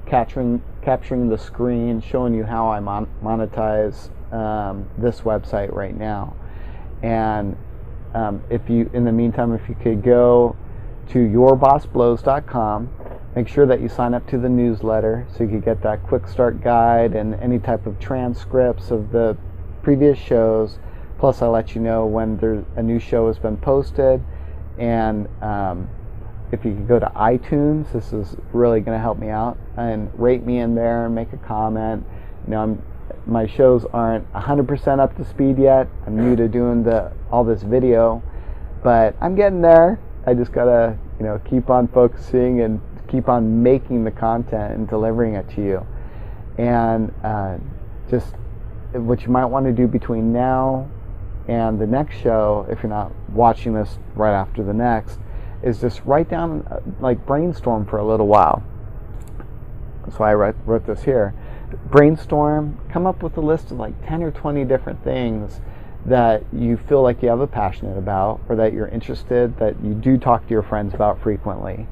capturing 0.07 0.63
capturing 0.81 1.29
the 1.29 1.37
screen, 1.37 2.01
showing 2.01 2.35
you 2.35 2.45
how 2.45 2.71
I 2.71 2.81
mon- 2.81 3.09
monetize 3.23 4.11
um, 4.33 4.89
this 4.97 5.21
website 5.21 5.73
right 5.73 5.97
now. 5.97 6.35
And 7.03 7.57
um, 8.15 8.43
if 8.49 8.71
you, 8.71 8.91
in 8.95 9.05
the 9.05 9.13
meantime, 9.13 9.53
if 9.53 9.69
you 9.69 9.75
could 9.75 10.03
go 10.03 10.57
to 11.11 11.19
yourbossblows.com, 11.19 12.91
make 13.35 13.49
sure 13.49 13.67
that 13.67 13.81
you 13.81 13.89
sign 13.89 14.15
up 14.15 14.27
to 14.29 14.39
the 14.39 14.49
newsletter 14.49 15.27
so 15.31 15.45
you 15.45 15.49
can 15.49 15.61
get 15.61 15.83
that 15.83 16.03
quick 16.03 16.29
start 16.29 16.63
guide 16.63 17.15
and 17.15 17.35
any 17.37 17.59
type 17.59 17.87
of 17.87 17.99
transcripts 17.99 18.91
of 18.91 19.11
the 19.13 19.37
previous 19.83 20.19
shows. 20.19 20.79
Plus, 21.19 21.41
I 21.41 21.47
let 21.47 21.75
you 21.75 21.81
know 21.81 22.05
when 22.07 22.37
there's 22.37 22.65
a 22.77 22.83
new 22.83 22.99
show 22.99 23.29
has 23.29 23.39
been 23.39 23.57
posted. 23.57 24.23
And 24.79 25.29
um, 25.43 25.89
if 26.51 26.65
you 26.65 26.75
could 26.75 26.89
go 26.89 26.99
to 26.99 27.07
iTunes, 27.15 27.93
this 27.93 28.13
is 28.13 28.37
really 28.53 28.81
going 28.81 28.97
to 28.97 29.03
help 29.03 29.19
me 29.19 29.29
out 29.29 29.57
and 29.77 30.11
rate 30.19 30.45
me 30.45 30.59
in 30.59 30.75
there 30.75 31.07
and 31.07 31.15
make 31.15 31.33
a 31.33 31.39
comment. 31.39 32.05
You 32.47 32.51
know, 32.51 32.63
I'm 32.63 32.83
my 33.27 33.47
shows 33.47 33.85
aren't 33.93 34.31
100% 34.33 34.99
up 34.99 35.17
to 35.17 35.25
speed 35.25 35.59
yet. 35.59 35.89
I'm 36.07 36.17
new 36.17 36.37
to 36.37 36.49
doing 36.49 36.83
the 36.83 37.13
all 37.31 37.45
this 37.45 37.63
video, 37.63 38.23
but 38.83 39.15
I'm 39.21 39.35
getting 39.35 39.61
there. 39.61 40.01
I 40.27 40.35
just 40.35 40.53
gotta, 40.53 40.97
you 41.19 41.25
know, 41.25 41.41
keep 41.49 41.71
on 41.71 41.89
focusing 41.89 42.61
and 42.61 42.81
keep 43.13 43.29
on 43.29 43.63
making 43.63 44.03
the 44.03 44.11
content 44.11 44.75
and 44.75 44.89
delivering 44.89 45.35
it 45.35 45.49
to 45.51 45.63
you. 45.63 45.87
And 46.59 47.15
uh, 47.23 47.59
just 48.11 48.35
what 48.93 49.23
you 49.23 49.29
might 49.29 49.45
want 49.45 49.67
to 49.67 49.73
do 49.73 49.87
between 49.87 50.33
now 50.33 50.91
and 51.47 51.79
the 51.79 51.87
next 51.87 52.17
show, 52.21 52.67
if 52.71 52.83
you're 52.83 52.91
not 52.91 53.13
watching 53.31 53.75
this 53.75 53.99
right 54.15 54.33
after 54.33 54.65
the 54.65 54.73
next, 54.73 55.19
is 55.63 55.81
just 55.81 56.03
write 56.05 56.29
down, 56.29 56.67
uh, 56.71 56.81
like 57.01 57.25
brainstorm 57.27 57.87
for 57.87 57.99
a 57.99 58.05
little 58.05 58.27
while. 58.27 58.63
That's 60.05 60.19
why 60.19 60.31
I 60.31 60.35
wrote, 60.35 60.57
wrote 60.65 60.87
this 60.87 61.03
here 61.03 61.35
brainstorm, 61.91 62.79
come 62.91 63.07
up 63.07 63.23
with 63.23 63.37
a 63.39 63.41
list 63.41 63.71
of 63.71 63.79
like 63.79 63.95
10 64.07 64.23
or 64.23 64.31
20 64.31 64.65
different 64.65 65.03
things 65.03 65.61
that 66.05 66.45
you 66.53 66.77
feel 66.77 67.03
like 67.03 67.23
you 67.23 67.29
have 67.29 67.41
a 67.41 67.47
passionate 67.47 67.97
about 67.97 68.41
or 68.49 68.57
that 68.57 68.73
you're 68.73 68.89
interested, 68.89 69.57
that 69.59 69.75
you 69.83 69.95
do 69.95 70.19
talk 70.19 70.45
to 70.47 70.51
your 70.51 70.63
friends 70.63 70.93
about 70.95 71.23
frequently, 71.23 71.87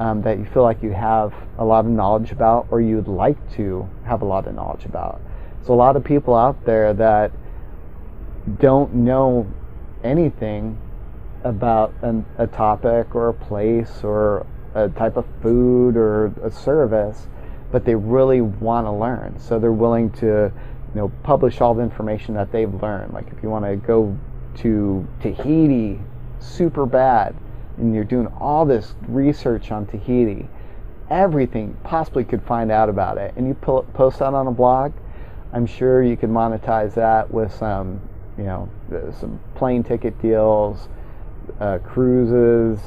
um, 0.00 0.22
that 0.22 0.38
you 0.38 0.44
feel 0.46 0.62
like 0.62 0.82
you 0.82 0.90
have 0.90 1.32
a 1.58 1.64
lot 1.64 1.84
of 1.84 1.90
knowledge 1.92 2.32
about 2.32 2.66
or 2.70 2.80
you'd 2.80 3.06
like 3.06 3.38
to 3.54 3.88
have 4.04 4.22
a 4.22 4.24
lot 4.24 4.48
of 4.48 4.54
knowledge 4.54 4.84
about. 4.84 5.20
So, 5.62 5.72
a 5.72 5.76
lot 5.76 5.94
of 5.94 6.02
people 6.02 6.34
out 6.34 6.64
there 6.64 6.92
that 6.94 7.30
don't 8.58 8.92
know 8.94 9.46
anything 10.02 10.76
about 11.44 11.94
an, 12.02 12.24
a 12.38 12.46
topic 12.46 13.14
or 13.14 13.28
a 13.28 13.34
place 13.34 14.02
or 14.02 14.46
a 14.74 14.88
type 14.88 15.16
of 15.16 15.26
food 15.42 15.96
or 15.96 16.26
a 16.42 16.50
service 16.50 17.28
but 17.70 17.84
they 17.84 17.94
really 17.94 18.40
want 18.40 18.86
to 18.86 18.90
learn. 18.90 19.38
So 19.38 19.58
they're 19.58 19.72
willing 19.72 20.10
to, 20.12 20.26
you 20.26 20.94
know, 20.94 21.12
publish 21.22 21.60
all 21.60 21.74
the 21.74 21.82
information 21.82 22.34
that 22.34 22.50
they've 22.52 22.72
learned. 22.82 23.12
Like 23.12 23.28
if 23.30 23.42
you 23.42 23.48
want 23.48 23.64
to 23.64 23.76
go 23.76 24.18
to 24.56 25.06
Tahiti 25.20 26.00
super 26.40 26.86
bad 26.86 27.36
and 27.80 27.94
you're 27.94 28.04
doing 28.04 28.26
all 28.38 28.64
this 28.64 28.94
research 29.08 29.72
on 29.72 29.86
Tahiti, 29.86 30.48
everything 31.10 31.76
possibly 31.82 32.24
could 32.24 32.42
find 32.42 32.70
out 32.70 32.88
about 32.88 33.18
it, 33.18 33.34
and 33.36 33.48
you 33.48 33.54
post 33.54 34.18
that 34.20 34.34
on 34.34 34.46
a 34.46 34.52
blog, 34.52 34.92
I'm 35.52 35.66
sure 35.66 36.02
you 36.02 36.16
could 36.16 36.30
monetize 36.30 36.94
that 36.94 37.30
with 37.32 37.52
some, 37.52 38.00
you 38.38 38.44
know, 38.44 38.68
some 39.18 39.40
plane 39.56 39.82
ticket 39.82 40.20
deals, 40.22 40.88
uh, 41.58 41.78
cruises, 41.78 42.78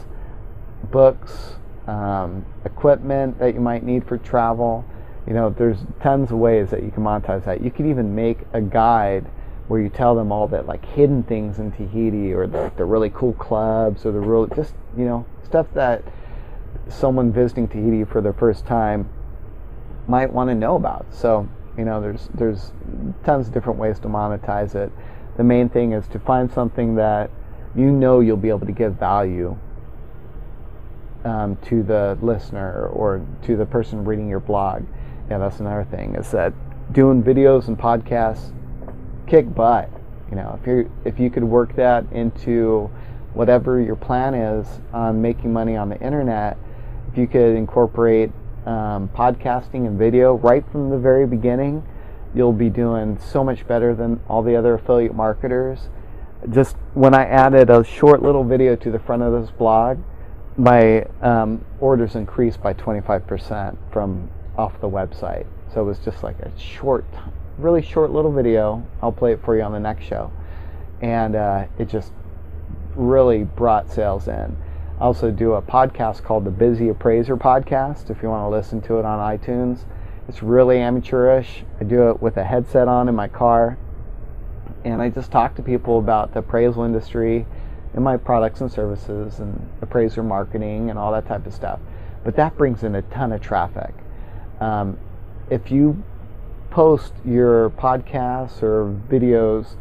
books, 0.90 1.56
um, 1.88 2.46
equipment 2.64 3.38
that 3.40 3.54
you 3.54 3.60
might 3.60 3.84
need 3.84 4.08
for 4.08 4.18
travel. 4.18 4.86
You 5.28 5.34
know, 5.34 5.50
there's 5.50 5.80
tons 6.02 6.32
of 6.32 6.38
ways 6.38 6.70
that 6.70 6.84
you 6.84 6.92
can 6.92 7.04
monetize 7.04 7.44
that. 7.46 7.62
You 7.62 7.72
could 7.72 7.86
even 7.86 8.16
make 8.16 8.40
a 8.54 8.62
guide 8.62 9.26
where 9.68 9.82
you 9.82 9.90
tell 9.90 10.16
them 10.16 10.32
all 10.32 10.48
that 10.48 10.68
like 10.68 10.86
hidden 10.86 11.24
things 11.24 11.60
in 11.60 11.72
Tahiti 11.72 12.34
or 12.34 12.48
the, 12.48 12.72
the 12.76 12.86
really 12.86 13.10
cool 13.10 13.34
clubs 13.34 14.06
or 14.06 14.12
the 14.12 14.20
real 14.20 14.46
just 14.48 14.74
you 14.98 15.06
know 15.06 15.26
stuff 15.44 15.68
that 15.74 16.04
someone 16.90 17.32
visiting 17.32 17.68
Tahiti 17.68 18.04
for 18.04 18.22
the 18.22 18.34
first 18.34 18.66
time 18.66 19.10
might 20.08 20.32
want 20.32 20.50
to 20.50 20.56
know 20.56 20.76
about. 20.76 21.06
So 21.12 21.48
you 21.78 21.86
know, 21.86 22.02
there's 22.02 22.30
there's 22.34 22.72
tons 23.24 23.48
of 23.48 23.54
different 23.54 23.80
ways 23.80 24.00
to 24.00 24.08
monetize 24.08 24.76
it. 24.76 24.92
The 25.38 25.44
main 25.44 25.70
thing 25.70 25.94
is 25.94 26.08
to 26.10 26.20
find 26.20 26.52
something 26.52 26.96
that 26.96 27.32
you 27.76 27.92
know 27.92 28.20
you'll 28.20 28.38
be 28.38 28.50
able 28.50 28.68
to 28.68 28.72
give 28.72 28.94
value 28.94 29.58
um, 31.26 31.58
to 31.64 31.82
the 31.82 32.18
listener 32.22 32.88
or 32.88 33.26
to 33.44 33.56
the 33.56 33.66
person 33.66 34.06
reading 34.06 34.30
your 34.30 34.40
blog. 34.40 34.84
Yeah, 35.30 35.40
that's 35.40 35.60
another 35.60 35.86
thing 35.86 36.16
is 36.16 36.30
that 36.32 36.54
doing 36.94 37.24
videos 37.24 37.68
and 37.68 37.78
podcasts 37.78 38.52
kick 39.28 39.54
butt. 39.54 39.90
You 40.30 40.38
know, 40.38 40.58
if 40.60 40.68
you 40.68 40.92
if 41.06 41.20
you 41.20 41.30
could 41.30 41.44
work 41.44 41.76
that 41.76 42.06
into 42.12 42.90
whatever 43.34 43.80
your 43.82 43.96
plan 43.96 44.34
is 44.34 44.68
on 44.94 45.22
making 45.22 45.52
money 45.52 45.76
on 45.76 45.90
the 45.90 46.00
internet, 46.00 46.58
if 47.12 47.18
you 47.18 47.28
could 47.28 47.56
incorporate 47.56 48.32
um, 48.66 49.10
podcasting 49.10 49.88
and 49.88 49.98
video 49.98 50.36
right 50.36 50.64
from 50.72 50.90
the 50.90 50.98
very 50.98 51.26
beginning, 51.26 51.84
you'll 52.34 52.54
be 52.54 52.70
doing 52.70 53.20
so 53.20 53.44
much 53.44 53.68
better 53.68 53.94
than 53.94 54.20
all 54.28 54.42
the 54.42 54.56
other 54.56 54.76
affiliate 54.76 55.14
marketers. 55.14 55.90
Just 56.50 56.76
when 56.94 57.14
I 57.14 57.26
added 57.26 57.70
a 57.70 57.84
short 57.84 58.22
little 58.22 58.44
video 58.44 58.76
to 58.76 58.92
the 58.92 59.00
front 59.00 59.24
of 59.24 59.42
this 59.42 59.52
blog, 59.52 60.00
my 60.58 61.04
um, 61.22 61.64
orders 61.80 62.16
increased 62.16 62.62
by 62.62 62.74
25% 62.74 63.78
from 63.92 64.30
off 64.58 64.80
the 64.82 64.90
website. 64.90 65.46
So 65.74 65.82
it 65.82 65.86
was 65.86 66.00
just 66.00 66.24
like 66.24 66.40
a 66.40 66.52
short, 66.60 67.06
really 67.58 67.82
short 67.82 68.12
little 68.12 68.32
video. 68.32 68.86
I'll 69.02 69.12
play 69.12 69.34
it 69.34 69.44
for 69.44 69.56
you 69.56 69.64
on 69.64 69.72
the 69.72 69.80
next 69.80 70.06
show. 70.06 70.32
And 71.02 71.36
uh, 71.36 71.66
it 71.78 71.90
just 71.90 72.12
really 72.96 73.44
brought 73.44 73.92
sales 73.92 74.28
in. 74.28 74.58
I 75.00 75.04
also 75.04 75.32
do 75.32 75.54
a 75.54 75.62
podcast 75.62 76.24
called 76.24 76.46
the 76.46 76.52
Busy 76.52 76.90
Appraiser 76.90 77.36
Podcast 77.36 78.10
if 78.10 78.22
you 78.22 78.30
want 78.30 78.44
to 78.44 78.50
listen 78.50 78.82
to 78.82 79.00
it 79.00 79.06
on 79.06 79.20
iTunes. 79.20 79.86
It's 80.28 80.42
really 80.42 80.80
amateurish. 80.80 81.64
I 81.80 81.84
do 81.84 82.10
it 82.10 82.22
with 82.22 82.38
a 82.38 82.44
headset 82.44 82.88
on 82.88 83.10
in 83.10 83.16
my 83.16 83.28
car, 83.28 83.78
and 84.86 85.02
I 85.02 85.10
just 85.10 85.32
talk 85.32 85.56
to 85.56 85.62
people 85.62 86.00
about 86.00 86.34
the 86.34 86.40
appraisal 86.40 86.84
industry 86.84 87.46
and 87.94 88.04
my 88.04 88.18
products 88.18 88.62
and 88.62 88.72
services 88.72 89.40
and 89.40 89.70
appraiser 89.82 90.24
marketing 90.24 90.90
and 90.90 90.98
all 90.98 91.12
that 91.12 91.28
type 91.28 91.46
of 91.46 91.54
stuff. 91.54 91.80
But 92.24 92.36
that 92.38 92.56
brings 92.58 92.84
in 92.84 92.96
a 92.96 93.02
ton 93.02 93.34
of 93.34 93.42
traffic. 93.42 93.94
Um, 94.62 94.98
if 95.50 95.72
you 95.72 96.02
post 96.74 97.14
your 97.24 97.70
podcasts 97.70 98.64
or 98.64 99.00
videos 99.08 99.76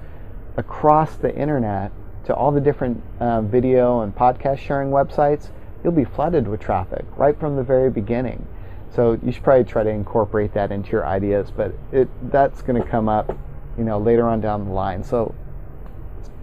across 0.58 1.16
the 1.16 1.34
internet 1.34 1.90
to 2.22 2.34
all 2.34 2.52
the 2.52 2.60
different 2.60 3.02
uh, 3.18 3.40
video 3.40 4.02
and 4.02 4.14
podcast 4.14 4.58
sharing 4.58 4.90
websites, 4.90 5.50
you'll 5.82 5.94
be 5.94 6.04
flooded 6.04 6.46
with 6.46 6.60
traffic 6.60 7.06
right 7.16 7.40
from 7.40 7.56
the 7.56 7.62
very 7.62 7.90
beginning. 7.90 8.46
So 8.94 9.18
you 9.24 9.32
should 9.32 9.42
probably 9.42 9.64
try 9.64 9.82
to 9.84 9.88
incorporate 9.88 10.52
that 10.52 10.70
into 10.70 10.90
your 10.90 11.06
ideas, 11.06 11.50
but 11.50 11.72
it 11.92 12.10
that's 12.30 12.60
going 12.60 12.80
to 12.80 12.86
come 12.86 13.08
up, 13.08 13.38
you 13.78 13.84
know, 13.84 13.98
later 13.98 14.28
on 14.28 14.42
down 14.42 14.66
the 14.66 14.72
line. 14.72 15.02
So 15.02 15.34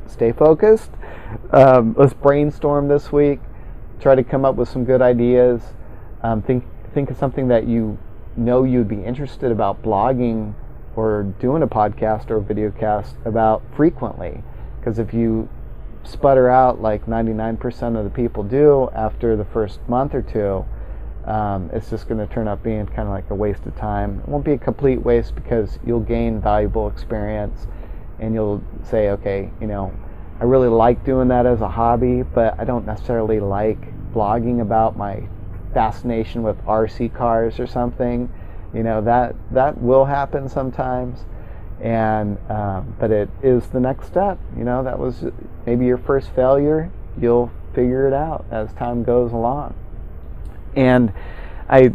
stay 0.08 0.32
focused. 0.32 0.90
Um, 1.52 1.94
let's 1.96 2.14
brainstorm 2.14 2.88
this 2.88 3.12
week. 3.12 3.40
Try 4.00 4.16
to 4.16 4.24
come 4.24 4.46
up 4.46 4.56
with 4.56 4.68
some 4.68 4.84
good 4.84 5.04
ideas. 5.04 5.62
Um, 6.24 6.42
think 6.42 6.66
think 6.96 7.12
of 7.12 7.18
something 7.18 7.50
that 7.50 7.68
you 7.68 8.00
know 8.40 8.64
you'd 8.64 8.88
be 8.88 9.04
interested 9.04 9.52
about 9.52 9.84
blogging 9.84 10.54
or 10.96 11.24
doing 11.40 11.64
a 11.64 11.68
podcast 11.68 12.30
or 12.30 12.38
a 12.38 12.42
video 12.42 12.72
cast 12.72 13.16
about 13.26 13.62
frequently. 13.76 14.44
Because 14.80 15.00
if 15.00 15.14
you 15.14 15.50
sputter 16.04 16.50
out 16.50 16.82
like 16.82 17.06
99% 17.06 17.98
of 17.98 18.04
the 18.04 18.10
people 18.10 18.44
do 18.44 18.90
after 18.96 19.36
the 19.36 19.46
first 19.46 19.80
month 19.88 20.14
or 20.14 20.22
two, 20.22 20.66
um, 21.30 21.70
it's 21.74 21.90
just 21.90 22.08
going 22.08 22.26
to 22.26 22.34
turn 22.34 22.48
out 22.48 22.64
being 22.64 22.88
kind 22.88 23.08
of 23.08 23.10
like 23.10 23.30
a 23.30 23.36
waste 23.36 23.66
of 23.66 23.76
time. 23.76 24.20
It 24.22 24.28
won't 24.28 24.46
be 24.46 24.54
a 24.54 24.58
complete 24.58 25.02
waste 25.04 25.36
because 25.36 25.78
you'll 25.86 26.00
gain 26.00 26.42
valuable 26.42 26.88
experience 26.88 27.68
and 28.20 28.34
you'll 28.34 28.64
say, 28.84 29.10
okay, 29.12 29.52
you 29.62 29.68
know, 29.68 29.94
I 30.40 30.46
really 30.46 30.70
like 30.70 31.04
doing 31.04 31.28
that 31.28 31.46
as 31.46 31.62
a 31.62 31.70
hobby, 31.70 32.24
but 32.24 32.60
I 32.60 32.64
don't 32.64 32.86
necessarily 32.86 33.40
like 33.40 33.80
blogging 34.14 34.62
about 34.62 34.98
my 34.98 35.28
fascination 35.74 36.44
with 36.44 36.58
RC 36.66 37.14
cars 37.14 37.60
or 37.60 37.68
something. 37.68 38.32
You 38.74 38.84
know 38.84 39.02
that 39.02 39.36
that 39.52 39.82
will 39.82 40.06
happen 40.06 40.48
sometimes, 40.48 41.26
and 41.82 42.38
um, 42.50 42.96
but 43.00 43.12
it 43.12 43.30
is 43.42 43.68
the 43.68 43.80
next 43.80 44.08
step. 44.08 44.38
You 44.58 44.64
know 44.64 44.84
that 44.84 45.00
was 45.00 45.26
maybe 45.66 45.86
your 45.86 45.98
first 45.98 46.30
failure. 46.32 46.92
You'll 47.20 47.52
figure 47.74 48.08
it 48.08 48.14
out 48.14 48.46
as 48.52 48.72
time 48.74 49.04
goes 49.04 49.32
along. 49.32 49.76
And 50.76 51.14
I, 51.68 51.94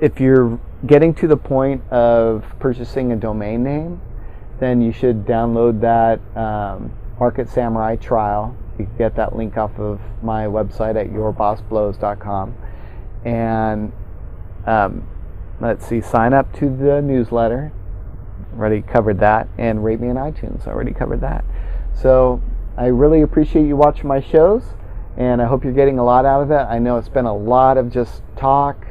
if 0.00 0.20
you're 0.20 0.58
getting 0.86 1.14
to 1.14 1.26
the 1.26 1.36
point 1.36 1.82
of 1.90 2.44
purchasing 2.58 3.12
a 3.12 3.16
domain 3.16 3.62
name, 3.62 4.00
then 4.58 4.80
you 4.80 4.92
should 4.92 5.24
download 5.24 5.80
that 5.80 6.20
um, 6.36 6.92
Market 7.18 7.48
Samurai 7.48 7.96
trial. 7.96 8.56
You 8.78 8.86
can 8.86 8.96
get 8.96 9.16
that 9.16 9.36
link 9.36 9.56
off 9.56 9.78
of 9.78 10.00
my 10.22 10.44
website 10.44 10.96
at 10.96 11.08
yourbossblows.com. 11.08 12.54
And 13.24 13.92
um, 14.66 15.06
let's 15.60 15.86
see, 15.86 16.00
sign 16.00 16.32
up 16.32 16.52
to 16.58 16.68
the 16.68 17.00
newsletter. 17.02 17.72
Already 18.54 18.82
covered 18.82 19.20
that. 19.20 19.48
And 19.58 19.84
rate 19.84 20.00
me 20.00 20.08
on 20.08 20.16
iTunes. 20.16 20.66
Already 20.66 20.92
covered 20.92 21.20
that. 21.20 21.44
So 21.94 22.42
I 22.76 22.86
really 22.86 23.22
appreciate 23.22 23.66
you 23.66 23.76
watching 23.76 24.08
my 24.08 24.20
shows 24.20 24.62
and 25.16 25.42
I 25.42 25.46
hope 25.46 25.64
you're 25.64 25.72
getting 25.72 25.98
a 25.98 26.04
lot 26.04 26.24
out 26.24 26.42
of 26.42 26.50
it. 26.50 26.54
I 26.54 26.78
know 26.78 26.96
it's 26.96 27.08
been 27.08 27.26
a 27.26 27.36
lot 27.36 27.76
of 27.76 27.92
just 27.92 28.22
talk 28.36 28.86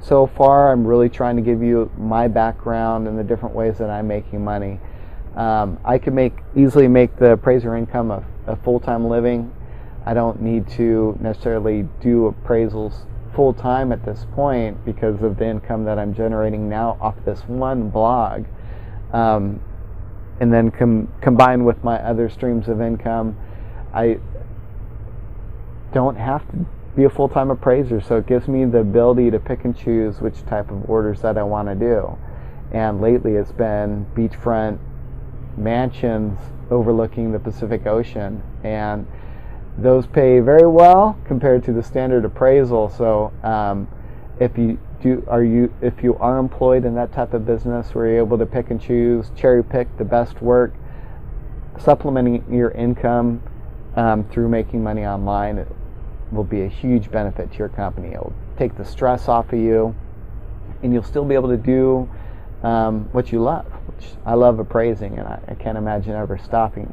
so 0.00 0.26
far. 0.26 0.72
I'm 0.72 0.86
really 0.86 1.08
trying 1.08 1.36
to 1.36 1.42
give 1.42 1.62
you 1.62 1.90
my 1.96 2.28
background 2.28 3.06
and 3.06 3.18
the 3.18 3.24
different 3.24 3.54
ways 3.54 3.78
that 3.78 3.88
I'm 3.88 4.08
making 4.08 4.44
money. 4.44 4.80
Um, 5.36 5.78
I 5.84 5.98
could 5.98 6.12
make 6.12 6.34
easily 6.54 6.88
make 6.88 7.16
the 7.16 7.32
appraiser 7.32 7.76
income 7.76 8.10
a, 8.10 8.24
a 8.46 8.56
full-time 8.56 9.08
living. 9.08 9.50
I 10.04 10.14
don't 10.14 10.42
need 10.42 10.68
to 10.70 11.16
necessarily 11.20 11.88
do 12.00 12.34
appraisals 12.34 13.06
full 13.34 13.52
time 13.54 13.92
at 13.92 14.04
this 14.04 14.26
point 14.34 14.84
because 14.84 15.22
of 15.22 15.38
the 15.38 15.46
income 15.46 15.84
that 15.84 15.98
I'm 15.98 16.14
generating 16.14 16.68
now 16.68 16.98
off 17.00 17.14
this 17.24 17.40
one 17.40 17.88
blog. 17.90 18.44
Um, 19.12 19.60
and 20.40 20.52
then 20.52 20.70
com- 20.70 21.12
combined 21.20 21.64
with 21.64 21.84
my 21.84 21.98
other 21.98 22.28
streams 22.28 22.68
of 22.68 22.80
income, 22.80 23.36
I 23.94 24.18
don't 25.92 26.16
have 26.16 26.50
to 26.50 26.66
be 26.96 27.04
a 27.04 27.10
full-time 27.10 27.50
appraiser. 27.50 28.00
So 28.00 28.16
it 28.16 28.26
gives 28.26 28.48
me 28.48 28.64
the 28.64 28.78
ability 28.78 29.30
to 29.30 29.38
pick 29.38 29.64
and 29.64 29.76
choose 29.76 30.20
which 30.20 30.44
type 30.46 30.70
of 30.70 30.88
orders 30.90 31.20
that 31.22 31.38
I 31.38 31.42
want 31.42 31.68
to 31.68 31.74
do. 31.74 32.18
And 32.72 33.00
lately 33.00 33.34
it's 33.34 33.52
been 33.52 34.06
beachfront 34.14 34.78
mansions 35.56 36.38
overlooking 36.70 37.32
the 37.32 37.38
Pacific 37.38 37.86
Ocean. 37.86 38.42
And 38.64 39.06
those 39.78 40.06
pay 40.06 40.40
very 40.40 40.66
well 40.66 41.18
compared 41.26 41.64
to 41.64 41.72
the 41.72 41.82
standard 41.82 42.24
appraisal 42.24 42.88
so 42.88 43.32
um, 43.42 43.88
if 44.38 44.56
you 44.58 44.78
do 45.00 45.24
are 45.28 45.42
you 45.42 45.72
if 45.80 46.02
you 46.02 46.16
are 46.18 46.38
employed 46.38 46.84
in 46.84 46.94
that 46.94 47.12
type 47.12 47.32
of 47.34 47.46
business 47.46 47.94
where 47.94 48.06
you're 48.06 48.18
able 48.18 48.38
to 48.38 48.46
pick 48.46 48.70
and 48.70 48.80
choose 48.80 49.30
cherry 49.34 49.64
pick 49.64 49.96
the 49.96 50.04
best 50.04 50.40
work 50.42 50.74
supplementing 51.78 52.44
your 52.50 52.70
income 52.72 53.42
um, 53.96 54.24
through 54.24 54.48
making 54.48 54.82
money 54.82 55.04
online 55.04 55.66
will 56.30 56.44
be 56.44 56.62
a 56.62 56.68
huge 56.68 57.10
benefit 57.10 57.52
to 57.52 57.58
your 57.58 57.68
company. 57.68 58.14
It 58.14 58.18
will 58.18 58.32
take 58.56 58.76
the 58.76 58.84
stress 58.84 59.28
off 59.28 59.52
of 59.52 59.58
you, 59.58 59.94
and 60.82 60.92
you'll 60.92 61.02
still 61.02 61.24
be 61.24 61.34
able 61.34 61.50
to 61.50 61.56
do 61.56 62.08
um, 62.62 63.08
what 63.12 63.32
you 63.32 63.42
love, 63.42 63.66
which 63.66 64.08
I 64.24 64.34
love 64.34 64.58
appraising, 64.58 65.18
and 65.18 65.28
I, 65.28 65.40
I 65.48 65.54
can't 65.54 65.76
imagine 65.76 66.12
ever 66.12 66.38
stopping. 66.38 66.92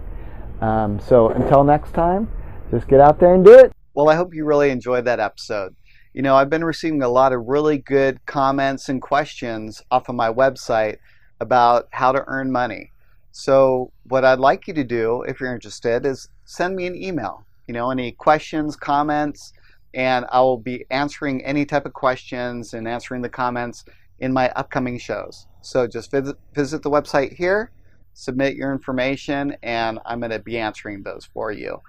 Um, 0.62 1.00
so 1.00 1.30
until 1.30 1.64
next 1.64 1.94
time, 1.94 2.30
just 2.72 2.88
get 2.88 3.00
out 3.00 3.20
there 3.20 3.34
and 3.34 3.44
do 3.44 3.54
it. 3.54 3.74
Well, 3.94 4.10
I 4.10 4.16
hope 4.16 4.34
you 4.34 4.46
really 4.46 4.70
enjoyed 4.70 5.06
that 5.06 5.20
episode. 5.20 5.76
You 6.14 6.22
know, 6.22 6.36
I've 6.36 6.50
been 6.50 6.64
receiving 6.64 7.02
a 7.04 7.10
lot 7.10 7.34
of 7.34 7.46
really 7.46 7.78
good 7.78 8.26
comments 8.26 8.90
and 8.90 9.02
questions 9.02 9.82
off 9.92 10.10
of 10.10 10.16
my 10.16 10.32
website 10.32 10.98
about 11.40 11.88
how 11.92 12.12
to 12.12 12.24
earn 12.28 12.52
money. 12.52 12.92
So, 13.32 13.92
what 14.06 14.26
I'd 14.26 14.40
like 14.40 14.68
you 14.68 14.74
to 14.74 14.84
do, 14.84 15.22
if 15.24 15.40
you're 15.40 15.54
interested, 15.54 16.06
is 16.06 16.30
send 16.46 16.76
me 16.76 16.88
an 16.88 16.96
email 16.96 17.46
you 17.70 17.74
know, 17.74 17.92
any 17.92 18.12
questions, 18.12 18.76
comments, 18.76 19.54
and 19.94 20.26
I 20.32 20.40
will 20.40 20.58
be 20.58 20.86
answering 20.90 21.46
any 21.46 21.68
type 21.68 21.86
of 21.86 21.94
questions 21.94 22.74
and 22.74 22.88
answering 22.88 23.22
the 23.22 23.30
comments 23.30 23.86
in 24.18 24.34
my 24.34 24.50
upcoming 24.56 24.98
shows. 24.98 25.46
So 25.62 25.86
just 25.86 26.10
visit, 26.10 26.36
visit 26.56 26.82
the 26.82 26.90
website 26.90 27.36
here, 27.36 27.70
submit 28.16 28.56
your 28.56 28.72
information, 28.72 29.56
and 29.62 30.00
I'm 30.04 30.20
going 30.20 30.32
to 30.32 30.40
be 30.40 30.58
answering 30.58 31.04
those 31.04 31.30
for 31.32 31.52
you. 31.52 31.80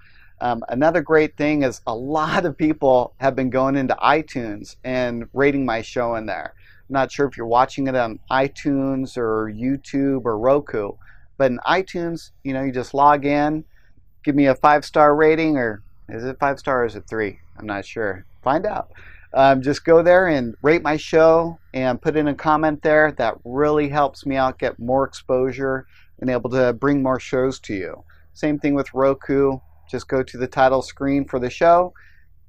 Um, 0.41 0.63
another 0.69 1.01
great 1.01 1.37
thing 1.37 1.61
is 1.61 1.81
a 1.85 1.95
lot 1.95 2.45
of 2.45 2.57
people 2.57 3.13
have 3.17 3.35
been 3.35 3.51
going 3.51 3.75
into 3.75 3.95
iTunes 4.03 4.75
and 4.83 5.29
rating 5.33 5.65
my 5.65 5.83
show 5.83 6.15
in 6.15 6.25
there. 6.25 6.55
I'm 6.89 6.93
not 6.93 7.11
sure 7.11 7.27
if 7.27 7.37
you're 7.37 7.45
watching 7.45 7.85
it 7.85 7.95
on 7.95 8.19
iTunes 8.31 9.17
or 9.17 9.53
YouTube 9.55 10.25
or 10.25 10.39
Roku, 10.39 10.93
but 11.37 11.51
in 11.51 11.59
iTunes, 11.59 12.31
you 12.43 12.53
know, 12.53 12.63
you 12.63 12.71
just 12.71 12.95
log 12.95 13.23
in, 13.23 13.63
give 14.23 14.33
me 14.33 14.47
a 14.47 14.55
five 14.55 14.83
star 14.83 15.15
rating, 15.15 15.57
or 15.57 15.83
is 16.09 16.23
it 16.23 16.39
five 16.39 16.57
star 16.57 16.81
or 16.81 16.85
is 16.85 16.95
it 16.95 17.07
three? 17.07 17.39
I'm 17.57 17.67
not 17.67 17.85
sure. 17.85 18.25
Find 18.43 18.65
out. 18.65 18.91
Um, 19.35 19.61
just 19.61 19.85
go 19.85 20.01
there 20.01 20.27
and 20.27 20.55
rate 20.63 20.81
my 20.81 20.97
show 20.97 21.59
and 21.73 22.01
put 22.01 22.17
in 22.17 22.27
a 22.27 22.35
comment 22.35 22.81
there. 22.81 23.11
That 23.11 23.35
really 23.45 23.89
helps 23.89 24.25
me 24.25 24.37
out 24.37 24.57
get 24.57 24.79
more 24.79 25.05
exposure 25.05 25.85
and 26.19 26.31
able 26.31 26.49
to 26.49 26.73
bring 26.73 27.03
more 27.03 27.19
shows 27.19 27.59
to 27.59 27.75
you. 27.75 28.03
Same 28.33 28.57
thing 28.57 28.73
with 28.73 28.91
Roku. 28.93 29.59
Just 29.91 30.07
go 30.07 30.23
to 30.23 30.37
the 30.37 30.47
title 30.47 30.81
screen 30.81 31.25
for 31.25 31.37
the 31.37 31.49
show, 31.49 31.93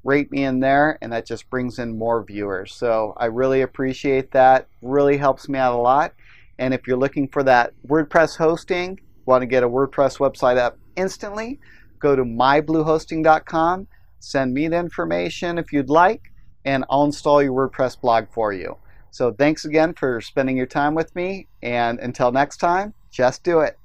rate 0.05 0.31
me 0.31 0.45
in 0.45 0.61
there, 0.61 0.97
and 1.03 1.13
that 1.13 1.27
just 1.27 1.51
brings 1.51 1.81
in 1.81 1.99
more 1.99 2.23
viewers. 2.23 2.73
So 2.73 3.15
I 3.17 3.27
really 3.27 3.63
appreciate 3.63 4.31
that. 4.31 4.69
Really 4.81 5.17
helps 5.17 5.49
me 5.49 5.59
out 5.59 5.75
a 5.75 5.83
lot. 5.83 6.15
And 6.61 6.73
if 6.73 6.87
you're 6.87 6.97
looking 6.97 7.27
for 7.27 7.43
that 7.43 7.73
WordPress 7.89 8.37
hosting, 8.37 9.01
want 9.27 9.43
to 9.43 9.47
get 9.47 9.65
a 9.65 9.69
WordPress 9.69 10.19
website 10.19 10.57
up 10.57 10.79
instantly, 10.95 11.59
go 11.99 12.15
to 12.15 12.23
mybluehosting.com, 12.23 13.89
send 14.21 14.55
me 14.55 14.69
the 14.69 14.77
information 14.77 15.59
if 15.59 15.73
you'd 15.73 15.91
like, 15.91 16.33
and 16.65 16.85
I'll 16.89 17.05
install 17.05 17.43
your 17.43 17.53
WordPress 17.53 18.01
blog 18.01 18.27
for 18.31 18.53
you. 18.53 18.77
So 19.11 19.33
thanks 19.33 19.65
again 19.65 19.95
for 19.95 20.21
spending 20.21 20.57
your 20.57 20.67
time 20.67 20.95
with 20.95 21.15
me, 21.17 21.49
and 21.61 21.99
until 21.99 22.31
next 22.31 22.59
time, 22.59 22.95
just 23.11 23.43
do 23.43 23.61
it. 23.61 23.82